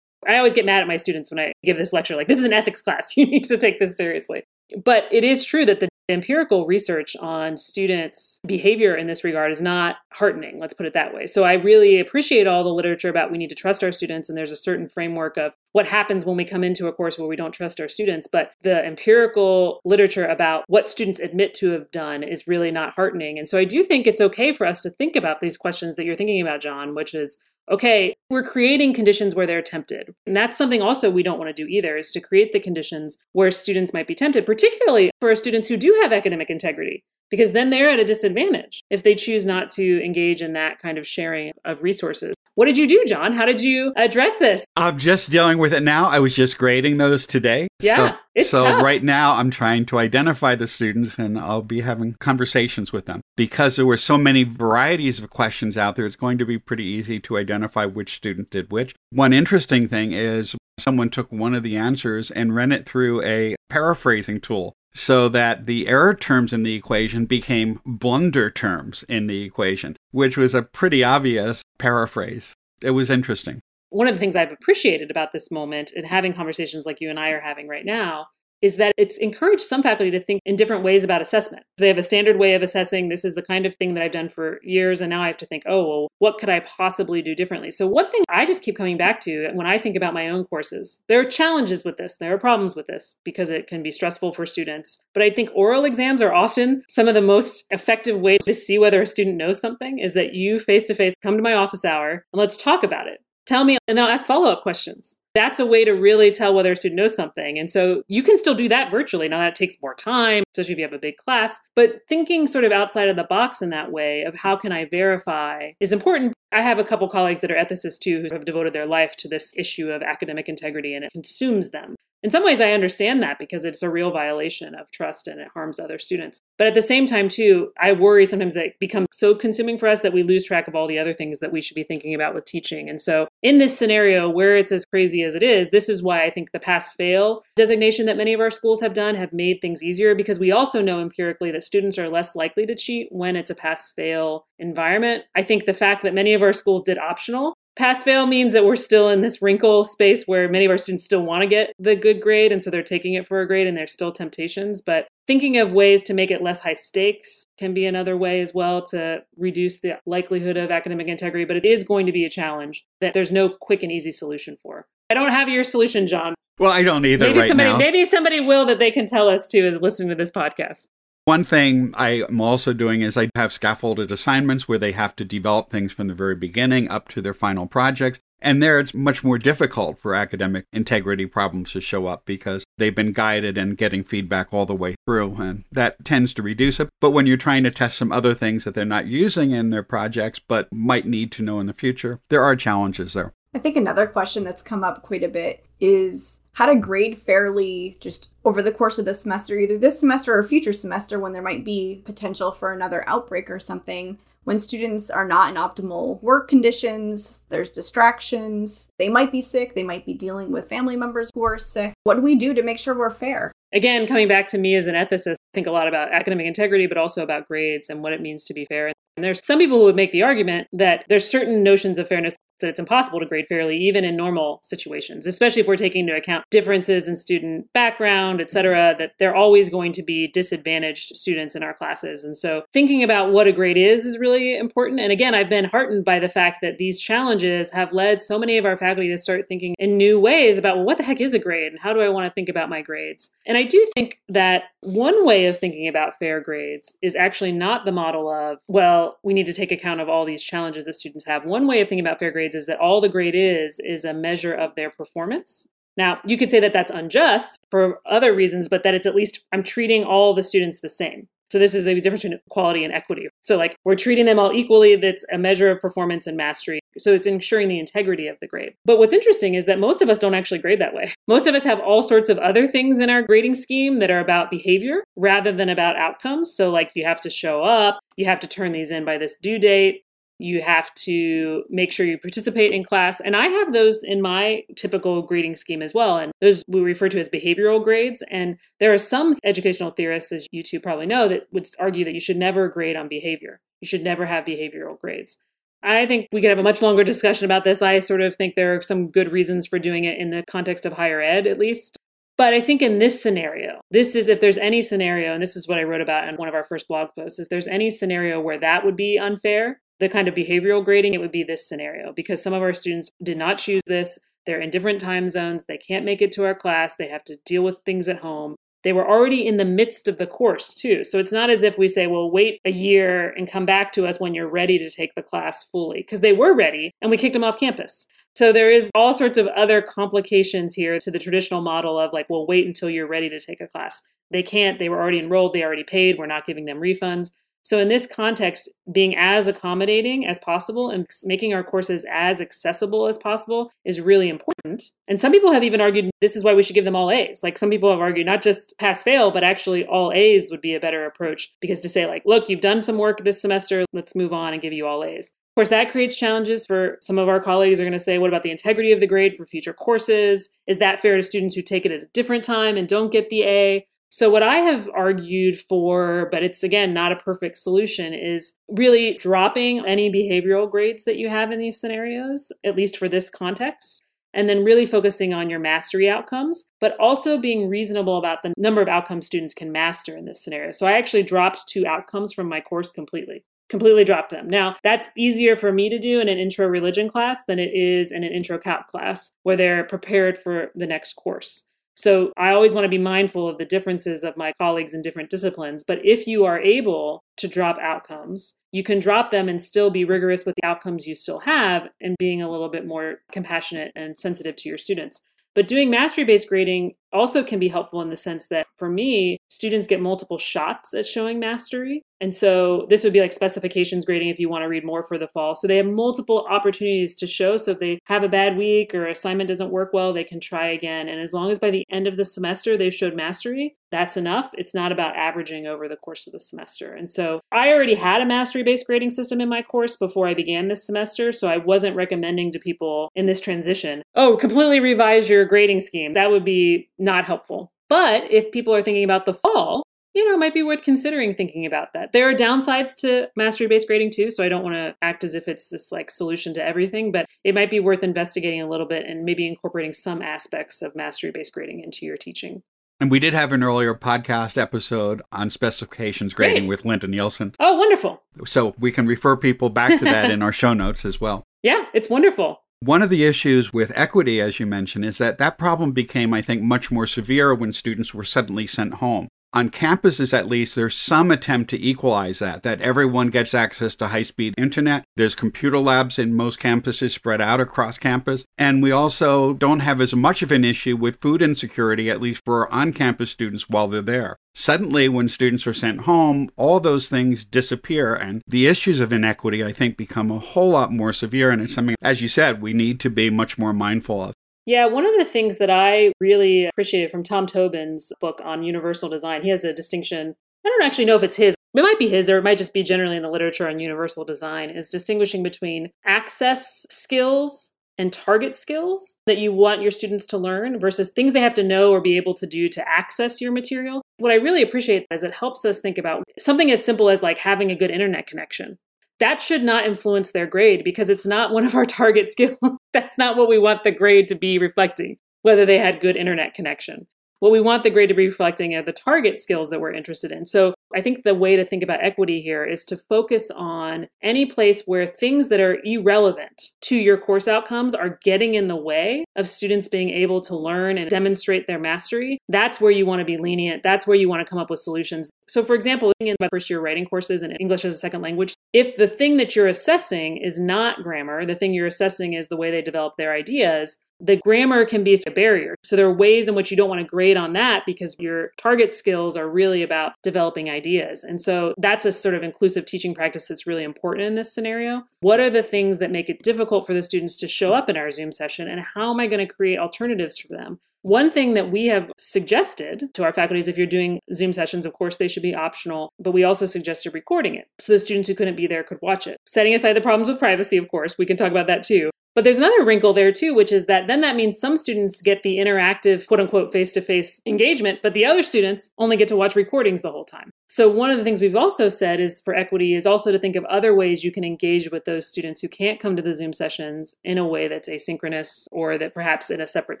I 0.28 0.36
always 0.36 0.52
get 0.52 0.66
mad 0.66 0.82
at 0.82 0.86
my 0.86 0.98
students 0.98 1.30
when 1.30 1.40
I 1.40 1.52
give 1.64 1.78
this 1.78 1.90
lecture, 1.90 2.16
like, 2.16 2.28
this 2.28 2.36
is 2.36 2.44
an 2.44 2.52
ethics 2.52 2.82
class. 2.82 3.12
You 3.16 3.24
need 3.24 3.44
to 3.44 3.56
take 3.56 3.80
this 3.80 3.96
seriously. 3.96 4.44
But 4.84 5.04
it 5.10 5.24
is 5.24 5.44
true 5.44 5.66
that 5.66 5.80
the 5.80 5.88
empirical 6.08 6.66
research 6.66 7.16
on 7.20 7.56
students' 7.56 8.40
behavior 8.46 8.94
in 8.94 9.06
this 9.06 9.24
regard 9.24 9.50
is 9.50 9.62
not 9.62 9.96
heartening, 10.12 10.58
let's 10.60 10.74
put 10.74 10.84
it 10.84 10.92
that 10.92 11.14
way. 11.14 11.26
So 11.26 11.44
I 11.44 11.54
really 11.54 11.98
appreciate 11.98 12.46
all 12.46 12.62
the 12.62 12.74
literature 12.74 13.08
about 13.08 13.30
we 13.30 13.38
need 13.38 13.48
to 13.48 13.54
trust 13.54 13.82
our 13.82 13.92
students, 13.92 14.28
and 14.28 14.36
there's 14.36 14.52
a 14.52 14.56
certain 14.56 14.88
framework 14.88 15.38
of 15.38 15.52
what 15.72 15.86
happens 15.86 16.26
when 16.26 16.36
we 16.36 16.44
come 16.44 16.62
into 16.62 16.88
a 16.88 16.92
course 16.92 17.18
where 17.18 17.28
we 17.28 17.36
don't 17.36 17.52
trust 17.52 17.80
our 17.80 17.88
students. 17.88 18.28
But 18.30 18.52
the 18.62 18.84
empirical 18.84 19.80
literature 19.84 20.26
about 20.26 20.64
what 20.66 20.88
students 20.88 21.20
admit 21.20 21.54
to 21.54 21.70
have 21.70 21.90
done 21.90 22.22
is 22.22 22.46
really 22.46 22.70
not 22.70 22.92
heartening. 22.94 23.38
And 23.38 23.48
so 23.48 23.56
I 23.56 23.64
do 23.64 23.82
think 23.82 24.06
it's 24.06 24.20
okay 24.20 24.52
for 24.52 24.66
us 24.66 24.82
to 24.82 24.90
think 24.90 25.16
about 25.16 25.40
these 25.40 25.56
questions 25.56 25.96
that 25.96 26.04
you're 26.04 26.16
thinking 26.16 26.42
about, 26.42 26.60
John, 26.60 26.94
which 26.94 27.14
is 27.14 27.38
okay, 27.70 28.14
we're 28.30 28.42
creating 28.42 28.92
conditions 28.94 29.34
where 29.34 29.46
they're 29.46 29.62
tempted. 29.62 30.14
And 30.26 30.36
that's 30.36 30.56
something 30.56 30.82
also 30.82 31.10
we 31.10 31.22
don't 31.22 31.38
want 31.38 31.54
to 31.54 31.62
do 31.62 31.68
either, 31.68 31.96
is 31.96 32.10
to 32.12 32.20
create 32.20 32.52
the 32.52 32.60
conditions 32.60 33.16
where 33.32 33.50
students 33.50 33.92
might 33.92 34.06
be 34.06 34.14
tempted, 34.14 34.46
particularly 34.46 35.10
for 35.20 35.34
students 35.34 35.68
who 35.68 35.76
do 35.76 35.98
have 36.02 36.12
academic 36.12 36.50
integrity, 36.50 37.02
because 37.30 37.52
then 37.52 37.70
they're 37.70 37.90
at 37.90 38.00
a 38.00 38.04
disadvantage 38.04 38.82
if 38.90 39.02
they 39.02 39.14
choose 39.14 39.44
not 39.44 39.68
to 39.70 40.04
engage 40.04 40.42
in 40.42 40.52
that 40.52 40.78
kind 40.78 40.98
of 40.98 41.06
sharing 41.06 41.52
of 41.64 41.82
resources. 41.82 42.34
What 42.56 42.66
did 42.66 42.78
you 42.78 42.86
do, 42.86 43.04
John? 43.08 43.32
How 43.32 43.46
did 43.46 43.60
you 43.60 43.92
address 43.96 44.38
this? 44.38 44.64
I'm 44.76 44.96
just 44.96 45.28
dealing 45.28 45.58
with 45.58 45.72
it 45.72 45.82
now. 45.82 46.06
I 46.06 46.20
was 46.20 46.36
just 46.36 46.56
grading 46.56 46.98
those 46.98 47.26
today. 47.26 47.66
Yeah, 47.82 47.96
so, 47.96 48.16
it's 48.36 48.50
so 48.50 48.64
tough. 48.64 48.82
right 48.82 49.02
now 49.02 49.34
I'm 49.34 49.50
trying 49.50 49.86
to 49.86 49.98
identify 49.98 50.54
the 50.54 50.68
students 50.68 51.18
and 51.18 51.36
I'll 51.36 51.62
be 51.62 51.80
having 51.80 52.12
conversations 52.14 52.92
with 52.92 53.06
them. 53.06 53.22
Because 53.36 53.74
there 53.74 53.86
were 53.86 53.96
so 53.96 54.16
many 54.16 54.44
varieties 54.44 55.18
of 55.18 55.30
questions 55.30 55.76
out 55.76 55.96
there, 55.96 56.06
it's 56.06 56.14
going 56.14 56.38
to 56.38 56.46
be 56.46 56.56
pretty 56.58 56.84
easy 56.84 57.18
to 57.20 57.38
identify 57.38 57.86
which 57.86 58.14
student 58.14 58.50
did 58.50 58.70
which. 58.70 58.94
One 59.10 59.32
interesting 59.32 59.88
thing 59.88 60.12
is 60.12 60.54
someone 60.78 61.10
took 61.10 61.32
one 61.32 61.56
of 61.56 61.64
the 61.64 61.76
answers 61.76 62.30
and 62.30 62.54
ran 62.54 62.70
it 62.70 62.86
through 62.86 63.20
a 63.24 63.56
paraphrasing 63.68 64.40
tool 64.40 64.74
so 64.94 65.28
that 65.28 65.66
the 65.66 65.88
error 65.88 66.14
terms 66.14 66.52
in 66.52 66.62
the 66.62 66.74
equation 66.74 67.26
became 67.26 67.80
blunder 67.84 68.50
terms 68.50 69.02
in 69.08 69.26
the 69.26 69.42
equation, 69.42 69.96
which 70.12 70.36
was 70.36 70.54
a 70.54 70.62
pretty 70.62 71.02
obvious 71.02 71.62
paraphrase. 71.78 72.54
It 72.82 72.90
was 72.90 73.10
interesting. 73.10 73.60
One 73.90 74.08
of 74.08 74.14
the 74.14 74.20
things 74.20 74.36
I've 74.36 74.52
appreciated 74.52 75.10
about 75.10 75.32
this 75.32 75.50
moment 75.50 75.92
and 75.94 76.06
having 76.06 76.32
conversations 76.32 76.86
like 76.86 77.00
you 77.00 77.10
and 77.10 77.18
I 77.18 77.30
are 77.30 77.40
having 77.40 77.68
right 77.68 77.84
now 77.84 78.26
is 78.64 78.76
that 78.76 78.94
it's 78.96 79.18
encouraged 79.18 79.60
some 79.60 79.82
faculty 79.82 80.10
to 80.10 80.18
think 80.18 80.40
in 80.46 80.56
different 80.56 80.82
ways 80.82 81.04
about 81.04 81.20
assessment. 81.20 81.66
They 81.76 81.86
have 81.88 81.98
a 81.98 82.02
standard 82.02 82.38
way 82.38 82.54
of 82.54 82.62
assessing. 82.62 83.10
This 83.10 83.22
is 83.22 83.34
the 83.34 83.42
kind 83.42 83.66
of 83.66 83.74
thing 83.74 83.92
that 83.92 84.02
I've 84.02 84.10
done 84.10 84.30
for 84.30 84.58
years. 84.62 85.02
And 85.02 85.10
now 85.10 85.22
I 85.22 85.26
have 85.26 85.36
to 85.36 85.46
think, 85.46 85.64
oh, 85.66 85.86
well, 85.86 86.08
what 86.18 86.38
could 86.38 86.48
I 86.48 86.60
possibly 86.60 87.20
do 87.20 87.34
differently? 87.34 87.70
So, 87.70 87.86
one 87.86 88.10
thing 88.10 88.22
I 88.30 88.46
just 88.46 88.62
keep 88.62 88.74
coming 88.74 88.96
back 88.96 89.20
to 89.20 89.50
when 89.52 89.66
I 89.66 89.76
think 89.76 89.96
about 89.96 90.14
my 90.14 90.30
own 90.30 90.44
courses, 90.44 91.02
there 91.08 91.20
are 91.20 91.24
challenges 91.24 91.84
with 91.84 91.98
this, 91.98 92.16
there 92.16 92.32
are 92.32 92.38
problems 92.38 92.74
with 92.74 92.86
this 92.86 93.16
because 93.22 93.50
it 93.50 93.66
can 93.66 93.82
be 93.82 93.90
stressful 93.90 94.32
for 94.32 94.46
students. 94.46 94.98
But 95.12 95.22
I 95.22 95.28
think 95.28 95.50
oral 95.54 95.84
exams 95.84 96.22
are 96.22 96.32
often 96.32 96.84
some 96.88 97.06
of 97.06 97.12
the 97.12 97.20
most 97.20 97.64
effective 97.68 98.18
ways 98.18 98.46
to 98.46 98.54
see 98.54 98.78
whether 98.78 99.02
a 99.02 99.06
student 99.06 99.36
knows 99.36 99.60
something 99.60 99.98
is 99.98 100.14
that 100.14 100.32
you 100.32 100.58
face 100.58 100.86
to 100.86 100.94
face 100.94 101.14
come 101.22 101.36
to 101.36 101.42
my 101.42 101.52
office 101.52 101.84
hour 101.84 102.24
and 102.32 102.40
let's 102.40 102.56
talk 102.56 102.82
about 102.82 103.08
it. 103.08 103.18
Tell 103.44 103.64
me, 103.64 103.76
and 103.86 103.98
then 103.98 104.06
I'll 104.06 104.10
ask 104.10 104.24
follow 104.24 104.50
up 104.50 104.62
questions. 104.62 105.16
That's 105.34 105.58
a 105.58 105.66
way 105.66 105.84
to 105.84 105.92
really 105.92 106.30
tell 106.30 106.54
whether 106.54 106.72
a 106.72 106.76
student 106.76 106.96
knows 106.96 107.14
something. 107.14 107.58
And 107.58 107.70
so 107.70 108.04
you 108.08 108.22
can 108.22 108.38
still 108.38 108.54
do 108.54 108.68
that 108.68 108.90
virtually. 108.90 109.28
Now, 109.28 109.40
that 109.40 109.56
takes 109.56 109.74
more 109.82 109.94
time, 109.94 110.44
especially 110.52 110.74
if 110.74 110.78
you 110.78 110.84
have 110.84 110.92
a 110.92 110.98
big 110.98 111.16
class. 111.16 111.58
But 111.74 112.02
thinking 112.08 112.46
sort 112.46 112.64
of 112.64 112.70
outside 112.70 113.08
of 113.08 113.16
the 113.16 113.24
box 113.24 113.60
in 113.60 113.70
that 113.70 113.90
way 113.90 114.22
of 114.22 114.36
how 114.36 114.56
can 114.56 114.70
I 114.70 114.84
verify 114.84 115.72
is 115.80 115.92
important. 115.92 116.34
I 116.52 116.62
have 116.62 116.78
a 116.78 116.84
couple 116.84 117.08
colleagues 117.08 117.40
that 117.40 117.50
are 117.50 117.56
ethicists 117.56 117.98
too 117.98 118.22
who 118.22 118.28
have 118.32 118.44
devoted 118.44 118.72
their 118.72 118.86
life 118.86 119.16
to 119.16 119.28
this 119.28 119.52
issue 119.56 119.90
of 119.90 120.02
academic 120.02 120.48
integrity 120.48 120.94
and 120.94 121.04
it 121.04 121.10
consumes 121.12 121.70
them 121.70 121.96
in 122.24 122.30
some 122.30 122.42
ways, 122.42 122.58
I 122.58 122.72
understand 122.72 123.22
that 123.22 123.38
because 123.38 123.66
it's 123.66 123.82
a 123.82 123.90
real 123.90 124.10
violation 124.10 124.74
of 124.74 124.90
trust 124.90 125.28
and 125.28 125.38
it 125.38 125.48
harms 125.52 125.78
other 125.78 125.98
students. 125.98 126.40
But 126.56 126.66
at 126.66 126.72
the 126.72 126.80
same 126.80 127.04
time, 127.04 127.28
too, 127.28 127.70
I 127.78 127.92
worry 127.92 128.24
sometimes 128.24 128.54
that 128.54 128.64
it 128.64 128.80
becomes 128.80 129.08
so 129.12 129.34
consuming 129.34 129.76
for 129.76 129.88
us 129.88 130.00
that 130.00 130.14
we 130.14 130.22
lose 130.22 130.46
track 130.46 130.66
of 130.66 130.74
all 130.74 130.88
the 130.88 130.98
other 130.98 131.12
things 131.12 131.40
that 131.40 131.52
we 131.52 131.60
should 131.60 131.74
be 131.74 131.84
thinking 131.84 132.14
about 132.14 132.34
with 132.34 132.46
teaching. 132.46 132.88
And 132.88 132.98
so, 132.98 133.28
in 133.42 133.58
this 133.58 133.78
scenario 133.78 134.30
where 134.30 134.56
it's 134.56 134.72
as 134.72 134.86
crazy 134.86 135.22
as 135.22 135.34
it 135.34 135.42
is, 135.42 135.68
this 135.68 135.90
is 135.90 136.02
why 136.02 136.24
I 136.24 136.30
think 136.30 136.52
the 136.52 136.58
pass 136.58 136.94
fail 136.94 137.42
designation 137.56 138.06
that 138.06 138.16
many 138.16 138.32
of 138.32 138.40
our 138.40 138.50
schools 138.50 138.80
have 138.80 138.94
done 138.94 139.16
have 139.16 139.34
made 139.34 139.60
things 139.60 139.82
easier 139.82 140.14
because 140.14 140.38
we 140.38 140.50
also 140.50 140.80
know 140.80 141.02
empirically 141.02 141.50
that 141.50 141.62
students 141.62 141.98
are 141.98 142.08
less 142.08 142.34
likely 142.34 142.64
to 142.64 142.74
cheat 142.74 143.08
when 143.10 143.36
it's 143.36 143.50
a 143.50 143.54
pass 143.54 143.90
fail 143.90 144.46
environment. 144.58 145.24
I 145.36 145.42
think 145.42 145.66
the 145.66 145.74
fact 145.74 146.02
that 146.04 146.14
many 146.14 146.32
of 146.32 146.42
our 146.42 146.54
schools 146.54 146.84
did 146.84 146.96
optional 146.96 147.54
pass 147.76 148.02
fail 148.02 148.26
means 148.26 148.52
that 148.52 148.64
we're 148.64 148.76
still 148.76 149.08
in 149.08 149.20
this 149.20 149.42
wrinkle 149.42 149.84
space 149.84 150.24
where 150.26 150.48
many 150.48 150.64
of 150.64 150.70
our 150.70 150.78
students 150.78 151.04
still 151.04 151.24
want 151.24 151.42
to 151.42 151.46
get 151.46 151.72
the 151.78 151.96
good 151.96 152.20
grade 152.20 152.52
and 152.52 152.62
so 152.62 152.70
they're 152.70 152.82
taking 152.82 153.14
it 153.14 153.26
for 153.26 153.40
a 153.40 153.46
grade 153.46 153.66
and 153.66 153.76
there's 153.76 153.92
still 153.92 154.12
temptations 154.12 154.80
but 154.80 155.06
thinking 155.26 155.56
of 155.58 155.72
ways 155.72 156.02
to 156.04 156.14
make 156.14 156.30
it 156.30 156.42
less 156.42 156.60
high 156.60 156.74
stakes 156.74 157.44
can 157.58 157.74
be 157.74 157.84
another 157.84 158.16
way 158.16 158.40
as 158.40 158.54
well 158.54 158.82
to 158.82 159.22
reduce 159.36 159.80
the 159.80 159.98
likelihood 160.06 160.56
of 160.56 160.70
academic 160.70 161.08
integrity 161.08 161.44
but 161.44 161.56
it 161.56 161.64
is 161.64 161.84
going 161.84 162.06
to 162.06 162.12
be 162.12 162.24
a 162.24 162.30
challenge 162.30 162.84
that 163.00 163.12
there's 163.12 163.30
no 163.30 163.48
quick 163.48 163.82
and 163.82 163.92
easy 163.92 164.12
solution 164.12 164.56
for. 164.62 164.86
I 165.10 165.14
don't 165.14 165.30
have 165.30 165.48
your 165.48 165.64
solution 165.64 166.06
john. 166.06 166.34
Well 166.58 166.70
i 166.70 166.82
don't 166.82 167.04
either 167.04 167.26
maybe 167.26 167.40
right 167.40 167.48
somebody 167.48 167.70
now. 167.70 167.76
maybe 167.76 168.04
somebody 168.04 168.40
will 168.40 168.64
that 168.66 168.78
they 168.78 168.90
can 168.90 169.06
tell 169.06 169.28
us 169.28 169.48
too 169.48 169.78
listening 169.80 170.08
to 170.10 170.14
this 170.14 170.30
podcast 170.30 170.86
one 171.24 171.44
thing 171.44 171.92
I 171.96 172.22
am 172.28 172.40
also 172.40 172.72
doing 172.72 173.00
is 173.00 173.16
I 173.16 173.30
have 173.34 173.52
scaffolded 173.52 174.12
assignments 174.12 174.68
where 174.68 174.78
they 174.78 174.92
have 174.92 175.16
to 175.16 175.24
develop 175.24 175.70
things 175.70 175.92
from 175.92 176.08
the 176.08 176.14
very 176.14 176.36
beginning 176.36 176.90
up 176.90 177.08
to 177.08 177.22
their 177.22 177.34
final 177.34 177.66
projects. 177.66 178.20
And 178.42 178.62
there 178.62 178.78
it's 178.78 178.92
much 178.92 179.24
more 179.24 179.38
difficult 179.38 179.98
for 179.98 180.14
academic 180.14 180.66
integrity 180.70 181.24
problems 181.24 181.72
to 181.72 181.80
show 181.80 182.06
up 182.06 182.26
because 182.26 182.62
they've 182.76 182.94
been 182.94 183.12
guided 183.12 183.56
and 183.56 183.78
getting 183.78 184.04
feedback 184.04 184.52
all 184.52 184.66
the 184.66 184.74
way 184.74 184.96
through. 185.06 185.36
And 185.40 185.64
that 185.72 186.04
tends 186.04 186.34
to 186.34 186.42
reduce 186.42 186.78
it. 186.78 186.90
But 187.00 187.12
when 187.12 187.26
you're 187.26 187.38
trying 187.38 187.64
to 187.64 187.70
test 187.70 187.96
some 187.96 188.12
other 188.12 188.34
things 188.34 188.64
that 188.64 188.74
they're 188.74 188.84
not 188.84 189.06
using 189.06 189.52
in 189.52 189.70
their 189.70 189.82
projects 189.82 190.38
but 190.38 190.68
might 190.70 191.06
need 191.06 191.32
to 191.32 191.42
know 191.42 191.58
in 191.58 191.66
the 191.66 191.72
future, 191.72 192.20
there 192.28 192.42
are 192.42 192.54
challenges 192.54 193.14
there. 193.14 193.32
I 193.54 193.60
think 193.60 193.76
another 193.76 194.06
question 194.06 194.44
that's 194.44 194.62
come 194.62 194.84
up 194.84 195.02
quite 195.02 195.22
a 195.22 195.28
bit 195.28 195.64
is 195.80 196.40
how 196.54 196.66
to 196.66 196.76
grade 196.76 197.18
fairly 197.18 197.96
just 198.00 198.30
over 198.44 198.62
the 198.62 198.72
course 198.72 198.98
of 198.98 199.04
the 199.04 199.14
semester, 199.14 199.58
either 199.58 199.78
this 199.78 200.00
semester 200.00 200.36
or 200.36 200.42
future 200.42 200.72
semester 200.72 201.20
when 201.20 201.32
there 201.32 201.42
might 201.42 201.64
be 201.64 202.02
potential 202.04 202.52
for 202.52 202.72
another 202.72 203.04
outbreak 203.08 203.50
or 203.50 203.60
something. 203.60 204.18
When 204.44 204.58
students 204.58 205.08
are 205.10 205.26
not 205.26 205.48
in 205.48 205.56
optimal 205.56 206.22
work 206.22 206.48
conditions, 206.48 207.42
there's 207.48 207.70
distractions, 207.70 208.90
they 208.98 209.08
might 209.08 209.32
be 209.32 209.40
sick, 209.40 209.74
they 209.74 209.82
might 209.82 210.04
be 210.04 210.12
dealing 210.12 210.50
with 210.50 210.68
family 210.68 210.96
members 210.96 211.30
who 211.34 211.42
are 211.44 211.58
sick. 211.58 211.94
What 212.04 212.16
do 212.16 212.20
we 212.20 212.34
do 212.34 212.52
to 212.52 212.62
make 212.62 212.78
sure 212.78 212.94
we're 212.94 213.10
fair? 213.10 213.52
Again, 213.72 214.06
coming 214.06 214.28
back 214.28 214.46
to 214.48 214.58
me 214.58 214.74
as 214.74 214.86
an 214.86 214.94
ethicist, 214.94 215.34
I 215.34 215.54
think 215.54 215.66
a 215.66 215.72
lot 215.72 215.88
about 215.88 216.12
academic 216.12 216.46
integrity, 216.46 216.86
but 216.86 216.98
also 216.98 217.22
about 217.22 217.48
grades 217.48 217.88
and 217.88 218.02
what 218.02 218.12
it 218.12 218.20
means 218.20 218.44
to 218.44 218.54
be 218.54 218.66
fair. 218.66 218.92
And 219.16 219.24
there's 219.24 219.44
some 219.44 219.58
people 219.58 219.78
who 219.78 219.84
would 219.84 219.96
make 219.96 220.12
the 220.12 220.22
argument 220.22 220.68
that 220.72 221.04
there's 221.08 221.28
certain 221.28 221.62
notions 221.62 221.98
of 221.98 222.06
fairness 222.06 222.34
that 222.64 222.70
it's 222.70 222.78
impossible 222.78 223.20
to 223.20 223.26
grade 223.26 223.46
fairly 223.46 223.76
even 223.76 224.04
in 224.04 224.16
normal 224.16 224.58
situations 224.62 225.26
especially 225.26 225.60
if 225.60 225.68
we're 225.68 225.76
taking 225.76 226.00
into 226.00 226.16
account 226.16 226.44
differences 226.50 227.06
in 227.06 227.14
student 227.14 227.70
background 227.72 228.40
et 228.40 228.50
cetera 228.50 228.94
that 228.98 229.12
there 229.18 229.30
are 229.30 229.36
always 229.36 229.68
going 229.68 229.92
to 229.92 230.02
be 230.02 230.28
disadvantaged 230.28 231.16
students 231.16 231.54
in 231.54 231.62
our 231.62 231.74
classes. 231.74 232.24
And 232.24 232.36
so 232.36 232.64
thinking 232.72 233.02
about 233.02 233.32
what 233.32 233.46
a 233.46 233.52
grade 233.52 233.76
is 233.76 234.06
is 234.06 234.18
really 234.18 234.56
important. 234.56 235.00
And 235.00 235.12
again 235.12 235.34
i've 235.34 235.48
been 235.48 235.64
heartened 235.64 236.04
by 236.04 236.18
the 236.18 236.28
fact 236.28 236.58
that 236.62 236.78
these 236.78 237.00
challenges 237.00 237.70
have 237.70 237.92
led 237.92 238.22
so 238.22 238.38
many 238.38 238.56
of 238.58 238.66
our 238.66 238.76
faculty 238.76 239.08
to 239.08 239.18
start 239.18 239.46
thinking 239.48 239.74
in 239.78 239.96
new 239.96 240.18
ways 240.18 240.58
about 240.58 240.76
well 240.76 240.84
what 240.84 240.98
the 240.98 241.04
heck 241.04 241.20
is 241.20 241.34
a 241.34 241.38
grade? 241.38 241.72
And 241.72 241.80
how 241.80 241.92
do 241.92 242.00
i 242.00 242.08
want 242.08 242.26
to 242.26 242.34
think 242.34 242.48
about 242.48 242.68
my 242.68 242.82
grades? 242.82 243.30
And 243.46 243.56
i 243.58 243.62
do 243.62 243.86
think 243.94 244.20
that 244.28 244.64
one 244.80 245.26
way 245.26 245.46
of 245.46 245.58
thinking 245.58 245.88
about 245.88 246.18
fair 246.18 246.40
grades 246.40 246.94
is 247.02 247.14
actually 247.16 247.52
not 247.52 247.84
the 247.84 247.92
model 247.92 248.30
of 248.30 248.58
well 248.68 249.18
we 249.22 249.34
need 249.34 249.46
to 249.46 249.52
take 249.52 249.72
account 249.72 250.00
of 250.00 250.08
all 250.08 250.24
these 250.24 250.42
challenges 250.42 250.84
that 250.84 250.94
students 250.94 251.24
have. 251.24 251.44
One 251.44 251.66
way 251.66 251.80
of 251.80 251.88
thinking 251.88 252.04
about 252.04 252.18
fair 252.18 252.30
grades 252.30 252.53
grades 252.54 252.62
is 252.62 252.66
that 252.66 252.80
all 252.80 253.00
the 253.00 253.08
grade 253.08 253.34
is 253.34 253.80
is 253.80 254.04
a 254.04 254.14
measure 254.14 254.54
of 254.54 254.74
their 254.74 254.90
performance. 254.90 255.66
Now, 255.96 256.20
you 256.24 256.36
could 256.36 256.50
say 256.50 256.60
that 256.60 256.72
that's 256.72 256.90
unjust 256.90 257.58
for 257.70 258.00
other 258.06 258.34
reasons, 258.34 258.68
but 258.68 258.82
that 258.82 258.94
it's 258.94 259.06
at 259.06 259.14
least 259.14 259.44
I'm 259.52 259.62
treating 259.62 260.04
all 260.04 260.34
the 260.34 260.42
students 260.42 260.80
the 260.80 260.88
same. 260.88 261.28
So 261.50 261.58
this 261.60 261.74
is 261.74 261.84
the 261.84 262.00
difference 262.00 262.22
between 262.22 262.40
equality 262.46 262.82
and 262.82 262.92
equity. 262.92 263.28
So 263.42 263.56
like 263.56 263.76
we're 263.84 263.94
treating 263.94 264.26
them 264.26 264.40
all 264.40 264.52
equally. 264.52 264.96
That's 264.96 265.24
a 265.30 265.38
measure 265.38 265.70
of 265.70 265.80
performance 265.80 266.26
and 266.26 266.36
mastery. 266.36 266.80
So 266.98 267.12
it's 267.12 267.26
ensuring 267.26 267.68
the 267.68 267.78
integrity 267.78 268.26
of 268.26 268.36
the 268.40 268.48
grade. 268.48 268.74
But 268.84 268.98
what's 268.98 269.14
interesting 269.14 269.54
is 269.54 269.66
that 269.66 269.78
most 269.78 270.02
of 270.02 270.08
us 270.08 270.18
don't 270.18 270.34
actually 270.34 270.58
grade 270.58 270.80
that 270.80 270.94
way. 270.94 271.12
Most 271.28 271.46
of 271.46 271.54
us 271.54 271.64
have 271.64 271.80
all 271.80 272.02
sorts 272.02 272.28
of 272.28 272.38
other 272.38 272.66
things 272.66 272.98
in 272.98 273.08
our 273.10 273.22
grading 273.22 273.54
scheme 273.54 273.98
that 274.00 274.10
are 274.10 274.20
about 274.20 274.50
behavior 274.50 275.04
rather 275.16 275.52
than 275.52 275.68
about 275.68 275.96
outcomes. 275.96 276.52
So 276.54 276.70
like 276.70 276.90
you 276.94 277.04
have 277.04 277.20
to 277.20 277.30
show 277.30 277.62
up, 277.62 278.00
you 278.16 278.24
have 278.24 278.40
to 278.40 278.46
turn 278.46 278.72
these 278.72 278.90
in 278.90 279.04
by 279.04 279.18
this 279.18 279.36
due 279.36 279.58
date, 279.58 280.04
you 280.38 280.60
have 280.62 280.92
to 280.94 281.64
make 281.70 281.92
sure 281.92 282.06
you 282.06 282.18
participate 282.18 282.72
in 282.72 282.82
class. 282.84 283.20
And 283.20 283.36
I 283.36 283.46
have 283.46 283.72
those 283.72 284.02
in 284.02 284.20
my 284.20 284.64
typical 284.76 285.22
grading 285.22 285.56
scheme 285.56 285.82
as 285.82 285.94
well. 285.94 286.18
And 286.18 286.32
those 286.40 286.64
we 286.66 286.80
refer 286.80 287.08
to 287.08 287.18
as 287.18 287.28
behavioral 287.28 287.82
grades. 287.82 288.22
And 288.30 288.58
there 288.80 288.92
are 288.92 288.98
some 288.98 289.36
educational 289.44 289.90
theorists, 289.90 290.32
as 290.32 290.48
you 290.50 290.62
two 290.62 290.80
probably 290.80 291.06
know, 291.06 291.28
that 291.28 291.46
would 291.52 291.68
argue 291.78 292.04
that 292.04 292.14
you 292.14 292.20
should 292.20 292.36
never 292.36 292.68
grade 292.68 292.96
on 292.96 293.08
behavior. 293.08 293.60
You 293.80 293.86
should 293.86 294.02
never 294.02 294.26
have 294.26 294.44
behavioral 294.44 294.98
grades. 295.00 295.38
I 295.82 296.06
think 296.06 296.28
we 296.32 296.40
could 296.40 296.50
have 296.50 296.58
a 296.58 296.62
much 296.62 296.80
longer 296.80 297.04
discussion 297.04 297.44
about 297.44 297.64
this. 297.64 297.82
I 297.82 297.98
sort 297.98 298.22
of 298.22 298.34
think 298.34 298.54
there 298.54 298.74
are 298.74 298.82
some 298.82 299.10
good 299.10 299.30
reasons 299.30 299.66
for 299.66 299.78
doing 299.78 300.04
it 300.04 300.18
in 300.18 300.30
the 300.30 300.42
context 300.48 300.86
of 300.86 300.94
higher 300.94 301.20
ed, 301.20 301.46
at 301.46 301.58
least. 301.58 301.98
But 302.36 302.52
I 302.52 302.60
think 302.60 302.82
in 302.82 302.98
this 302.98 303.22
scenario, 303.22 303.80
this 303.90 304.16
is 304.16 304.28
if 304.28 304.40
there's 304.40 304.58
any 304.58 304.82
scenario, 304.82 305.34
and 305.34 305.42
this 305.42 305.54
is 305.54 305.68
what 305.68 305.78
I 305.78 305.84
wrote 305.84 306.00
about 306.00 306.28
in 306.28 306.36
one 306.36 306.48
of 306.48 306.54
our 306.54 306.64
first 306.64 306.88
blog 306.88 307.10
posts, 307.16 307.38
if 307.38 307.48
there's 307.48 307.68
any 307.68 307.90
scenario 307.90 308.40
where 308.40 308.58
that 308.58 308.84
would 308.84 308.96
be 308.96 309.18
unfair, 309.18 309.80
the 310.00 310.08
kind 310.08 310.28
of 310.28 310.34
behavioral 310.34 310.84
grading, 310.84 311.14
it 311.14 311.20
would 311.20 311.32
be 311.32 311.44
this 311.44 311.68
scenario 311.68 312.12
because 312.12 312.42
some 312.42 312.52
of 312.52 312.62
our 312.62 312.74
students 312.74 313.10
did 313.22 313.36
not 313.36 313.58
choose 313.58 313.82
this. 313.86 314.18
They're 314.46 314.60
in 314.60 314.70
different 314.70 315.00
time 315.00 315.28
zones. 315.28 315.64
They 315.66 315.78
can't 315.78 316.04
make 316.04 316.20
it 316.20 316.32
to 316.32 316.44
our 316.44 316.54
class. 316.54 316.96
They 316.96 317.08
have 317.08 317.24
to 317.24 317.38
deal 317.46 317.62
with 317.62 317.78
things 317.86 318.08
at 318.08 318.18
home. 318.18 318.56
They 318.82 318.92
were 318.92 319.08
already 319.08 319.46
in 319.46 319.56
the 319.56 319.64
midst 319.64 320.08
of 320.08 320.18
the 320.18 320.26
course, 320.26 320.74
too. 320.74 321.04
So 321.04 321.18
it's 321.18 321.32
not 321.32 321.48
as 321.48 321.62
if 321.62 321.78
we 321.78 321.88
say, 321.88 322.06
well, 322.06 322.30
wait 322.30 322.60
a 322.66 322.70
year 322.70 323.30
and 323.30 323.50
come 323.50 323.64
back 323.64 323.92
to 323.92 324.06
us 324.06 324.20
when 324.20 324.34
you're 324.34 324.46
ready 324.46 324.78
to 324.78 324.90
take 324.90 325.14
the 325.14 325.22
class 325.22 325.64
fully, 325.64 326.00
because 326.00 326.20
they 326.20 326.34
were 326.34 326.54
ready 326.54 326.90
and 327.00 327.10
we 327.10 327.16
kicked 327.16 327.32
them 327.32 327.44
off 327.44 327.58
campus. 327.58 328.06
So 328.36 328.52
there 328.52 328.70
is 328.70 328.90
all 328.94 329.14
sorts 329.14 329.38
of 329.38 329.46
other 329.48 329.80
complications 329.80 330.74
here 330.74 330.98
to 330.98 331.10
the 331.10 331.18
traditional 331.18 331.62
model 331.62 331.98
of 331.98 332.12
like, 332.12 332.28
well, 332.28 332.46
wait 332.46 332.66
until 332.66 332.90
you're 332.90 333.06
ready 333.06 333.30
to 333.30 333.40
take 333.40 333.62
a 333.62 333.68
class. 333.68 334.02
They 334.30 334.42
can't, 334.42 334.78
they 334.78 334.90
were 334.90 335.00
already 335.00 335.20
enrolled, 335.20 335.54
they 335.54 335.62
already 335.62 335.84
paid, 335.84 336.18
we're 336.18 336.26
not 336.26 336.44
giving 336.44 336.64
them 336.66 336.80
refunds. 336.80 337.30
So, 337.64 337.78
in 337.78 337.88
this 337.88 338.06
context, 338.06 338.68
being 338.92 339.16
as 339.16 339.48
accommodating 339.48 340.26
as 340.26 340.38
possible 340.38 340.90
and 340.90 341.06
making 341.24 341.54
our 341.54 341.64
courses 341.64 342.04
as 342.12 342.42
accessible 342.42 343.06
as 343.06 343.16
possible 343.16 343.72
is 343.86 344.02
really 344.02 344.28
important. 344.28 344.82
And 345.08 345.18
some 345.18 345.32
people 345.32 345.50
have 345.50 345.64
even 345.64 345.80
argued 345.80 346.10
this 346.20 346.36
is 346.36 346.44
why 346.44 346.52
we 346.52 346.62
should 346.62 346.74
give 346.74 346.84
them 346.84 346.94
all 346.94 347.10
A's. 347.10 347.42
Like 347.42 347.56
some 347.56 347.70
people 347.70 347.90
have 347.90 348.00
argued 348.00 348.26
not 348.26 348.42
just 348.42 348.74
pass 348.78 349.02
fail, 349.02 349.30
but 349.30 349.42
actually 349.42 349.86
all 349.86 350.12
A's 350.12 350.50
would 350.50 350.60
be 350.60 350.74
a 350.74 350.80
better 350.80 351.06
approach 351.06 351.54
because 351.60 351.80
to 351.80 351.88
say, 351.88 352.06
like, 352.06 352.22
look, 352.26 352.50
you've 352.50 352.60
done 352.60 352.82
some 352.82 352.98
work 352.98 353.24
this 353.24 353.40
semester, 353.40 353.86
let's 353.94 354.14
move 354.14 354.34
on 354.34 354.52
and 354.52 354.60
give 354.60 354.74
you 354.74 354.86
all 354.86 355.02
A's. 355.02 355.30
Of 355.52 355.56
course, 355.56 355.68
that 355.70 355.90
creates 355.90 356.16
challenges 356.16 356.66
for 356.66 356.98
some 357.00 357.16
of 357.16 357.28
our 357.28 357.40
colleagues 357.40 357.80
are 357.80 357.84
going 357.84 357.92
to 357.92 357.98
say, 357.98 358.18
what 358.18 358.28
about 358.28 358.42
the 358.42 358.50
integrity 358.50 358.92
of 358.92 359.00
the 359.00 359.06
grade 359.06 359.36
for 359.36 359.46
future 359.46 359.72
courses? 359.72 360.50
Is 360.66 360.78
that 360.78 361.00
fair 361.00 361.16
to 361.16 361.22
students 361.22 361.54
who 361.54 361.62
take 361.62 361.86
it 361.86 361.92
at 361.92 362.02
a 362.02 362.08
different 362.12 362.44
time 362.44 362.76
and 362.76 362.88
don't 362.88 363.12
get 363.12 363.30
the 363.30 363.44
A? 363.44 363.86
So, 364.14 364.30
what 364.30 364.44
I 364.44 364.58
have 364.58 364.88
argued 364.94 365.58
for, 365.58 366.28
but 366.30 366.44
it's 366.44 366.62
again 366.62 366.94
not 366.94 367.10
a 367.10 367.16
perfect 367.16 367.58
solution, 367.58 368.14
is 368.14 368.52
really 368.68 369.14
dropping 369.14 369.84
any 369.84 370.08
behavioral 370.08 370.70
grades 370.70 371.02
that 371.02 371.16
you 371.16 371.28
have 371.28 371.50
in 371.50 371.58
these 371.58 371.80
scenarios, 371.80 372.52
at 372.64 372.76
least 372.76 372.96
for 372.96 373.08
this 373.08 373.28
context, 373.28 374.00
and 374.32 374.48
then 374.48 374.62
really 374.62 374.86
focusing 374.86 375.34
on 375.34 375.50
your 375.50 375.58
mastery 375.58 376.08
outcomes, 376.08 376.64
but 376.80 376.96
also 377.00 377.38
being 377.38 377.68
reasonable 377.68 378.16
about 378.16 378.44
the 378.44 378.54
number 378.56 378.80
of 378.80 378.86
outcomes 378.86 379.26
students 379.26 379.52
can 379.52 379.72
master 379.72 380.16
in 380.16 380.26
this 380.26 380.44
scenario. 380.44 380.70
So, 380.70 380.86
I 380.86 380.92
actually 380.92 381.24
dropped 381.24 381.66
two 381.66 381.84
outcomes 381.84 382.32
from 382.32 382.48
my 382.48 382.60
course 382.60 382.92
completely 382.92 383.44
completely 383.68 384.04
dropped 384.04 384.30
them. 384.30 384.46
Now, 384.46 384.76
that's 384.84 385.08
easier 385.16 385.56
for 385.56 385.72
me 385.72 385.88
to 385.88 385.98
do 385.98 386.20
in 386.20 386.28
an 386.28 386.38
intro 386.38 386.68
religion 386.68 387.08
class 387.08 387.42
than 387.48 387.58
it 387.58 387.74
is 387.74 388.12
in 388.12 388.22
an 388.22 388.30
intro 388.30 388.58
calc 388.58 388.86
class 388.86 389.32
where 389.42 389.56
they're 389.56 389.82
prepared 389.82 390.38
for 390.38 390.70
the 390.76 390.86
next 390.86 391.14
course. 391.14 391.64
So 391.94 392.32
I 392.36 392.50
always 392.50 392.74
want 392.74 392.84
to 392.84 392.88
be 392.88 392.98
mindful 392.98 393.48
of 393.48 393.58
the 393.58 393.64
differences 393.64 394.24
of 394.24 394.36
my 394.36 394.52
colleagues 394.60 394.94
in 394.94 395.02
different 395.02 395.30
disciplines. 395.30 395.84
But 395.84 396.04
if 396.04 396.26
you 396.26 396.44
are 396.44 396.60
able 396.60 397.22
to 397.36 397.48
drop 397.48 397.78
outcomes, 397.78 398.54
you 398.72 398.82
can 398.82 398.98
drop 398.98 399.30
them 399.30 399.48
and 399.48 399.62
still 399.62 399.90
be 399.90 400.04
rigorous 400.04 400.44
with 400.44 400.56
the 400.56 400.66
outcomes 400.66 401.06
you 401.06 401.14
still 401.14 401.38
have 401.40 401.88
and 402.00 402.16
being 402.18 402.42
a 402.42 402.50
little 402.50 402.68
bit 402.68 402.86
more 402.86 403.18
compassionate 403.30 403.92
and 403.94 404.18
sensitive 404.18 404.56
to 404.56 404.68
your 404.68 404.78
students. 404.78 405.20
But 405.54 405.68
doing 405.68 405.88
mastery 405.88 406.24
based 406.24 406.48
grading 406.48 406.94
also 407.14 407.42
can 407.42 407.58
be 407.58 407.68
helpful 407.68 408.02
in 408.02 408.10
the 408.10 408.16
sense 408.16 408.48
that 408.48 408.66
for 408.76 408.90
me, 408.90 409.38
students 409.48 409.86
get 409.86 410.00
multiple 410.00 410.38
shots 410.38 410.92
at 410.92 411.06
showing 411.06 411.38
mastery. 411.38 412.02
And 412.20 412.34
so 412.34 412.86
this 412.88 413.04
would 413.04 413.12
be 413.12 413.20
like 413.20 413.32
specifications 413.32 414.04
grading 414.04 414.28
if 414.28 414.38
you 414.38 414.48
want 414.48 414.62
to 414.62 414.68
read 414.68 414.86
more 414.86 415.02
for 415.02 415.18
the 415.18 415.28
fall. 415.28 415.54
So 415.54 415.66
they 415.66 415.76
have 415.76 415.86
multiple 415.86 416.46
opportunities 416.48 417.14
to 417.16 417.26
show. 417.26 417.56
So 417.56 417.72
if 417.72 417.80
they 417.80 417.98
have 418.06 418.24
a 418.24 418.28
bad 418.28 418.56
week 418.56 418.94
or 418.94 419.06
assignment 419.06 419.48
doesn't 419.48 419.70
work 419.70 419.92
well, 419.92 420.12
they 420.12 420.24
can 420.24 420.40
try 420.40 420.68
again. 420.68 421.08
And 421.08 421.20
as 421.20 421.32
long 421.32 421.50
as 421.50 421.58
by 421.58 421.70
the 421.70 421.84
end 421.90 422.06
of 422.06 422.16
the 422.16 422.24
semester 422.24 422.76
they've 422.76 422.94
showed 422.94 423.14
mastery, 423.14 423.76
that's 423.90 424.16
enough. 424.16 424.50
It's 424.54 424.74
not 424.74 424.90
about 424.90 425.14
averaging 425.16 425.66
over 425.66 425.86
the 425.86 425.96
course 425.96 426.26
of 426.26 426.32
the 426.32 426.40
semester. 426.40 426.94
And 426.94 427.10
so 427.10 427.40
I 427.52 427.72
already 427.72 427.94
had 427.94 428.20
a 428.20 428.26
mastery 428.26 428.62
based 428.62 428.86
grading 428.86 429.10
system 429.10 429.40
in 429.40 429.48
my 429.48 429.62
course 429.62 429.96
before 429.96 430.26
I 430.26 430.34
began 430.34 430.66
this 430.68 430.84
semester. 430.84 431.30
So 431.30 431.46
I 431.46 431.58
wasn't 431.58 431.94
recommending 431.94 432.50
to 432.52 432.58
people 432.58 433.10
in 433.14 433.26
this 433.26 433.40
transition, 433.40 434.02
oh, 434.16 434.36
completely 434.36 434.80
revise 434.80 435.28
your 435.28 435.44
grading 435.44 435.80
scheme. 435.80 436.14
That 436.14 436.30
would 436.30 436.44
be 436.44 436.88
not 437.04 437.24
helpful. 437.24 437.72
But 437.88 438.30
if 438.30 438.50
people 438.50 438.74
are 438.74 438.82
thinking 438.82 439.04
about 439.04 439.26
the 439.26 439.34
fall, 439.34 439.84
you 440.14 440.26
know, 440.26 440.34
it 440.34 440.38
might 440.38 440.54
be 440.54 440.62
worth 440.62 440.82
considering 440.82 441.34
thinking 441.34 441.66
about 441.66 441.92
that. 441.92 442.12
There 442.12 442.28
are 442.28 442.34
downsides 442.34 442.96
to 443.00 443.28
mastery 443.36 443.66
based 443.66 443.88
grading 443.88 444.12
too, 444.12 444.30
so 444.30 444.44
I 444.44 444.48
don't 444.48 444.62
want 444.62 444.76
to 444.76 444.94
act 445.02 445.24
as 445.24 445.34
if 445.34 445.48
it's 445.48 445.68
this 445.68 445.90
like 445.90 446.10
solution 446.10 446.54
to 446.54 446.64
everything, 446.64 447.10
but 447.10 447.26
it 447.42 447.54
might 447.54 447.70
be 447.70 447.80
worth 447.80 448.04
investigating 448.04 448.62
a 448.62 448.68
little 448.68 448.86
bit 448.86 449.06
and 449.06 449.24
maybe 449.24 449.46
incorporating 449.46 449.92
some 449.92 450.22
aspects 450.22 450.82
of 450.82 450.94
mastery 450.94 451.32
based 451.32 451.52
grading 451.52 451.80
into 451.80 452.06
your 452.06 452.16
teaching. 452.16 452.62
And 453.00 453.10
we 453.10 453.18
did 453.18 453.34
have 453.34 453.52
an 453.52 453.64
earlier 453.64 453.92
podcast 453.92 454.56
episode 454.56 455.20
on 455.32 455.50
specifications 455.50 456.32
grading 456.32 456.62
Great. 456.62 456.68
with 456.68 456.84
Linda 456.84 457.08
Nilson. 457.08 457.52
Oh, 457.58 457.76
wonderful. 457.76 458.22
So 458.46 458.74
we 458.78 458.92
can 458.92 459.06
refer 459.06 459.36
people 459.36 459.68
back 459.68 459.98
to 459.98 460.04
that 460.04 460.30
in 460.30 460.42
our 460.42 460.52
show 460.52 460.74
notes 460.74 461.04
as 461.04 461.20
well. 461.20 461.42
Yeah, 461.64 461.86
it's 461.92 462.08
wonderful. 462.08 462.60
One 462.80 463.02
of 463.02 463.10
the 463.10 463.24
issues 463.24 463.72
with 463.72 463.92
equity, 463.94 464.40
as 464.40 464.60
you 464.60 464.66
mentioned, 464.66 465.04
is 465.04 465.18
that 465.18 465.38
that 465.38 465.58
problem 465.58 465.92
became, 465.92 466.34
I 466.34 466.42
think, 466.42 466.62
much 466.62 466.90
more 466.90 467.06
severe 467.06 467.54
when 467.54 467.72
students 467.72 468.12
were 468.12 468.24
suddenly 468.24 468.66
sent 468.66 468.94
home. 468.94 469.28
On 469.54 469.70
campuses, 469.70 470.36
at 470.36 470.48
least, 470.48 470.74
there's 470.74 470.96
some 470.96 471.30
attempt 471.30 471.70
to 471.70 471.80
equalize 471.80 472.40
that, 472.40 472.64
that 472.64 472.80
everyone 472.80 473.28
gets 473.28 473.54
access 473.54 473.94
to 473.94 474.08
high 474.08 474.22
speed 474.22 474.52
internet. 474.58 475.04
There's 475.14 475.36
computer 475.36 475.78
labs 475.78 476.18
in 476.18 476.34
most 476.34 476.58
campuses 476.58 477.12
spread 477.12 477.40
out 477.40 477.60
across 477.60 477.96
campus. 477.96 478.44
And 478.58 478.82
we 478.82 478.90
also 478.90 479.54
don't 479.54 479.78
have 479.78 480.00
as 480.00 480.12
much 480.12 480.42
of 480.42 480.50
an 480.50 480.64
issue 480.64 480.96
with 480.96 481.20
food 481.20 481.40
insecurity, 481.40 482.10
at 482.10 482.20
least 482.20 482.42
for 482.44 482.68
on 482.72 482.92
campus 482.92 483.30
students 483.30 483.70
while 483.70 483.86
they're 483.86 484.02
there. 484.02 484.38
Suddenly, 484.56 485.08
when 485.08 485.28
students 485.28 485.68
are 485.68 485.72
sent 485.72 486.00
home, 486.00 486.50
all 486.56 486.80
those 486.80 487.08
things 487.08 487.44
disappear, 487.44 488.12
and 488.14 488.42
the 488.48 488.66
issues 488.66 488.98
of 488.98 489.12
inequity, 489.12 489.62
I 489.62 489.70
think, 489.70 489.96
become 489.96 490.32
a 490.32 490.38
whole 490.40 490.70
lot 490.70 490.92
more 490.92 491.12
severe. 491.12 491.52
And 491.52 491.62
it's 491.62 491.74
something, 491.74 491.96
as 492.02 492.22
you 492.22 492.28
said, 492.28 492.60
we 492.60 492.72
need 492.72 492.98
to 493.00 493.10
be 493.10 493.30
much 493.30 493.56
more 493.56 493.72
mindful 493.72 494.20
of. 494.20 494.34
Yeah, 494.66 494.86
one 494.86 495.04
of 495.04 495.14
the 495.16 495.24
things 495.24 495.58
that 495.58 495.70
I 495.70 496.12
really 496.20 496.66
appreciated 496.66 497.10
from 497.10 497.22
Tom 497.22 497.46
Tobin's 497.46 498.12
book 498.20 498.40
on 498.42 498.62
universal 498.62 499.08
design, 499.08 499.42
he 499.42 499.50
has 499.50 499.64
a 499.64 499.74
distinction. 499.74 500.34
I 500.64 500.68
don't 500.68 500.82
actually 500.82 501.04
know 501.04 501.16
if 501.16 501.22
it's 501.22 501.36
his. 501.36 501.54
It 501.74 501.82
might 501.82 501.98
be 501.98 502.08
his, 502.08 502.30
or 502.30 502.38
it 502.38 502.44
might 502.44 502.58
just 502.58 502.72
be 502.72 502.82
generally 502.82 503.16
in 503.16 503.22
the 503.22 503.30
literature 503.30 503.68
on 503.68 503.78
universal 503.78 504.24
design, 504.24 504.70
is 504.70 504.90
distinguishing 504.90 505.42
between 505.42 505.90
access 506.06 506.86
skills 506.90 507.72
and 507.98 508.12
target 508.12 508.54
skills 508.54 509.16
that 509.26 509.38
you 509.38 509.52
want 509.52 509.82
your 509.82 509.90
students 509.90 510.26
to 510.28 510.38
learn 510.38 510.80
versus 510.80 511.10
things 511.10 511.32
they 511.32 511.40
have 511.40 511.54
to 511.54 511.62
know 511.62 511.92
or 511.92 512.00
be 512.00 512.16
able 512.16 512.34
to 512.34 512.46
do 512.46 512.66
to 512.68 512.88
access 512.88 513.40
your 513.40 513.52
material. 513.52 514.02
What 514.18 514.32
I 514.32 514.36
really 514.36 514.62
appreciate 514.62 515.06
is 515.10 515.22
it 515.22 515.34
helps 515.34 515.64
us 515.64 515.80
think 515.80 515.98
about 515.98 516.24
something 516.38 516.70
as 516.70 516.84
simple 516.84 517.08
as 517.08 517.22
like 517.22 517.38
having 517.38 517.70
a 517.70 517.76
good 517.76 517.90
internet 517.90 518.26
connection 518.26 518.78
that 519.20 519.40
should 519.40 519.62
not 519.62 519.86
influence 519.86 520.32
their 520.32 520.46
grade 520.46 520.84
because 520.84 521.08
it's 521.08 521.26
not 521.26 521.52
one 521.52 521.64
of 521.64 521.74
our 521.74 521.84
target 522.00 522.28
skills. 522.28 522.58
That's 522.94 523.18
not 523.18 523.36
what 523.36 523.50
we 523.50 523.58
want 523.58 523.82
the 523.82 523.92
grade 523.92 524.28
to 524.28 524.36
be 524.36 524.58
reflecting, 524.58 525.18
whether 525.42 525.66
they 525.66 525.78
had 525.78 526.00
good 526.00 526.16
internet 526.16 526.54
connection. 526.54 527.08
What 527.44 527.52
we 527.52 527.60
want 527.60 527.82
the 527.82 527.90
grade 527.90 528.08
to 528.08 528.14
be 528.14 528.24
reflecting 528.24 528.74
are 528.74 528.80
the 528.80 528.90
target 528.90 529.38
skills 529.38 529.68
that 529.68 529.78
we're 529.78 529.92
interested 529.92 530.32
in. 530.32 530.46
So 530.46 530.72
I 530.94 531.02
think 531.02 531.24
the 531.24 531.34
way 531.34 531.56
to 531.56 531.64
think 531.66 531.82
about 531.82 532.02
equity 532.02 532.40
here 532.40 532.64
is 532.64 532.86
to 532.86 532.96
focus 532.96 533.50
on 533.50 534.08
any 534.22 534.46
place 534.46 534.84
where 534.86 535.06
things 535.06 535.50
that 535.50 535.60
are 535.60 535.76
irrelevant 535.84 536.70
to 536.84 536.96
your 536.96 537.18
course 537.18 537.46
outcomes 537.46 537.94
are 537.94 538.18
getting 538.24 538.54
in 538.54 538.68
the 538.68 538.76
way 538.76 539.26
of 539.36 539.46
students 539.46 539.88
being 539.88 540.08
able 540.08 540.40
to 540.40 540.56
learn 540.56 540.96
and 540.96 541.10
demonstrate 541.10 541.66
their 541.66 541.78
mastery. 541.78 542.38
That's 542.48 542.80
where 542.80 542.90
you 542.90 543.04
want 543.04 543.18
to 543.18 543.26
be 543.26 543.36
lenient. 543.36 543.82
That's 543.82 544.06
where 544.06 544.16
you 544.16 544.26
want 544.26 544.40
to 544.40 544.48
come 544.48 544.58
up 544.58 544.70
with 544.70 544.80
solutions. 544.80 545.28
So, 545.46 545.62
for 545.62 545.74
example, 545.74 546.14
in 546.20 546.36
my 546.40 546.48
first 546.50 546.70
year 546.70 546.80
writing 546.80 547.04
courses 547.04 547.42
and 547.42 547.54
English 547.60 547.84
as 547.84 547.94
a 547.94 547.98
second 547.98 548.22
language, 548.22 548.54
if 548.72 548.96
the 548.96 549.06
thing 549.06 549.36
that 549.36 549.54
you're 549.54 549.68
assessing 549.68 550.38
is 550.38 550.58
not 550.58 551.02
grammar, 551.02 551.44
the 551.44 551.56
thing 551.56 551.74
you're 551.74 551.86
assessing 551.86 552.32
is 552.32 552.48
the 552.48 552.56
way 552.56 552.70
they 552.70 552.80
develop 552.80 553.16
their 553.18 553.34
ideas, 553.34 553.98
the 554.20 554.36
grammar 554.36 554.84
can 554.84 555.04
be 555.04 555.18
a 555.26 555.30
barrier. 555.30 555.74
So 555.82 555.96
there 555.96 556.06
are 556.06 556.12
ways 556.12 556.48
in 556.48 556.54
which 556.54 556.70
you 556.70 556.76
don't 556.76 556.88
want 556.88 557.00
to 557.00 557.06
grade 557.06 557.36
on 557.36 557.52
that 557.54 557.84
because 557.86 558.16
your 558.18 558.50
target 558.58 558.94
skills 558.94 559.36
are 559.36 559.48
really 559.48 559.82
about 559.82 560.12
developing 560.22 560.70
ideas. 560.70 561.24
And 561.24 561.40
so 561.40 561.74
that's 561.78 562.04
a 562.04 562.12
sort 562.12 562.34
of 562.34 562.42
inclusive 562.42 562.86
teaching 562.86 563.14
practice 563.14 563.46
that's 563.46 563.66
really 563.66 563.84
important 563.84 564.26
in 564.26 564.34
this 564.34 564.54
scenario. 564.54 565.02
What 565.20 565.40
are 565.40 565.50
the 565.50 565.62
things 565.62 565.98
that 565.98 566.10
make 566.10 566.28
it 566.28 566.42
difficult 566.42 566.86
for 566.86 566.94
the 566.94 567.02
students 567.02 567.36
to 567.38 567.48
show 567.48 567.74
up 567.74 567.88
in 567.88 567.96
our 567.96 568.10
Zoom 568.10 568.32
session 568.32 568.68
and 568.68 568.80
how 568.80 569.10
am 569.12 569.20
I 569.20 569.26
going 569.26 569.46
to 569.46 569.52
create 569.52 569.78
alternatives 569.78 570.38
for 570.38 570.48
them? 570.48 570.78
One 571.04 571.30
thing 571.30 571.52
that 571.52 571.70
we 571.70 571.84
have 571.88 572.10
suggested 572.16 573.10
to 573.12 573.24
our 573.24 573.32
faculty 573.34 573.60
is 573.60 573.68
if 573.68 573.76
you're 573.76 573.86
doing 573.86 574.20
Zoom 574.32 574.54
sessions, 574.54 574.86
of 574.86 574.94
course, 574.94 575.18
they 575.18 575.28
should 575.28 575.42
be 575.42 575.54
optional, 575.54 576.10
but 576.18 576.32
we 576.32 576.44
also 576.44 576.64
suggested 576.64 577.12
recording 577.12 577.56
it 577.56 577.66
so 577.78 577.92
the 577.92 578.00
students 578.00 578.26
who 578.26 578.34
couldn't 578.34 578.56
be 578.56 578.66
there 578.66 578.82
could 578.82 578.96
watch 579.02 579.26
it. 579.26 579.36
Setting 579.46 579.74
aside 579.74 579.92
the 579.92 580.00
problems 580.00 580.28
with 580.30 580.38
privacy, 580.38 580.78
of 580.78 580.88
course, 580.88 581.18
we 581.18 581.26
can 581.26 581.36
talk 581.36 581.50
about 581.50 581.66
that 581.66 581.82
too. 581.82 582.08
But 582.34 582.42
there's 582.42 582.58
another 582.58 582.84
wrinkle 582.84 583.12
there 583.12 583.30
too, 583.30 583.54
which 583.54 583.70
is 583.70 583.86
that 583.86 584.08
then 584.08 584.20
that 584.22 584.34
means 584.34 584.58
some 584.58 584.76
students 584.76 585.22
get 585.22 585.44
the 585.44 585.58
interactive, 585.58 586.26
quote 586.26 586.40
unquote, 586.40 586.72
face 586.72 586.90
to 586.92 587.00
face 587.00 587.40
engagement, 587.46 588.00
but 588.02 588.12
the 588.12 588.24
other 588.24 588.42
students 588.42 588.90
only 588.98 589.16
get 589.16 589.28
to 589.28 589.36
watch 589.36 589.54
recordings 589.54 590.02
the 590.02 590.10
whole 590.10 590.24
time. 590.24 590.50
So, 590.66 590.88
one 590.90 591.10
of 591.10 591.18
the 591.18 591.24
things 591.24 591.40
we've 591.40 591.54
also 591.54 591.88
said 591.88 592.18
is 592.18 592.40
for 592.44 592.54
equity 592.54 592.94
is 592.94 593.06
also 593.06 593.30
to 593.30 593.38
think 593.38 593.54
of 593.54 593.64
other 593.66 593.94
ways 593.94 594.24
you 594.24 594.32
can 594.32 594.42
engage 594.42 594.90
with 594.90 595.04
those 595.04 595.28
students 595.28 595.60
who 595.60 595.68
can't 595.68 596.00
come 596.00 596.16
to 596.16 596.22
the 596.22 596.34
Zoom 596.34 596.52
sessions 596.52 597.14
in 597.22 597.38
a 597.38 597.46
way 597.46 597.68
that's 597.68 597.88
asynchronous 597.88 598.66
or 598.72 598.98
that 598.98 599.14
perhaps 599.14 599.50
in 599.50 599.60
a 599.60 599.66
separate 599.66 600.00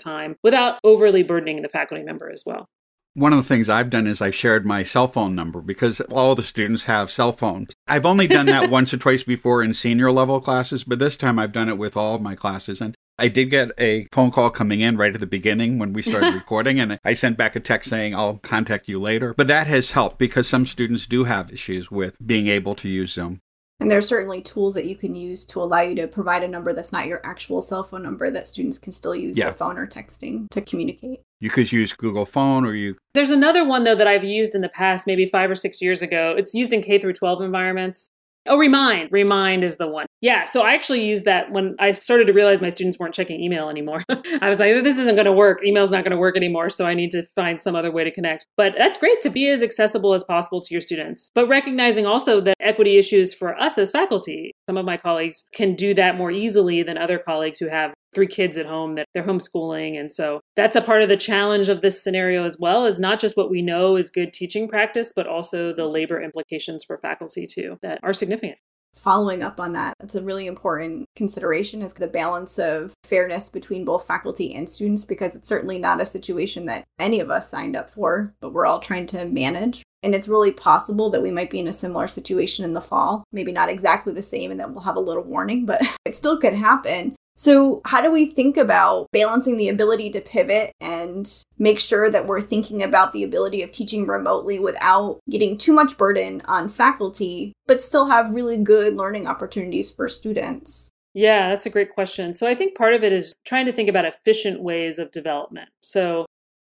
time 0.00 0.36
without 0.42 0.80
overly 0.82 1.22
burdening 1.22 1.62
the 1.62 1.68
faculty 1.68 2.02
member 2.02 2.30
as 2.30 2.42
well. 2.44 2.68
One 3.16 3.32
of 3.32 3.36
the 3.36 3.44
things 3.44 3.68
I've 3.68 3.90
done 3.90 4.08
is 4.08 4.20
I've 4.20 4.34
shared 4.34 4.66
my 4.66 4.82
cell 4.82 5.06
phone 5.06 5.36
number 5.36 5.60
because 5.60 6.00
all 6.00 6.34
the 6.34 6.42
students 6.42 6.86
have 6.86 7.12
cell 7.12 7.30
phones. 7.30 7.70
I've 7.86 8.04
only 8.04 8.26
done 8.26 8.46
that 8.46 8.70
once 8.70 8.92
or 8.92 8.96
twice 8.96 9.22
before 9.22 9.62
in 9.62 9.72
senior 9.72 10.10
level 10.10 10.40
classes, 10.40 10.82
but 10.82 10.98
this 10.98 11.16
time 11.16 11.38
I've 11.38 11.52
done 11.52 11.68
it 11.68 11.78
with 11.78 11.96
all 11.96 12.16
of 12.16 12.22
my 12.22 12.34
classes. 12.34 12.80
And 12.80 12.96
I 13.16 13.28
did 13.28 13.50
get 13.50 13.70
a 13.78 14.08
phone 14.10 14.32
call 14.32 14.50
coming 14.50 14.80
in 14.80 14.96
right 14.96 15.14
at 15.14 15.20
the 15.20 15.28
beginning 15.28 15.78
when 15.78 15.92
we 15.92 16.02
started 16.02 16.34
recording, 16.34 16.80
and 16.80 16.98
I 17.04 17.14
sent 17.14 17.38
back 17.38 17.54
a 17.54 17.60
text 17.60 17.88
saying, 17.88 18.16
I'll 18.16 18.38
contact 18.38 18.88
you 18.88 18.98
later. 18.98 19.32
But 19.34 19.46
that 19.46 19.68
has 19.68 19.92
helped 19.92 20.18
because 20.18 20.48
some 20.48 20.66
students 20.66 21.06
do 21.06 21.22
have 21.22 21.52
issues 21.52 21.92
with 21.92 22.18
being 22.26 22.48
able 22.48 22.74
to 22.74 22.88
use 22.88 23.12
Zoom. 23.12 23.40
And 23.80 23.90
there 23.90 23.98
are 23.98 24.02
certainly 24.02 24.40
tools 24.40 24.74
that 24.74 24.86
you 24.86 24.94
can 24.94 25.14
use 25.14 25.44
to 25.46 25.60
allow 25.60 25.80
you 25.80 25.94
to 25.96 26.06
provide 26.06 26.42
a 26.42 26.48
number 26.48 26.72
that's 26.72 26.92
not 26.92 27.06
your 27.06 27.20
actual 27.24 27.60
cell 27.60 27.82
phone 27.82 28.02
number 28.02 28.30
that 28.30 28.46
students 28.46 28.78
can 28.78 28.92
still 28.92 29.14
use 29.14 29.36
Yeah. 29.36 29.46
their 29.46 29.54
phone 29.54 29.78
or 29.78 29.86
texting 29.86 30.48
to 30.50 30.60
communicate. 30.60 31.20
You 31.40 31.50
could 31.50 31.70
use 31.72 31.92
Google 31.92 32.24
Phone 32.24 32.64
or 32.64 32.74
you 32.74 32.96
There's 33.14 33.30
another 33.30 33.64
one 33.64 33.84
though 33.84 33.96
that 33.96 34.06
I've 34.06 34.24
used 34.24 34.54
in 34.54 34.60
the 34.60 34.68
past, 34.68 35.06
maybe 35.06 35.26
five 35.26 35.50
or 35.50 35.54
six 35.56 35.82
years 35.82 36.02
ago. 36.02 36.34
It's 36.38 36.54
used 36.54 36.72
in 36.72 36.82
K 36.82 36.98
through 36.98 37.14
12 37.14 37.42
environments. 37.42 38.08
Oh, 38.46 38.58
Remind. 38.58 39.08
Remind 39.10 39.64
is 39.64 39.76
the 39.76 39.88
one. 39.88 40.06
Yeah. 40.20 40.44
So 40.44 40.62
I 40.62 40.74
actually 40.74 41.04
used 41.04 41.24
that 41.24 41.50
when 41.50 41.76
I 41.78 41.92
started 41.92 42.26
to 42.26 42.32
realize 42.32 42.60
my 42.60 42.68
students 42.68 42.98
weren't 42.98 43.14
checking 43.14 43.40
email 43.40 43.68
anymore. 43.68 44.04
I 44.40 44.48
was 44.48 44.58
like, 44.58 44.82
this 44.82 44.98
isn't 44.98 45.14
going 45.14 45.26
to 45.26 45.32
work. 45.32 45.64
Email's 45.64 45.90
not 45.90 46.04
going 46.04 46.12
to 46.12 46.18
work 46.18 46.36
anymore. 46.36 46.68
So 46.68 46.86
I 46.86 46.94
need 46.94 47.10
to 47.12 47.22
find 47.34 47.60
some 47.60 47.74
other 47.74 47.90
way 47.90 48.04
to 48.04 48.10
connect. 48.10 48.46
But 48.56 48.74
that's 48.76 48.98
great 48.98 49.20
to 49.22 49.30
be 49.30 49.48
as 49.48 49.62
accessible 49.62 50.14
as 50.14 50.24
possible 50.24 50.60
to 50.60 50.74
your 50.74 50.80
students. 50.80 51.30
But 51.34 51.48
recognizing 51.48 52.06
also 52.06 52.40
that 52.40 52.56
equity 52.60 52.96
issues 52.96 53.34
for 53.34 53.58
us 53.58 53.78
as 53.78 53.90
faculty, 53.90 54.52
some 54.68 54.76
of 54.76 54.84
my 54.84 54.96
colleagues 54.96 55.44
can 55.54 55.74
do 55.74 55.94
that 55.94 56.16
more 56.16 56.30
easily 56.30 56.82
than 56.82 56.98
other 56.98 57.18
colleagues 57.18 57.58
who 57.58 57.68
have 57.68 57.94
three 58.14 58.26
kids 58.26 58.56
at 58.56 58.66
home 58.66 58.92
that 58.92 59.06
they're 59.12 59.22
homeschooling 59.22 59.98
and 59.98 60.12
so 60.12 60.40
that's 60.56 60.76
a 60.76 60.80
part 60.80 61.02
of 61.02 61.08
the 61.08 61.16
challenge 61.16 61.68
of 61.68 61.80
this 61.80 62.02
scenario 62.02 62.44
as 62.44 62.58
well 62.58 62.84
is 62.84 63.00
not 63.00 63.20
just 63.20 63.36
what 63.36 63.50
we 63.50 63.62
know 63.62 63.96
is 63.96 64.10
good 64.10 64.32
teaching 64.32 64.68
practice 64.68 65.12
but 65.14 65.26
also 65.26 65.72
the 65.72 65.86
labor 65.86 66.20
implications 66.20 66.84
for 66.84 66.98
faculty 66.98 67.46
too 67.46 67.76
that 67.82 67.98
are 68.02 68.12
significant 68.12 68.58
Following 68.94 69.42
up 69.42 69.58
on 69.58 69.72
that, 69.72 69.94
that's 69.98 70.14
a 70.14 70.22
really 70.22 70.46
important 70.46 71.08
consideration 71.16 71.82
is 71.82 71.94
the 71.94 72.06
balance 72.06 72.60
of 72.60 72.94
fairness 73.02 73.48
between 73.48 73.84
both 73.84 74.06
faculty 74.06 74.54
and 74.54 74.70
students 74.70 75.04
because 75.04 75.34
it's 75.34 75.48
certainly 75.48 75.78
not 75.78 76.00
a 76.00 76.06
situation 76.06 76.66
that 76.66 76.84
any 77.00 77.18
of 77.18 77.28
us 77.28 77.50
signed 77.50 77.74
up 77.74 77.90
for, 77.90 78.32
but 78.40 78.52
we're 78.52 78.66
all 78.66 78.78
trying 78.78 79.06
to 79.06 79.24
manage. 79.24 79.82
And 80.04 80.14
it's 80.14 80.28
really 80.28 80.52
possible 80.52 81.10
that 81.10 81.22
we 81.22 81.32
might 81.32 81.50
be 81.50 81.58
in 81.58 81.66
a 81.66 81.72
similar 81.72 82.06
situation 82.06 82.64
in 82.64 82.72
the 82.72 82.80
fall. 82.80 83.24
Maybe 83.32 83.50
not 83.50 83.68
exactly 83.68 84.12
the 84.12 84.22
same, 84.22 84.52
and 84.52 84.60
that 84.60 84.70
we'll 84.70 84.84
have 84.84 84.96
a 84.96 85.00
little 85.00 85.24
warning, 85.24 85.66
but 85.66 85.82
it 86.04 86.14
still 86.14 86.38
could 86.38 86.54
happen. 86.54 87.16
So, 87.36 87.80
how 87.84 88.00
do 88.00 88.12
we 88.12 88.26
think 88.26 88.56
about 88.56 89.08
balancing 89.10 89.56
the 89.56 89.68
ability 89.68 90.08
to 90.10 90.20
pivot 90.20 90.72
and 90.80 91.28
make 91.58 91.80
sure 91.80 92.08
that 92.08 92.26
we're 92.26 92.40
thinking 92.40 92.80
about 92.80 93.12
the 93.12 93.24
ability 93.24 93.60
of 93.62 93.72
teaching 93.72 94.06
remotely 94.06 94.60
without 94.60 95.18
getting 95.28 95.58
too 95.58 95.72
much 95.72 95.98
burden 95.98 96.42
on 96.44 96.68
faculty, 96.68 97.52
but 97.66 97.82
still 97.82 98.06
have 98.06 98.30
really 98.30 98.56
good 98.56 98.96
learning 98.96 99.26
opportunities 99.26 99.92
for 99.92 100.08
students? 100.08 100.90
Yeah, 101.12 101.48
that's 101.48 101.66
a 101.66 101.70
great 101.70 101.92
question. 101.92 102.34
So, 102.34 102.46
I 102.46 102.54
think 102.54 102.76
part 102.76 102.94
of 102.94 103.02
it 103.02 103.12
is 103.12 103.34
trying 103.44 103.66
to 103.66 103.72
think 103.72 103.88
about 103.88 104.04
efficient 104.04 104.62
ways 104.62 105.00
of 105.00 105.10
development. 105.10 105.70
So, 105.82 106.26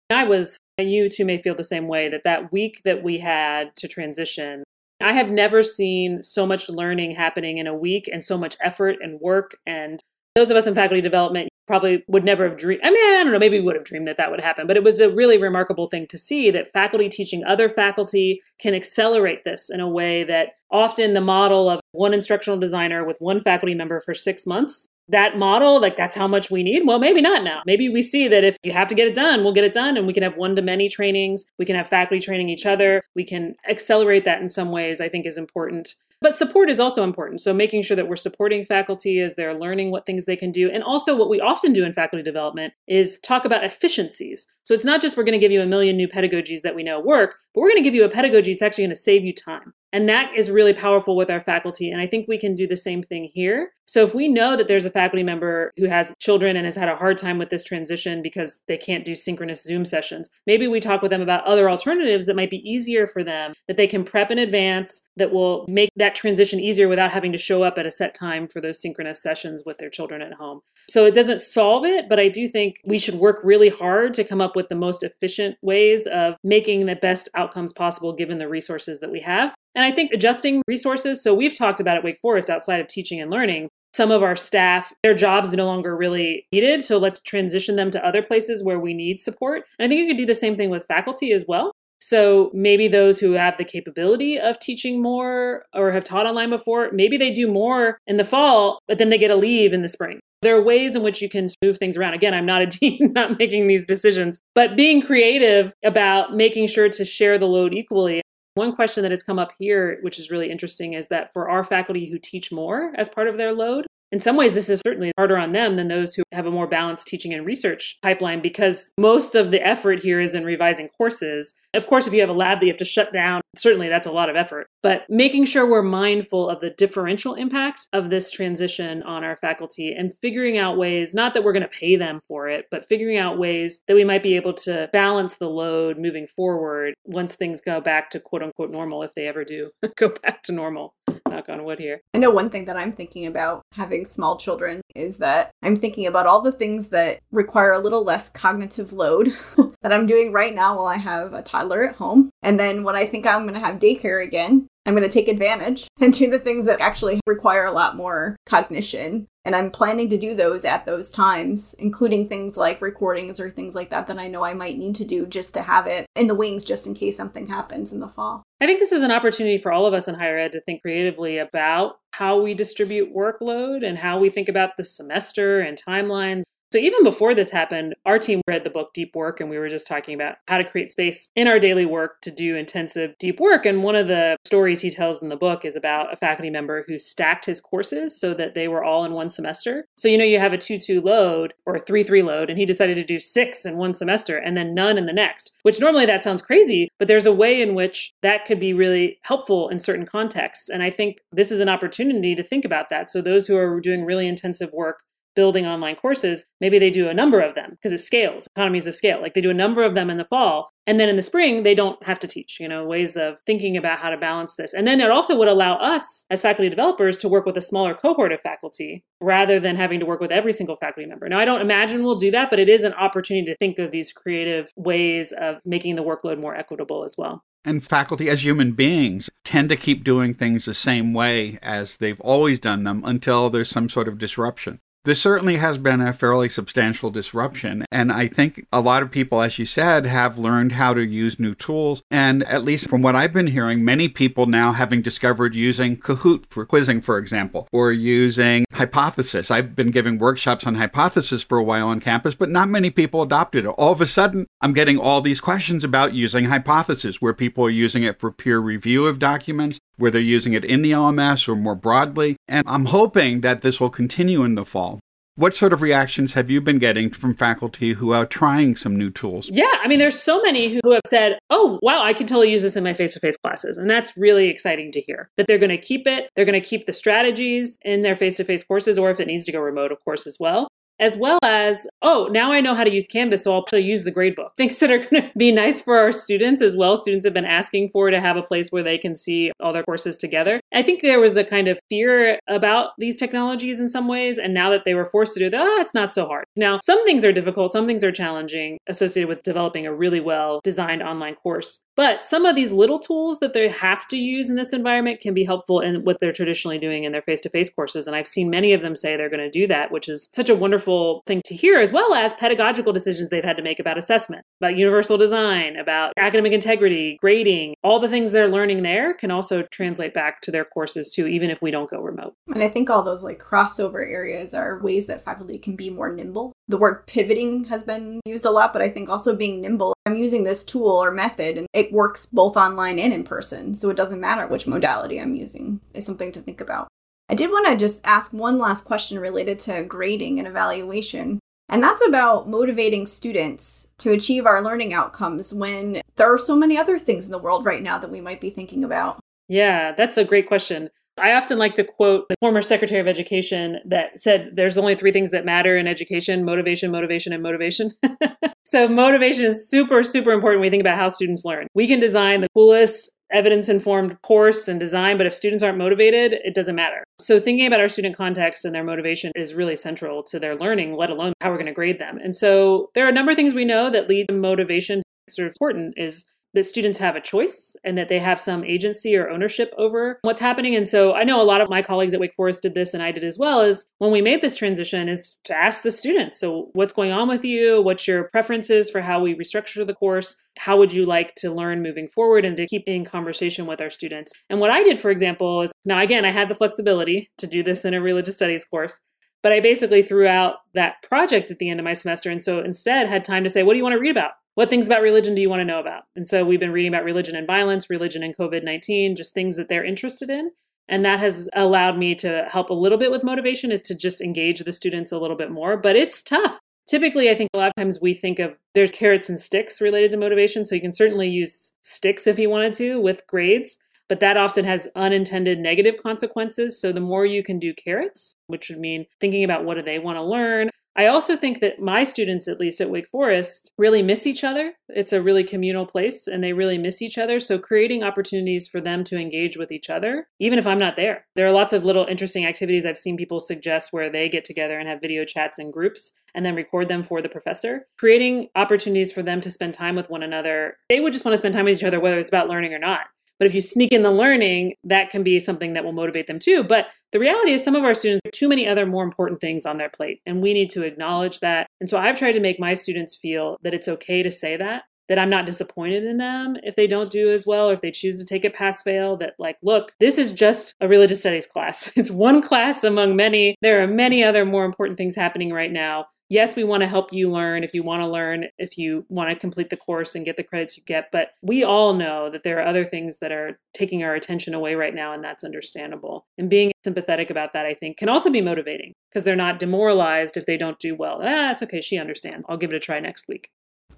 I 0.09 0.23
was, 0.23 0.57
and 0.77 0.89
you 0.89 1.09
too 1.09 1.25
may 1.25 1.37
feel 1.37 1.55
the 1.55 1.65
same 1.65 1.89
way, 1.89 2.07
that 2.07 2.23
that 2.23 2.53
week 2.53 2.81
that 2.85 3.03
we 3.03 3.19
had 3.19 3.75
to 3.75 3.89
transition, 3.89 4.63
I 5.01 5.11
have 5.11 5.29
never 5.29 5.61
seen 5.63 6.23
so 6.23 6.45
much 6.45 6.69
learning 6.69 7.11
happening 7.11 7.57
in 7.57 7.67
a 7.67 7.75
week 7.75 8.09
and 8.11 8.23
so 8.23 8.37
much 8.37 8.55
effort 8.61 8.95
and 9.01 9.19
work 9.19 9.57
and 9.65 9.99
those 10.35 10.51
of 10.51 10.57
us 10.57 10.67
in 10.67 10.75
faculty 10.75 11.01
development 11.01 11.49
probably 11.65 12.03
would 12.07 12.23
never 12.23 12.47
have 12.47 12.57
dreamed. 12.57 12.81
I 12.83 12.91
mean, 12.91 13.03
I 13.03 13.23
don't 13.23 13.31
know, 13.31 13.39
maybe 13.39 13.57
we 13.57 13.65
would 13.65 13.75
have 13.75 13.85
dreamed 13.85 14.07
that 14.07 14.17
that 14.17 14.29
would 14.29 14.41
happen, 14.41 14.67
but 14.67 14.77
it 14.77 14.83
was 14.83 14.99
a 14.99 15.09
really 15.09 15.37
remarkable 15.37 15.87
thing 15.87 16.05
to 16.07 16.17
see 16.17 16.51
that 16.51 16.71
faculty 16.71 17.09
teaching 17.09 17.43
other 17.43 17.69
faculty 17.69 18.41
can 18.59 18.75
accelerate 18.75 19.43
this 19.45 19.69
in 19.71 19.79
a 19.79 19.89
way 19.89 20.23
that 20.25 20.49
often 20.69 21.13
the 21.13 21.21
model 21.21 21.69
of 21.69 21.79
one 21.93 22.13
instructional 22.13 22.59
designer 22.59 23.03
with 23.03 23.17
one 23.19 23.39
faculty 23.39 23.73
member 23.73 23.99
for 23.99 24.13
six 24.13 24.45
months 24.45 24.87
that 25.09 25.37
model, 25.37 25.79
like 25.79 25.95
that's 25.95 26.15
how 26.15 26.27
much 26.27 26.49
we 26.49 26.63
need. 26.63 26.85
Well, 26.85 26.99
maybe 26.99 27.21
not 27.21 27.43
now. 27.43 27.61
Maybe 27.65 27.89
we 27.89 28.01
see 28.01 28.27
that 28.27 28.43
if 28.43 28.57
you 28.63 28.71
have 28.71 28.87
to 28.87 28.95
get 28.95 29.07
it 29.07 29.13
done, 29.13 29.43
we'll 29.43 29.53
get 29.53 29.63
it 29.63 29.73
done 29.73 29.97
and 29.97 30.07
we 30.07 30.13
can 30.13 30.23
have 30.23 30.35
one 30.35 30.55
to 30.55 30.61
many 30.61 30.89
trainings. 30.89 31.45
We 31.59 31.65
can 31.65 31.75
have 31.75 31.87
faculty 31.87 32.23
training 32.23 32.49
each 32.49 32.65
other. 32.65 33.03
We 33.15 33.23
can 33.23 33.55
accelerate 33.69 34.25
that 34.25 34.41
in 34.41 34.49
some 34.49 34.71
ways, 34.71 34.99
I 34.99 35.09
think 35.09 35.27
is 35.27 35.37
important. 35.37 35.95
But 36.21 36.37
support 36.37 36.69
is 36.69 36.79
also 36.79 37.03
important. 37.03 37.41
So 37.41 37.53
making 37.53 37.83
sure 37.83 37.95
that 37.95 38.07
we're 38.07 38.15
supporting 38.15 38.63
faculty 38.63 39.19
as 39.19 39.35
they're 39.35 39.53
learning 39.53 39.91
what 39.91 40.05
things 40.05 40.25
they 40.25 40.35
can 40.35 40.51
do. 40.51 40.69
And 40.69 40.83
also, 40.83 41.15
what 41.15 41.29
we 41.29 41.41
often 41.41 41.73
do 41.73 41.83
in 41.83 41.93
faculty 41.93 42.23
development 42.23 42.73
is 42.87 43.19
talk 43.19 43.45
about 43.45 43.63
efficiencies. 43.63 44.47
So 44.63 44.73
it's 44.73 44.85
not 44.85 45.01
just 45.01 45.17
we're 45.17 45.23
going 45.23 45.39
to 45.39 45.43
give 45.43 45.51
you 45.51 45.61
a 45.61 45.67
million 45.67 45.97
new 45.97 46.07
pedagogies 46.07 46.61
that 46.61 46.75
we 46.75 46.83
know 46.83 46.99
work, 46.99 47.35
but 47.53 47.61
we're 47.61 47.69
going 47.69 47.83
to 47.83 47.83
give 47.83 47.95
you 47.95 48.05
a 48.05 48.09
pedagogy 48.09 48.53
that's 48.53 48.63
actually 48.63 48.85
going 48.85 48.95
to 48.95 48.95
save 48.95 49.23
you 49.23 49.33
time. 49.33 49.73
And 49.95 50.09
that 50.09 50.35
is 50.35 50.51
really 50.51 50.73
powerful 50.73 51.15
with 51.15 51.29
our 51.29 51.39
faculty. 51.39 51.89
And 51.89 52.01
I 52.01 52.05
think 52.05 52.27
we 52.27 52.37
can 52.37 52.53
do 52.53 52.67
the 52.67 52.75
same 52.75 53.01
thing 53.01 53.29
here. 53.33 53.71
So 53.85 54.03
if 54.03 54.13
we 54.13 54.27
know 54.27 54.57
that 54.57 54.67
there's 54.67 54.83
a 54.83 54.89
faculty 54.89 55.23
member 55.23 55.71
who 55.77 55.85
has 55.85 56.13
children 56.19 56.57
and 56.57 56.65
has 56.65 56.75
had 56.75 56.89
a 56.89 56.97
hard 56.97 57.17
time 57.17 57.37
with 57.37 57.49
this 57.49 57.63
transition 57.63 58.21
because 58.21 58.61
they 58.67 58.75
can't 58.75 59.05
do 59.05 59.15
synchronous 59.15 59.63
Zoom 59.63 59.85
sessions, 59.85 60.29
maybe 60.45 60.67
we 60.67 60.81
talk 60.81 61.01
with 61.01 61.11
them 61.11 61.21
about 61.21 61.45
other 61.45 61.69
alternatives 61.69 62.25
that 62.25 62.35
might 62.35 62.49
be 62.49 62.69
easier 62.69 63.07
for 63.07 63.23
them, 63.23 63.53
that 63.69 63.77
they 63.77 63.87
can 63.87 64.03
prep 64.03 64.31
in 64.31 64.37
advance, 64.37 65.01
that 65.15 65.31
will 65.31 65.65
make 65.69 65.89
that 65.95 66.13
transition 66.13 66.59
easier 66.59 66.89
without 66.89 67.13
having 67.13 67.31
to 67.31 67.37
show 67.37 67.63
up 67.63 67.77
at 67.77 67.85
a 67.85 67.91
set 67.91 68.13
time 68.13 68.49
for 68.49 68.59
those 68.59 68.81
synchronous 68.81 69.23
sessions 69.23 69.63
with 69.65 69.77
their 69.77 69.89
children 69.89 70.21
at 70.21 70.33
home. 70.33 70.59
So 70.89 71.05
it 71.05 71.13
doesn't 71.13 71.39
solve 71.39 71.85
it, 71.85 72.09
but 72.09 72.19
I 72.19 72.27
do 72.27 72.49
think 72.49 72.81
we 72.83 72.99
should 72.99 73.15
work 73.15 73.39
really 73.45 73.69
hard 73.69 74.13
to 74.15 74.25
come 74.25 74.41
up 74.41 74.57
with 74.57 74.67
the 74.67 74.75
most 74.75 75.03
efficient 75.03 75.55
ways 75.61 76.05
of 76.05 76.35
making 76.43 76.85
the 76.85 76.97
best 76.97 77.29
outcomes 77.33 77.71
possible 77.71 78.11
given 78.11 78.39
the 78.39 78.49
resources 78.49 78.99
that 78.99 79.11
we 79.11 79.21
have. 79.21 79.53
And 79.75 79.83
I 79.83 79.91
think 79.91 80.11
adjusting 80.13 80.61
resources. 80.67 81.21
So 81.21 81.33
we've 81.33 81.57
talked 81.57 81.79
about 81.79 81.97
at 81.97 82.03
Wake 82.03 82.19
Forest 82.19 82.49
outside 82.49 82.79
of 82.79 82.87
teaching 82.87 83.21
and 83.21 83.29
learning. 83.29 83.69
Some 83.93 84.11
of 84.11 84.23
our 84.23 84.35
staff, 84.35 84.91
their 85.03 85.13
jobs 85.13 85.53
no 85.53 85.65
longer 85.65 85.95
really 85.95 86.47
needed. 86.51 86.81
So 86.81 86.97
let's 86.97 87.19
transition 87.19 87.75
them 87.75 87.91
to 87.91 88.05
other 88.05 88.21
places 88.21 88.63
where 88.63 88.79
we 88.79 88.93
need 88.93 89.21
support. 89.21 89.63
And 89.79 89.85
I 89.85 89.89
think 89.89 89.99
you 89.99 90.07
could 90.07 90.17
do 90.17 90.25
the 90.25 90.35
same 90.35 90.57
thing 90.57 90.69
with 90.69 90.85
faculty 90.87 91.31
as 91.31 91.45
well. 91.47 91.71
So 91.99 92.51
maybe 92.53 92.87
those 92.87 93.19
who 93.19 93.31
have 93.31 93.57
the 93.57 93.63
capability 93.63 94.37
of 94.37 94.59
teaching 94.59 95.01
more 95.01 95.65
or 95.73 95.91
have 95.91 96.03
taught 96.03 96.27
online 96.27 96.49
before, 96.49 96.89
maybe 96.91 97.17
they 97.17 97.31
do 97.31 97.47
more 97.47 97.99
in 98.05 98.17
the 98.17 98.25
fall, 98.25 98.79
but 98.87 98.97
then 98.97 99.09
they 99.09 99.17
get 99.17 99.31
a 99.31 99.35
leave 99.35 99.73
in 99.73 99.81
the 99.81 99.87
spring. 99.87 100.19
There 100.41 100.55
are 100.55 100.61
ways 100.61 100.95
in 100.95 101.01
which 101.01 101.21
you 101.21 101.29
can 101.29 101.47
move 101.63 101.77
things 101.77 101.97
around. 101.97 102.13
Again, 102.13 102.33
I'm 102.33 102.45
not 102.45 102.61
a 102.61 102.65
dean, 102.79 103.13
not 103.15 103.39
making 103.39 103.67
these 103.67 103.85
decisions, 103.85 104.37
but 104.53 104.75
being 104.75 105.01
creative 105.01 105.73
about 105.83 106.35
making 106.35 106.67
sure 106.67 106.89
to 106.89 107.05
share 107.05 107.37
the 107.39 107.47
load 107.47 107.73
equally. 107.73 108.21
One 108.55 108.73
question 108.73 109.03
that 109.03 109.11
has 109.11 109.21
come 109.21 109.37
up 109.37 109.51
here, 109.59 109.99
which 110.01 110.17
is 110.17 110.31
really 110.31 110.49
interesting, 110.49 110.93
is 110.93 111.07
that 111.07 111.33
for 111.33 111.49
our 111.49 111.61
faculty 111.61 112.09
who 112.09 112.17
teach 112.17 112.53
more 112.53 112.93
as 112.95 113.09
part 113.09 113.27
of 113.27 113.37
their 113.37 113.51
load, 113.51 113.85
in 114.13 114.21
some 114.21 114.37
ways, 114.37 114.53
this 114.53 114.69
is 114.69 114.81
certainly 114.85 115.11
harder 115.17 115.37
on 115.37 115.51
them 115.51 115.75
than 115.75 115.89
those 115.89 116.13
who 116.13 116.23
have 116.31 116.45
a 116.45 116.51
more 116.51 116.67
balanced 116.67 117.05
teaching 117.05 117.33
and 117.33 117.45
research 117.45 117.97
pipeline 118.01 118.41
because 118.41 118.93
most 118.97 119.35
of 119.35 119.51
the 119.51 119.61
effort 119.65 119.99
here 119.99 120.21
is 120.21 120.35
in 120.35 120.45
revising 120.45 120.87
courses. 120.97 121.53
Of 121.73 121.87
course, 121.87 122.07
if 122.07 122.13
you 122.13 122.21
have 122.21 122.29
a 122.29 122.33
lab 122.33 122.61
that 122.61 122.65
you 122.65 122.71
have 122.71 122.77
to 122.77 122.85
shut 122.85 123.11
down, 123.11 123.41
certainly 123.57 123.89
that's 123.89 124.07
a 124.07 124.11
lot 124.11 124.29
of 124.29 124.35
effort. 124.35 124.67
But 124.81 125.03
making 125.09 125.45
sure 125.45 125.65
we're 125.65 125.81
mindful 125.81 126.49
of 126.49 126.59
the 126.59 126.69
differential 126.69 127.33
impact 127.33 127.87
of 127.93 128.09
this 128.09 128.31
transition 128.31 129.03
on 129.03 129.23
our 129.23 129.37
faculty 129.37 129.93
and 129.93 130.13
figuring 130.21 130.57
out 130.57 130.77
ways, 130.77 131.13
not 131.13 131.33
that 131.33 131.43
we're 131.43 131.53
going 131.53 131.63
to 131.63 131.69
pay 131.69 131.95
them 131.95 132.19
for 132.27 132.47
it, 132.47 132.65
but 132.71 132.87
figuring 132.87 133.17
out 133.17 133.37
ways 133.37 133.81
that 133.87 133.95
we 133.95 134.03
might 134.03 134.23
be 134.23 134.35
able 134.35 134.53
to 134.53 134.89
balance 134.93 135.37
the 135.37 135.49
load 135.49 135.97
moving 135.97 136.27
forward 136.27 136.93
once 137.05 137.35
things 137.35 137.61
go 137.61 137.81
back 137.81 138.09
to 138.11 138.19
quote 138.19 138.43
unquote 138.43 138.71
normal, 138.71 139.03
if 139.03 139.13
they 139.13 139.27
ever 139.27 139.43
do 139.43 139.71
go 139.95 140.09
back 140.21 140.43
to 140.43 140.51
normal 140.51 140.95
knock 141.29 141.49
on 141.49 141.63
wood 141.63 141.79
here. 141.79 142.01
I 142.13 142.19
know 142.19 142.29
one 142.29 142.49
thing 142.49 142.65
that 142.65 142.77
I'm 142.77 142.93
thinking 142.93 143.25
about 143.25 143.63
having 143.73 144.05
small 144.05 144.37
children 144.37 144.81
is 144.95 145.17
that 145.17 145.51
I'm 145.61 145.75
thinking 145.75 146.05
about 146.07 146.25
all 146.25 146.41
the 146.41 146.51
things 146.51 146.89
that 146.89 147.19
require 147.31 147.73
a 147.73 147.79
little 147.79 148.03
less 148.03 148.29
cognitive 148.29 148.93
load 148.93 149.35
that 149.81 149.93
I'm 149.93 150.05
doing 150.05 150.31
right 150.31 150.53
now 150.53 150.77
while 150.77 150.87
I 150.87 150.97
have 150.97 151.33
a 151.33 151.41
toddler 151.41 151.83
at 151.83 151.95
home. 151.95 152.29
And 152.41 152.59
then 152.59 152.83
when 152.83 152.95
I 152.95 153.05
think 153.05 153.25
I'm 153.25 153.43
going 153.43 153.53
to 153.53 153.59
have 153.59 153.79
daycare 153.79 154.23
again, 154.23 154.67
I'm 154.85 154.95
going 154.95 155.07
to 155.07 155.13
take 155.13 155.27
advantage 155.27 155.87
and 156.01 156.13
do 156.13 156.29
the 156.29 156.39
things 156.39 156.65
that 156.65 156.81
actually 156.81 157.19
require 157.25 157.65
a 157.65 157.71
lot 157.71 157.95
more 157.95 158.35
cognition. 158.45 159.27
And 159.45 159.55
I'm 159.55 159.69
planning 159.69 160.09
to 160.09 160.17
do 160.17 160.33
those 160.33 160.65
at 160.65 160.85
those 160.85 161.11
times, 161.11 161.75
including 161.77 162.27
things 162.27 162.57
like 162.57 162.81
recordings 162.81 163.39
or 163.39 163.51
things 163.51 163.75
like 163.75 163.91
that 163.91 164.07
that 164.07 164.17
I 164.17 164.27
know 164.27 164.43
I 164.43 164.55
might 164.55 164.77
need 164.77 164.95
to 164.95 165.05
do 165.05 165.27
just 165.27 165.53
to 165.53 165.61
have 165.61 165.85
it 165.85 166.07
in 166.15 166.25
the 166.25 166.35
wings 166.35 166.63
just 166.63 166.87
in 166.87 166.95
case 166.95 167.15
something 167.15 167.47
happens 167.47 167.93
in 167.93 167.99
the 167.99 168.07
fall. 168.07 168.43
I 168.59 168.65
think 168.65 168.79
this 168.79 168.91
is 168.91 169.03
an 169.03 169.11
opportunity 169.11 169.59
for 169.59 169.71
all 169.71 169.85
of 169.85 169.93
us 169.93 170.07
in 170.07 170.15
higher 170.15 170.37
ed 170.37 170.51
to 170.53 170.61
think 170.61 170.81
creatively 170.81 171.37
about 171.37 171.99
how 172.13 172.41
we 172.41 172.53
distribute 172.55 173.15
workload 173.15 173.85
and 173.85 173.97
how 173.97 174.17
we 174.17 174.29
think 174.29 174.49
about 174.49 174.77
the 174.77 174.83
semester 174.83 175.59
and 175.59 175.77
timelines 175.77 176.43
so 176.75 176.79
even 176.79 177.03
before 177.03 177.33
this 177.33 177.51
happened, 177.51 177.95
our 178.05 178.19
team 178.19 178.41
read 178.49 178.65
the 178.65 178.69
book 178.69 178.93
Deep 178.93 179.15
Work, 179.15 179.39
and 179.39 179.49
we 179.49 179.57
were 179.57 179.69
just 179.69 179.87
talking 179.87 180.13
about 180.13 180.35
how 180.49 180.57
to 180.57 180.63
create 180.65 180.91
space 180.91 181.29
in 181.33 181.47
our 181.47 181.57
daily 181.57 181.85
work 181.85 182.19
to 182.23 182.29
do 182.29 182.57
intensive 182.57 183.15
deep 183.17 183.39
work. 183.39 183.65
And 183.65 183.81
one 183.81 183.95
of 183.95 184.09
the 184.09 184.35
stories 184.43 184.81
he 184.81 184.89
tells 184.89 185.23
in 185.23 185.29
the 185.29 185.37
book 185.37 185.63
is 185.63 185.77
about 185.77 186.11
a 186.11 186.17
faculty 186.17 186.49
member 186.49 186.83
who 186.85 186.99
stacked 186.99 187.45
his 187.45 187.61
courses 187.61 188.19
so 188.19 188.33
that 188.33 188.55
they 188.55 188.67
were 188.67 188.83
all 188.83 189.05
in 189.05 189.13
one 189.13 189.29
semester. 189.29 189.85
So, 189.95 190.09
you 190.09 190.17
know, 190.17 190.25
you 190.25 190.37
have 190.37 190.51
a 190.51 190.57
2 190.57 190.77
2 190.77 190.99
load 190.99 191.53
or 191.65 191.75
a 191.75 191.79
3 191.79 192.03
3 192.03 192.21
load, 192.23 192.49
and 192.49 192.59
he 192.59 192.65
decided 192.65 192.97
to 192.97 193.05
do 193.05 193.19
six 193.19 193.65
in 193.65 193.77
one 193.77 193.93
semester 193.93 194.37
and 194.37 194.57
then 194.57 194.75
none 194.75 194.97
in 194.97 195.05
the 195.05 195.13
next, 195.13 195.53
which 195.61 195.79
normally 195.79 196.05
that 196.07 196.23
sounds 196.23 196.41
crazy, 196.41 196.89
but 196.99 197.07
there's 197.07 197.25
a 197.25 197.31
way 197.31 197.61
in 197.61 197.73
which 197.73 198.11
that 198.21 198.43
could 198.43 198.59
be 198.59 198.73
really 198.73 199.17
helpful 199.23 199.69
in 199.69 199.79
certain 199.79 200.05
contexts. 200.05 200.67
And 200.67 200.83
I 200.83 200.89
think 200.89 201.19
this 201.31 201.53
is 201.53 201.61
an 201.61 201.69
opportunity 201.69 202.35
to 202.35 202.43
think 202.43 202.65
about 202.65 202.89
that. 202.89 203.09
So, 203.09 203.21
those 203.21 203.47
who 203.47 203.55
are 203.55 203.79
doing 203.79 204.03
really 204.03 204.27
intensive 204.27 204.73
work 204.73 204.99
building 205.35 205.65
online 205.65 205.95
courses, 205.95 206.45
maybe 206.61 206.79
they 206.79 206.89
do 206.89 207.09
a 207.09 207.13
number 207.13 207.39
of 207.39 207.55
them 207.55 207.71
because 207.71 207.91
it 207.91 207.99
scales, 207.99 208.47
economies 208.55 208.87
of 208.87 208.95
scale. 208.95 209.21
Like 209.21 209.33
they 209.33 209.41
do 209.41 209.51
a 209.51 209.53
number 209.53 209.83
of 209.83 209.95
them 209.95 210.09
in 210.09 210.17
the 210.17 210.25
fall. 210.25 210.71
And 210.87 210.99
then 210.99 211.09
in 211.09 211.15
the 211.15 211.23
spring, 211.23 211.63
they 211.63 211.73
don't 211.73 212.01
have 212.03 212.19
to 212.19 212.27
teach, 212.27 212.59
you 212.59 212.67
know, 212.67 212.85
ways 212.85 213.17
of 213.17 213.39
thinking 213.47 213.75
about 213.75 213.97
how 213.97 214.11
to 214.11 214.17
balance 214.17 214.55
this. 214.55 214.73
And 214.73 214.87
then 214.87 215.01
it 215.01 215.09
also 215.09 215.35
would 215.35 215.47
allow 215.47 215.77
us 215.77 216.25
as 216.29 216.43
faculty 216.43 216.69
developers 216.69 217.17
to 217.17 217.29
work 217.29 217.45
with 217.45 217.57
a 217.57 217.61
smaller 217.61 217.95
cohort 217.95 218.31
of 218.31 218.39
faculty 218.41 219.03
rather 219.19 219.59
than 219.59 219.75
having 219.75 219.99
to 219.99 220.05
work 220.05 220.19
with 220.19 220.31
every 220.31 220.53
single 220.53 220.75
faculty 220.75 221.07
member. 221.07 221.27
Now, 221.27 221.39
I 221.39 221.45
don't 221.45 221.61
imagine 221.61 222.03
we'll 222.03 222.15
do 222.15 222.29
that, 222.31 222.51
but 222.51 222.59
it 222.59 222.69
is 222.69 222.83
an 222.83 222.93
opportunity 222.93 223.45
to 223.45 223.55
think 223.55 223.79
of 223.79 223.89
these 223.89 224.13
creative 224.13 224.71
ways 224.75 225.33
of 225.39 225.57
making 225.65 225.95
the 225.95 226.03
workload 226.03 226.39
more 226.39 226.55
equitable 226.55 227.03
as 227.03 227.15
well. 227.17 227.43
And 227.65 227.83
faculty, 227.83 228.29
as 228.29 228.45
human 228.45 228.73
beings, 228.73 229.27
tend 229.43 229.69
to 229.69 229.75
keep 229.75 230.03
doing 230.03 230.35
things 230.35 230.65
the 230.65 230.75
same 230.75 231.13
way 231.13 231.57
as 231.63 231.97
they've 231.97 232.21
always 232.21 232.59
done 232.59 232.83
them 232.83 233.01
until 233.03 233.49
there's 233.49 233.71
some 233.71 233.89
sort 233.89 234.07
of 234.07 234.19
disruption. 234.19 234.79
This 235.05 235.21
certainly 235.21 235.57
has 235.57 235.77
been 235.77 236.01
a 236.01 236.13
fairly 236.13 236.49
substantial 236.49 237.11
disruption. 237.11 237.85
And 237.91 238.11
I 238.11 238.27
think 238.27 238.65
a 238.73 238.81
lot 238.81 239.03
of 239.03 239.11
people, 239.11 239.39
as 239.39 239.59
you 239.59 239.65
said, 239.67 240.07
have 240.07 240.39
learned 240.39 240.71
how 240.71 240.95
to 240.95 241.05
use 241.05 241.39
new 241.39 241.53
tools. 241.53 242.01
And 242.09 242.41
at 242.45 242.63
least 242.63 242.89
from 242.89 243.03
what 243.03 243.15
I've 243.15 243.31
been 243.31 243.45
hearing, 243.45 243.85
many 243.85 244.09
people 244.09 244.47
now 244.47 244.71
having 244.71 245.03
discovered 245.03 245.53
using 245.53 245.95
Kahoot 245.95 246.47
for 246.47 246.65
quizzing, 246.65 247.01
for 247.01 247.19
example, 247.19 247.67
or 247.71 247.91
using 247.91 248.65
Hypothesis. 248.73 249.51
I've 249.51 249.75
been 249.75 249.91
giving 249.91 250.17
workshops 250.17 250.65
on 250.65 250.73
Hypothesis 250.73 251.43
for 251.43 251.59
a 251.59 251.63
while 251.63 251.87
on 251.87 251.99
campus, 251.99 252.33
but 252.33 252.49
not 252.49 252.67
many 252.67 252.89
people 252.89 253.21
adopted 253.21 253.65
it. 253.65 253.75
All 253.77 253.91
of 253.91 254.01
a 254.01 254.07
sudden, 254.07 254.47
I'm 254.59 254.73
getting 254.73 254.97
all 254.97 255.21
these 255.21 255.39
questions 255.39 255.83
about 255.83 256.15
using 256.15 256.45
Hypothesis, 256.45 257.21
where 257.21 257.33
people 257.33 257.63
are 257.65 257.69
using 257.69 258.01
it 258.01 258.17
for 258.17 258.31
peer 258.31 258.57
review 258.57 259.05
of 259.05 259.19
documents, 259.19 259.79
where 259.97 260.11
they're 260.11 260.21
using 260.21 260.53
it 260.53 260.65
in 260.65 260.81
the 260.81 260.91
LMS 260.91 261.47
or 261.47 261.55
more 261.55 261.75
broadly. 261.75 262.37
And 262.47 262.67
I'm 262.67 262.85
hoping 262.85 263.41
that 263.41 263.61
this 263.61 263.79
will 263.79 263.89
continue 263.89 264.43
in 264.43 264.55
the 264.55 264.65
fall. 264.65 264.99
What 265.37 265.53
sort 265.53 265.73
of 265.73 265.81
reactions 265.81 266.33
have 266.33 266.49
you 266.49 266.61
been 266.61 266.79
getting 266.79 267.09
from 267.09 267.35
faculty 267.35 267.91
who 267.91 268.13
are 268.13 268.25
trying 268.25 268.77
some 268.77 268.95
new 268.95 269.09
tools? 269.09 269.49
Yeah, 269.51 269.65
I 269.83 269.87
mean, 269.89 269.99
there's 269.99 270.17
so 270.17 270.41
many 270.41 270.79
who 270.81 270.91
have 270.93 271.01
said, 271.05 271.37
oh, 271.49 271.77
wow, 271.81 272.01
I 272.03 272.13
can 272.13 272.25
totally 272.25 272.51
use 272.51 272.61
this 272.61 272.77
in 272.77 272.85
my 272.85 272.93
face 272.93 273.15
to 273.15 273.19
face 273.19 273.35
classes. 273.35 273.77
And 273.77 273.89
that's 273.89 274.15
really 274.15 274.47
exciting 274.47 274.93
to 274.93 275.01
hear 275.01 275.29
that 275.35 275.47
they're 275.47 275.57
going 275.57 275.71
to 275.71 275.77
keep 275.77 276.07
it. 276.07 276.29
They're 276.35 276.45
going 276.45 276.61
to 276.61 276.65
keep 276.65 276.85
the 276.85 276.93
strategies 276.93 277.77
in 277.81 277.99
their 277.99 278.15
face 278.15 278.37
to 278.37 278.45
face 278.45 278.63
courses, 278.63 278.97
or 278.97 279.09
if 279.09 279.19
it 279.19 279.27
needs 279.27 279.43
to 279.45 279.51
go 279.51 279.59
remote, 279.59 279.91
of 279.91 279.97
course, 280.05 280.25
as 280.25 280.37
well 280.39 280.69
as 280.99 281.17
well 281.17 281.39
as, 281.43 281.87
oh, 282.01 282.29
now 282.31 282.51
I 282.51 282.61
know 282.61 282.75
how 282.75 282.83
to 282.83 282.93
use 282.93 283.07
Canvas, 283.07 283.43
so 283.43 283.53
I'll 283.53 283.61
actually 283.61 283.83
use 283.83 284.03
the 284.03 284.11
gradebook. 284.11 284.49
Things 284.57 284.79
that 284.79 284.91
are 284.91 284.97
going 284.97 285.23
to 285.23 285.31
be 285.37 285.51
nice 285.51 285.81
for 285.81 285.97
our 285.97 286.11
students 286.11 286.61
as 286.61 286.75
well. 286.75 286.95
Students 286.95 287.25
have 287.25 287.33
been 287.33 287.45
asking 287.45 287.89
for 287.89 288.09
to 288.09 288.21
have 288.21 288.37
a 288.37 288.43
place 288.43 288.69
where 288.69 288.83
they 288.83 288.97
can 288.97 289.15
see 289.15 289.51
all 289.59 289.73
their 289.73 289.83
courses 289.83 290.17
together. 290.17 290.59
I 290.73 290.81
think 290.81 291.01
there 291.01 291.19
was 291.19 291.37
a 291.37 291.43
kind 291.43 291.67
of 291.67 291.79
fear 291.89 292.39
about 292.47 292.91
these 292.97 293.15
technologies 293.15 293.79
in 293.79 293.89
some 293.89 294.07
ways, 294.07 294.37
and 294.37 294.53
now 294.53 294.69
that 294.69 294.85
they 294.85 294.93
were 294.93 295.05
forced 295.05 295.33
to 295.35 295.39
do 295.39 295.49
that, 295.49 295.61
oh, 295.61 295.75
ah, 295.77 295.81
it's 295.81 295.93
not 295.93 296.13
so 296.13 296.25
hard. 296.25 296.45
Now, 296.55 296.79
some 296.83 297.03
things 297.05 297.25
are 297.25 297.31
difficult, 297.31 297.71
some 297.71 297.85
things 297.85 298.03
are 298.03 298.11
challenging 298.11 298.77
associated 298.87 299.29
with 299.29 299.43
developing 299.43 299.85
a 299.85 299.93
really 299.93 300.19
well 300.19 300.61
designed 300.63 301.01
online 301.01 301.35
course. 301.35 301.81
But 301.95 302.23
some 302.23 302.45
of 302.45 302.55
these 302.55 302.71
little 302.71 302.99
tools 302.99 303.39
that 303.39 303.53
they 303.53 303.69
have 303.69 304.07
to 304.09 304.17
use 304.17 304.49
in 304.49 304.57
this 304.57 304.73
environment 304.73 305.21
can 305.21 305.33
be 305.33 305.45
helpful 305.45 305.79
in 305.79 306.03
what 306.03 306.19
they're 306.19 306.33
traditionally 306.33 306.77
doing 306.77 307.05
in 307.05 307.13
their 307.13 307.21
face 307.21 307.41
to 307.41 307.49
face 307.49 307.69
courses. 307.69 308.05
And 308.05 308.15
I've 308.15 308.27
seen 308.27 308.49
many 308.49 308.73
of 308.73 308.81
them 308.81 308.95
say 308.95 309.15
they're 309.15 309.29
going 309.29 309.39
to 309.39 309.49
do 309.49 309.65
that, 309.67 309.91
which 309.91 310.09
is 310.09 310.29
such 310.33 310.49
a 310.49 310.55
wonderful 310.55 310.84
wonderful 310.85 311.23
thing 311.25 311.41
to 311.45 311.55
hear, 311.55 311.79
as 311.79 311.91
well 311.91 312.13
as 312.13 312.33
pedagogical 312.33 312.93
decisions 312.93 313.29
they've 313.29 313.43
had 313.43 313.57
to 313.57 313.63
make 313.63 313.79
about 313.79 313.97
assessment, 313.97 314.43
about 314.61 314.77
universal 314.77 315.17
design, 315.17 315.75
about 315.77 316.13
academic 316.17 316.53
integrity, 316.53 317.17
grading. 317.21 317.73
All 317.83 317.99
the 317.99 318.09
things 318.09 318.31
they're 318.31 318.49
learning 318.49 318.83
there 318.83 319.13
can 319.13 319.31
also 319.31 319.63
translate 319.71 320.13
back 320.13 320.41
to 320.41 320.51
their 320.51 320.65
courses 320.65 321.11
too, 321.11 321.27
even 321.27 321.49
if 321.49 321.61
we 321.61 321.71
don't 321.71 321.89
go 321.89 321.99
remote. 321.99 322.33
And 322.53 322.63
I 322.63 322.67
think 322.67 322.89
all 322.89 323.03
those 323.03 323.23
like 323.23 323.39
crossover 323.39 324.09
areas 324.09 324.53
are 324.53 324.79
ways 324.79 325.07
that 325.07 325.23
faculty 325.23 325.57
can 325.57 325.75
be 325.75 325.89
more 325.89 326.13
nimble. 326.13 326.51
The 326.67 326.77
word 326.77 327.05
pivoting 327.07 327.65
has 327.65 327.83
been 327.83 328.19
used 328.25 328.45
a 328.45 328.51
lot, 328.51 328.73
but 328.73 328.81
I 328.81 328.89
think 328.89 329.09
also 329.09 329.35
being 329.35 329.61
nimble. 329.61 329.93
I'm 330.05 330.17
using 330.17 330.43
this 330.43 330.63
tool 330.63 330.89
or 330.89 331.11
method 331.11 331.57
and 331.57 331.67
it 331.73 331.91
works 331.91 332.27
both 332.27 332.57
online 332.57 332.99
and 332.99 333.13
in 333.13 333.23
person. 333.23 333.73
So 333.73 333.89
it 333.89 333.97
doesn't 333.97 334.19
matter 334.19 334.47
which 334.47 334.67
modality 334.67 335.19
I'm 335.19 335.35
using, 335.35 335.81
is 335.93 336.05
something 336.05 336.31
to 336.33 336.41
think 336.41 336.61
about. 336.61 336.87
I 337.29 337.35
did 337.35 337.49
want 337.49 337.67
to 337.67 337.77
just 337.77 338.05
ask 338.05 338.33
one 338.33 338.57
last 338.57 338.85
question 338.85 339.19
related 339.19 339.59
to 339.61 339.83
grading 339.83 340.39
and 340.39 340.47
evaluation. 340.47 341.39
And 341.69 341.81
that's 341.81 342.05
about 342.05 342.47
motivating 342.47 343.07
students 343.07 343.87
to 343.97 344.11
achieve 344.11 344.45
our 344.45 344.61
learning 344.61 344.93
outcomes 344.93 345.53
when 345.53 346.01
there 346.15 346.31
are 346.31 346.37
so 346.37 346.55
many 346.55 346.77
other 346.77 346.99
things 346.99 347.25
in 347.25 347.31
the 347.31 347.39
world 347.39 347.65
right 347.65 347.81
now 347.81 347.97
that 347.97 348.11
we 348.11 348.21
might 348.21 348.39
be 348.39 348.51
thinking 348.51 348.83
about. 348.83 349.19
Yeah, 349.47 349.91
that's 349.91 350.17
a 350.17 350.23
great 350.23 350.47
question. 350.47 350.89
I 351.17 351.31
often 351.33 351.57
like 351.57 351.75
to 351.75 351.83
quote 351.83 352.27
the 352.27 352.35
former 352.41 352.61
Secretary 352.61 352.99
of 352.99 353.07
Education 353.07 353.79
that 353.85 354.19
said 354.19 354.51
there's 354.53 354.77
only 354.77 354.95
three 354.95 355.13
things 355.13 355.31
that 355.31 355.45
matter 355.45 355.77
in 355.77 355.87
education 355.87 356.43
motivation, 356.43 356.91
motivation, 356.91 357.31
and 357.31 357.41
motivation. 357.41 357.91
so, 358.65 358.87
motivation 358.89 359.45
is 359.45 359.69
super, 359.69 360.03
super 360.03 360.31
important 360.33 360.59
when 360.59 360.67
we 360.67 360.69
think 360.69 360.81
about 360.81 360.97
how 360.97 361.07
students 361.07 361.45
learn. 361.45 361.67
We 361.73 361.87
can 361.87 362.01
design 362.01 362.41
the 362.41 362.49
coolest, 362.53 363.09
evidence 363.31 363.69
informed 363.69 364.21
course 364.21 364.67
and 364.67 364.79
design, 364.79 365.17
but 365.17 365.25
if 365.25 365.33
students 365.33 365.63
aren't 365.63 365.77
motivated, 365.77 366.33
it 366.43 366.55
doesn't 366.55 366.75
matter. 366.75 367.03
So, 367.19 367.39
thinking 367.39 367.65
about 367.65 367.79
our 367.79 367.89
student 367.89 368.15
context 368.15 368.65
and 368.65 368.73
their 368.73 368.83
motivation 368.83 369.31
is 369.35 369.53
really 369.53 369.75
central 369.75 370.23
to 370.23 370.39
their 370.39 370.55
learning, 370.55 370.95
let 370.95 371.09
alone 371.09 371.33
how 371.41 371.49
we're 371.49 371.57
going 371.57 371.65
to 371.67 371.73
grade 371.73 371.99
them. 371.99 372.17
And 372.17 372.35
so, 372.35 372.89
there 372.93 373.05
are 373.05 373.09
a 373.09 373.13
number 373.13 373.31
of 373.31 373.37
things 373.37 373.53
we 373.53 373.65
know 373.65 373.89
that 373.89 374.09
lead 374.09 374.27
to 374.29 374.35
motivation. 374.35 375.01
Sort 375.29 375.47
of 375.47 375.53
important 375.53 375.95
is 375.97 376.23
that 376.55 376.65
students 376.65 376.97
have 376.97 377.15
a 377.15 377.21
choice 377.21 377.75
and 377.83 377.97
that 377.97 378.09
they 378.09 378.19
have 378.19 378.39
some 378.39 378.63
agency 378.63 379.15
or 379.15 379.29
ownership 379.29 379.73
over 379.77 380.19
what's 380.21 380.39
happening. 380.39 380.75
And 380.75 380.87
so 380.87 381.13
I 381.13 381.23
know 381.23 381.41
a 381.41 381.43
lot 381.43 381.61
of 381.61 381.69
my 381.69 381.81
colleagues 381.81 382.13
at 382.13 382.19
Wake 382.19 382.33
Forest 382.33 382.63
did 382.63 382.73
this 382.73 382.93
and 382.93 383.03
I 383.03 383.11
did 383.11 383.23
as 383.23 383.37
well 383.37 383.61
is 383.61 383.85
when 383.99 384.11
we 384.11 384.21
made 384.21 384.41
this 384.41 384.57
transition 384.57 385.07
is 385.07 385.35
to 385.43 385.55
ask 385.55 385.83
the 385.83 385.91
students, 385.91 386.39
so 386.39 386.69
what's 386.73 386.93
going 386.93 387.11
on 387.11 387.27
with 387.27 387.45
you? 387.45 387.81
What's 387.81 388.07
your 388.07 388.25
preferences 388.25 388.89
for 388.89 389.01
how 389.01 389.19
we 389.21 389.35
restructure 389.35 389.85
the 389.85 389.93
course? 389.93 390.37
How 390.57 390.77
would 390.77 390.93
you 390.93 391.05
like 391.05 391.35
to 391.35 391.51
learn 391.51 391.83
moving 391.83 392.07
forward 392.07 392.45
and 392.45 392.55
to 392.57 392.65
keep 392.65 392.87
in 392.87 393.05
conversation 393.05 393.65
with 393.65 393.81
our 393.81 393.89
students? 393.89 394.33
And 394.49 394.59
what 394.59 394.71
I 394.71 394.81
did, 394.83 394.99
for 394.99 395.11
example, 395.11 395.61
is 395.61 395.71
now 395.83 395.99
again, 395.99 396.25
I 396.25 396.31
had 396.31 396.49
the 396.49 396.55
flexibility 396.55 397.29
to 397.37 397.47
do 397.47 397.61
this 397.61 397.85
in 397.85 397.93
a 397.93 398.01
religious 398.01 398.37
studies 398.37 398.65
course. 398.65 398.99
But 399.43 399.51
I 399.51 399.59
basically 399.59 400.01
threw 400.01 400.25
out 400.25 400.55
that 400.73 401.03
project 401.03 401.51
at 401.51 401.59
the 401.59 401.69
end 401.69 401.79
of 401.79 401.83
my 401.83 401.93
semester. 401.93 402.31
And 402.31 402.41
so 402.41 402.61
instead 402.61 403.07
had 403.07 403.23
time 403.23 403.43
to 403.43 403.49
say, 403.49 403.61
what 403.61 403.73
do 403.73 403.77
you 403.77 403.83
want 403.83 403.93
to 403.93 403.99
read 403.99 404.09
about? 404.09 404.31
What 404.55 404.69
things 404.69 404.87
about 404.87 405.01
religion 405.01 405.35
do 405.35 405.41
you 405.41 405.49
want 405.49 405.59
to 405.59 405.65
know 405.65 405.79
about? 405.79 406.03
And 406.15 406.27
so 406.27 406.43
we've 406.43 406.59
been 406.59 406.71
reading 406.71 406.93
about 406.93 407.03
religion 407.03 407.35
and 407.35 407.45
violence, 407.45 407.89
religion 407.89 408.23
and 408.23 408.35
COVID 408.35 408.63
19, 408.63 409.15
just 409.15 409.33
things 409.33 409.57
that 409.57 409.69
they're 409.69 409.85
interested 409.85 410.29
in. 410.29 410.51
And 410.87 411.03
that 411.03 411.19
has 411.19 411.49
allowed 411.53 411.97
me 411.97 412.15
to 412.15 412.47
help 412.49 412.69
a 412.69 412.73
little 412.73 412.97
bit 412.97 413.11
with 413.11 413.23
motivation, 413.23 413.71
is 413.71 413.81
to 413.83 413.95
just 413.95 414.21
engage 414.21 414.59
the 414.59 414.71
students 414.71 415.11
a 415.11 415.19
little 415.19 415.35
bit 415.35 415.51
more. 415.51 415.77
But 415.77 415.95
it's 415.95 416.21
tough. 416.21 416.59
Typically, 416.87 417.29
I 417.29 417.35
think 417.35 417.49
a 417.53 417.57
lot 417.57 417.69
of 417.69 417.75
times 417.75 417.99
we 417.99 418.13
think 418.13 418.37
of 418.37 418.55
there's 418.75 418.91
carrots 418.91 419.27
and 419.27 419.39
sticks 419.39 419.81
related 419.81 420.11
to 420.11 420.17
motivation. 420.17 420.65
So 420.65 420.75
you 420.75 420.81
can 420.81 420.93
certainly 420.93 421.27
use 421.27 421.73
sticks 421.81 422.27
if 422.27 422.37
you 422.37 422.49
wanted 422.49 422.75
to 422.75 423.01
with 423.01 423.25
grades, 423.27 423.77
but 424.07 424.19
that 424.19 424.37
often 424.37 424.63
has 424.65 424.87
unintended 424.95 425.59
negative 425.59 425.95
consequences. 426.01 426.79
So 426.79 426.91
the 426.91 426.99
more 426.99 427.25
you 427.25 427.43
can 427.43 427.57
do 427.57 427.73
carrots, 427.73 428.35
which 428.47 428.69
would 428.69 428.79
mean 428.79 429.07
thinking 429.19 429.43
about 429.43 429.65
what 429.65 429.75
do 429.75 429.81
they 429.81 429.97
want 429.97 430.17
to 430.17 430.23
learn, 430.23 430.69
I 430.97 431.07
also 431.07 431.35
think 431.35 431.59
that 431.59 431.81
my 431.81 432.05
students, 432.05 432.47
at 432.47 432.59
least 432.59 432.79
at 432.79 432.89
Wake 432.89 433.07
Forest, 433.07 433.71
really 433.77 434.01
miss 434.01 434.25
each 434.25 434.43
other. 434.43 434.73
It's 434.89 435.11
a 435.11 435.21
really 435.21 435.43
communal 435.43 435.85
place 435.85 436.27
and 436.27 436.43
they 436.43 436.53
really 436.53 436.77
miss 436.77 437.01
each 437.01 437.17
other. 437.17 437.39
So, 437.39 437.59
creating 437.59 438.03
opportunities 438.03 438.67
for 438.67 438.79
them 438.79 439.03
to 439.05 439.19
engage 439.19 439.57
with 439.57 439.71
each 439.71 439.89
other, 439.89 440.27
even 440.39 440.57
if 440.57 440.65
I'm 440.65 440.77
not 440.77 440.95
there. 440.95 441.25
There 441.35 441.45
are 441.45 441.51
lots 441.51 441.73
of 441.73 441.83
little 441.83 442.05
interesting 442.05 442.45
activities 442.45 442.85
I've 442.85 442.97
seen 442.97 443.17
people 443.17 443.39
suggest 443.39 443.91
where 443.91 444.09
they 444.09 444.29
get 444.29 444.45
together 444.45 444.79
and 444.79 444.87
have 444.87 445.01
video 445.01 445.25
chats 445.25 445.59
in 445.59 445.71
groups 445.71 446.13
and 446.33 446.45
then 446.45 446.55
record 446.55 446.87
them 446.87 447.03
for 447.03 447.21
the 447.21 447.29
professor. 447.29 447.87
Creating 447.97 448.49
opportunities 448.55 449.11
for 449.11 449.23
them 449.23 449.41
to 449.41 449.51
spend 449.51 449.73
time 449.73 449.95
with 449.95 450.09
one 450.09 450.23
another. 450.23 450.77
They 450.89 450.99
would 450.99 451.13
just 451.13 451.25
want 451.25 451.33
to 451.33 451.37
spend 451.39 451.53
time 451.53 451.65
with 451.65 451.77
each 451.77 451.83
other, 451.83 451.99
whether 451.99 452.19
it's 452.19 452.29
about 452.29 452.49
learning 452.49 452.73
or 452.73 452.79
not. 452.79 453.07
But 453.39 453.47
if 453.47 453.55
you 453.55 453.61
sneak 453.61 453.91
in 453.91 454.01
the 454.01 454.11
learning, 454.11 454.75
that 454.83 455.09
can 455.09 455.23
be 455.23 455.39
something 455.39 455.73
that 455.73 455.83
will 455.83 455.91
motivate 455.91 456.27
them 456.27 456.39
too. 456.39 456.63
But 456.63 456.87
the 457.11 457.19
reality 457.19 457.51
is, 457.51 457.63
some 457.63 457.75
of 457.75 457.83
our 457.83 457.93
students 457.93 458.21
have 458.25 458.31
too 458.31 458.49
many 458.49 458.67
other 458.67 458.85
more 458.85 459.03
important 459.03 459.41
things 459.41 459.65
on 459.65 459.77
their 459.77 459.89
plate, 459.89 460.21
and 460.25 460.41
we 460.41 460.53
need 460.53 460.69
to 460.71 460.83
acknowledge 460.83 461.39
that. 461.39 461.67
And 461.79 461.89
so 461.89 461.97
I've 461.97 462.17
tried 462.17 462.33
to 462.33 462.39
make 462.39 462.59
my 462.59 462.73
students 462.73 463.17
feel 463.21 463.57
that 463.63 463.73
it's 463.73 463.87
okay 463.87 464.23
to 464.23 464.31
say 464.31 464.57
that, 464.57 464.83
that 465.07 465.19
I'm 465.19 465.29
not 465.29 465.45
disappointed 465.45 466.03
in 466.03 466.17
them 466.17 466.55
if 466.63 466.75
they 466.75 466.87
don't 466.87 467.11
do 467.11 467.29
as 467.29 467.45
well 467.45 467.69
or 467.69 467.73
if 467.73 467.81
they 467.81 467.91
choose 467.91 468.19
to 468.19 468.25
take 468.25 468.45
it 468.45 468.53
pass 468.53 468.81
fail. 468.81 469.17
That, 469.17 469.33
like, 469.37 469.57
look, 469.61 469.93
this 469.99 470.17
is 470.17 470.31
just 470.31 470.75
a 470.81 470.87
religious 470.87 471.19
studies 471.19 471.47
class. 471.47 471.91
It's 471.95 472.11
one 472.11 472.41
class 472.41 472.83
among 472.83 473.15
many. 473.15 473.55
There 473.61 473.81
are 473.81 473.87
many 473.87 474.23
other 474.23 474.45
more 474.45 474.65
important 474.65 474.97
things 474.97 475.15
happening 475.15 475.51
right 475.51 475.71
now 475.71 476.05
yes, 476.29 476.55
we 476.55 476.63
want 476.63 476.81
to 476.81 476.87
help 476.87 477.13
you 477.13 477.31
learn 477.31 477.63
if 477.63 477.73
you 477.73 477.83
want 477.83 478.01
to 478.01 478.07
learn, 478.07 478.45
if 478.57 478.77
you 478.77 479.05
want 479.09 479.29
to 479.29 479.35
complete 479.35 479.69
the 479.69 479.77
course 479.77 480.15
and 480.15 480.25
get 480.25 480.37
the 480.37 480.43
credits 480.43 480.77
you 480.77 480.83
get. 480.83 481.11
But 481.11 481.29
we 481.41 481.63
all 481.63 481.93
know 481.93 482.29
that 482.29 482.43
there 482.43 482.59
are 482.59 482.67
other 482.67 482.85
things 482.85 483.19
that 483.19 483.31
are 483.31 483.59
taking 483.73 484.03
our 484.03 484.15
attention 484.15 484.53
away 484.53 484.75
right 484.75 484.95
now, 484.95 485.13
and 485.13 485.23
that's 485.23 485.43
understandable. 485.43 486.25
And 486.37 486.49
being 486.49 486.71
sympathetic 486.83 487.29
about 487.29 487.53
that, 487.53 487.65
I 487.65 487.73
think, 487.73 487.97
can 487.97 488.09
also 488.09 488.29
be 488.29 488.41
motivating 488.41 488.93
because 489.09 489.23
they're 489.23 489.35
not 489.35 489.59
demoralized 489.59 490.37
if 490.37 490.45
they 490.45 490.57
don't 490.57 490.79
do 490.79 490.95
well. 490.95 491.21
Ah, 491.23 491.51
it's 491.51 491.63
okay. 491.63 491.81
She 491.81 491.97
understands. 491.97 492.45
I'll 492.49 492.57
give 492.57 492.71
it 492.71 492.75
a 492.75 492.79
try 492.79 492.99
next 492.99 493.25
week. 493.27 493.49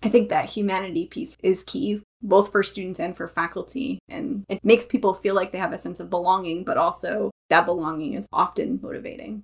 I 0.04 0.10
think 0.10 0.30
that 0.30 0.50
humanity 0.50 1.08
piece 1.08 1.36
is 1.42 1.64
key, 1.64 2.04
both 2.22 2.52
for 2.52 2.62
students 2.62 3.00
and 3.00 3.16
for 3.16 3.28
faculty. 3.28 4.00
And 4.10 4.44
it 4.50 4.60
makes 4.64 4.86
people 4.86 5.14
feel 5.14 5.34
like 5.34 5.52
they 5.52 5.58
have 5.58 5.74
a 5.74 5.78
sense 5.78 6.00
of 6.00 6.10
belonging, 6.10 6.64
but 6.64 6.78
also 6.78 7.32
that 7.50 7.66
belonging 7.66 8.14
is 8.14 8.28
often 8.32 8.80
motivating. 8.82 9.44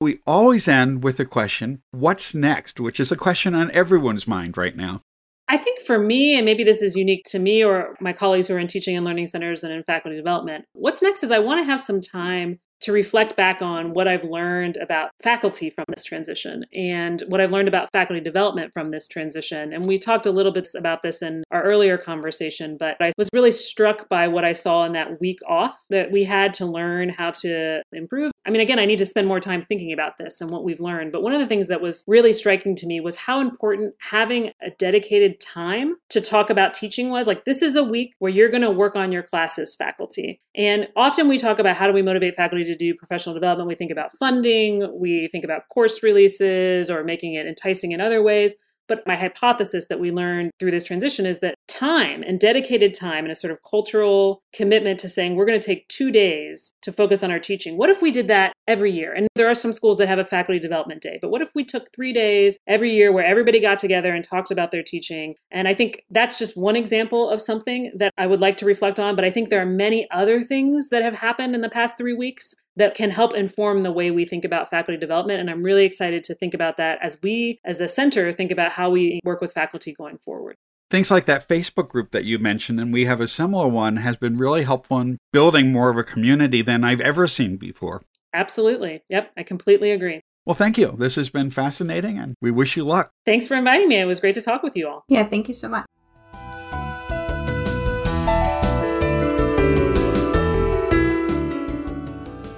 We 0.00 0.18
always 0.26 0.68
end 0.68 1.02
with 1.02 1.16
the 1.16 1.24
question, 1.24 1.82
what's 1.90 2.34
next? 2.34 2.78
Which 2.78 3.00
is 3.00 3.10
a 3.10 3.16
question 3.16 3.54
on 3.54 3.70
everyone's 3.70 4.28
mind 4.28 4.56
right 4.56 4.76
now. 4.76 5.00
I 5.48 5.56
think 5.56 5.80
for 5.80 5.98
me, 5.98 6.36
and 6.36 6.44
maybe 6.44 6.64
this 6.64 6.82
is 6.82 6.96
unique 6.96 7.22
to 7.30 7.38
me 7.38 7.64
or 7.64 7.94
my 8.00 8.12
colleagues 8.12 8.48
who 8.48 8.54
are 8.54 8.58
in 8.58 8.66
teaching 8.66 8.96
and 8.96 9.06
learning 9.06 9.28
centers 9.28 9.64
and 9.64 9.72
in 9.72 9.82
faculty 9.84 10.16
development, 10.16 10.64
what's 10.72 11.00
next 11.00 11.22
is 11.22 11.30
I 11.30 11.38
want 11.38 11.60
to 11.64 11.70
have 11.70 11.80
some 11.80 12.00
time 12.00 12.58
to 12.80 12.92
reflect 12.92 13.36
back 13.36 13.62
on 13.62 13.92
what 13.92 14.08
I've 14.08 14.24
learned 14.24 14.76
about 14.76 15.10
faculty 15.22 15.70
from 15.70 15.84
this 15.88 16.04
transition 16.04 16.64
and 16.74 17.22
what 17.28 17.40
I've 17.40 17.52
learned 17.52 17.68
about 17.68 17.88
faculty 17.92 18.20
development 18.20 18.72
from 18.72 18.90
this 18.90 19.08
transition. 19.08 19.72
And 19.72 19.86
we 19.86 19.98
talked 19.98 20.26
a 20.26 20.30
little 20.30 20.52
bit 20.52 20.68
about 20.76 21.02
this 21.02 21.22
in 21.22 21.44
our 21.50 21.62
earlier 21.62 21.96
conversation, 21.96 22.76
but 22.78 22.96
I 23.00 23.12
was 23.16 23.28
really 23.32 23.52
struck 23.52 24.08
by 24.08 24.28
what 24.28 24.44
I 24.44 24.52
saw 24.52 24.84
in 24.84 24.92
that 24.92 25.20
week 25.20 25.38
off 25.46 25.84
that 25.90 26.10
we 26.10 26.24
had 26.24 26.52
to 26.54 26.66
learn 26.66 27.08
how 27.08 27.30
to 27.30 27.82
improve. 27.92 28.32
I 28.46 28.50
mean, 28.50 28.60
again, 28.60 28.78
I 28.78 28.84
need 28.84 28.98
to 28.98 29.06
spend 29.06 29.26
more 29.26 29.40
time 29.40 29.62
thinking 29.62 29.92
about 29.92 30.18
this 30.18 30.40
and 30.40 30.50
what 30.50 30.64
we've 30.64 30.80
learned. 30.80 31.12
But 31.12 31.22
one 31.22 31.32
of 31.32 31.40
the 31.40 31.46
things 31.46 31.68
that 31.68 31.80
was 31.80 32.04
really 32.06 32.32
striking 32.32 32.74
to 32.76 32.86
me 32.86 33.00
was 33.00 33.16
how 33.16 33.40
important 33.40 33.94
having 33.98 34.52
a 34.62 34.70
dedicated 34.78 35.40
time 35.40 35.96
to 36.10 36.20
talk 36.20 36.50
about 36.50 36.74
teaching 36.74 37.08
was. 37.08 37.26
Like, 37.26 37.44
this 37.44 37.62
is 37.62 37.76
a 37.76 37.84
week 37.84 38.14
where 38.18 38.30
you're 38.30 38.50
going 38.50 38.62
to 38.62 38.70
work 38.70 38.96
on 38.96 39.12
your 39.12 39.22
classes, 39.22 39.74
faculty. 39.74 40.40
And 40.54 40.88
often 40.96 41.28
we 41.28 41.38
talk 41.38 41.58
about 41.58 41.76
how 41.76 41.86
do 41.86 41.92
we 41.92 42.02
motivate 42.02 42.34
faculty 42.34 42.64
to 42.66 42.76
do 42.76 42.94
professional 42.94 43.34
development, 43.34 43.68
we 43.68 43.74
think 43.74 43.90
about 43.90 44.10
funding, 44.18 44.90
we 44.98 45.28
think 45.28 45.44
about 45.44 45.68
course 45.68 46.02
releases 46.02 46.90
or 46.90 47.04
making 47.04 47.34
it 47.34 47.46
enticing 47.46 47.92
in 47.92 48.00
other 48.00 48.22
ways. 48.22 48.54
But 48.88 49.06
my 49.06 49.16
hypothesis 49.16 49.86
that 49.86 50.00
we 50.00 50.10
learned 50.10 50.50
through 50.58 50.70
this 50.70 50.84
transition 50.84 51.26
is 51.26 51.40
that 51.40 51.56
time 51.68 52.22
and 52.22 52.38
dedicated 52.38 52.94
time 52.94 53.24
and 53.24 53.32
a 53.32 53.34
sort 53.34 53.50
of 53.50 53.58
cultural 53.68 54.42
commitment 54.54 55.00
to 55.00 55.08
saying 55.08 55.34
we're 55.34 55.46
going 55.46 55.60
to 55.60 55.66
take 55.66 55.88
two 55.88 56.10
days 56.10 56.72
to 56.82 56.92
focus 56.92 57.22
on 57.22 57.30
our 57.30 57.38
teaching. 57.38 57.76
What 57.76 57.90
if 57.90 58.00
we 58.00 58.10
did 58.10 58.28
that 58.28 58.52
every 58.66 58.92
year? 58.92 59.12
And 59.12 59.28
there 59.34 59.48
are 59.48 59.54
some 59.54 59.72
schools 59.72 59.98
that 59.98 60.08
have 60.08 60.18
a 60.18 60.24
faculty 60.24 60.58
development 60.58 61.02
day, 61.02 61.18
but 61.20 61.30
what 61.30 61.42
if 61.42 61.54
we 61.54 61.64
took 61.64 61.92
three 61.94 62.12
days 62.12 62.58
every 62.66 62.94
year 62.94 63.12
where 63.12 63.24
everybody 63.24 63.60
got 63.60 63.78
together 63.78 64.14
and 64.14 64.24
talked 64.24 64.50
about 64.50 64.70
their 64.70 64.82
teaching? 64.82 65.34
And 65.50 65.68
I 65.68 65.74
think 65.74 66.04
that's 66.10 66.38
just 66.38 66.56
one 66.56 66.76
example 66.76 67.28
of 67.28 67.40
something 67.40 67.92
that 67.96 68.12
I 68.18 68.26
would 68.26 68.40
like 68.40 68.56
to 68.58 68.66
reflect 68.66 69.00
on, 69.00 69.16
but 69.16 69.24
I 69.24 69.30
think 69.30 69.48
there 69.48 69.60
are 69.60 69.66
many 69.66 70.08
other 70.10 70.42
things 70.42 70.88
that 70.90 71.02
have 71.02 71.14
happened 71.14 71.54
in 71.54 71.60
the 71.60 71.68
past 71.68 71.98
three 71.98 72.14
weeks 72.14 72.54
that 72.76 72.94
can 72.94 73.10
help 73.10 73.34
inform 73.34 73.82
the 73.82 73.92
way 73.92 74.10
we 74.10 74.24
think 74.24 74.44
about 74.44 74.70
faculty 74.70 74.98
development. 74.98 75.40
And 75.40 75.50
I'm 75.50 75.62
really 75.62 75.84
excited 75.84 76.22
to 76.24 76.34
think 76.34 76.54
about 76.54 76.76
that 76.76 76.98
as 77.02 77.18
we, 77.22 77.58
as 77.64 77.80
a 77.80 77.88
center, 77.88 78.32
think 78.32 78.50
about 78.50 78.72
how 78.72 78.90
we 78.90 79.20
work 79.24 79.40
with 79.40 79.52
faculty 79.52 79.92
going 79.92 80.18
forward. 80.18 80.56
Things 80.88 81.10
like 81.10 81.24
that 81.24 81.48
Facebook 81.48 81.88
group 81.88 82.12
that 82.12 82.24
you 82.24 82.38
mentioned, 82.38 82.78
and 82.78 82.92
we 82.92 83.06
have 83.06 83.20
a 83.20 83.26
similar 83.26 83.66
one, 83.66 83.96
has 83.96 84.16
been 84.16 84.36
really 84.36 84.62
helpful 84.62 85.00
in 85.00 85.18
building 85.32 85.72
more 85.72 85.90
of 85.90 85.96
a 85.96 86.04
community 86.04 86.62
than 86.62 86.84
I've 86.84 87.00
ever 87.00 87.26
seen 87.26 87.56
before. 87.56 88.02
Absolutely. 88.32 89.02
Yep, 89.08 89.32
I 89.36 89.42
completely 89.42 89.90
agree. 89.90 90.20
Well, 90.44 90.54
thank 90.54 90.78
you. 90.78 90.94
This 90.96 91.16
has 91.16 91.28
been 91.28 91.50
fascinating, 91.50 92.18
and 92.18 92.36
we 92.40 92.52
wish 92.52 92.76
you 92.76 92.84
luck. 92.84 93.10
Thanks 93.24 93.48
for 93.48 93.56
inviting 93.56 93.88
me. 93.88 93.96
It 93.96 94.04
was 94.04 94.20
great 94.20 94.34
to 94.34 94.40
talk 94.40 94.62
with 94.62 94.76
you 94.76 94.86
all. 94.86 95.04
Yeah, 95.08 95.24
thank 95.24 95.48
you 95.48 95.54
so 95.54 95.68
much. 95.68 95.86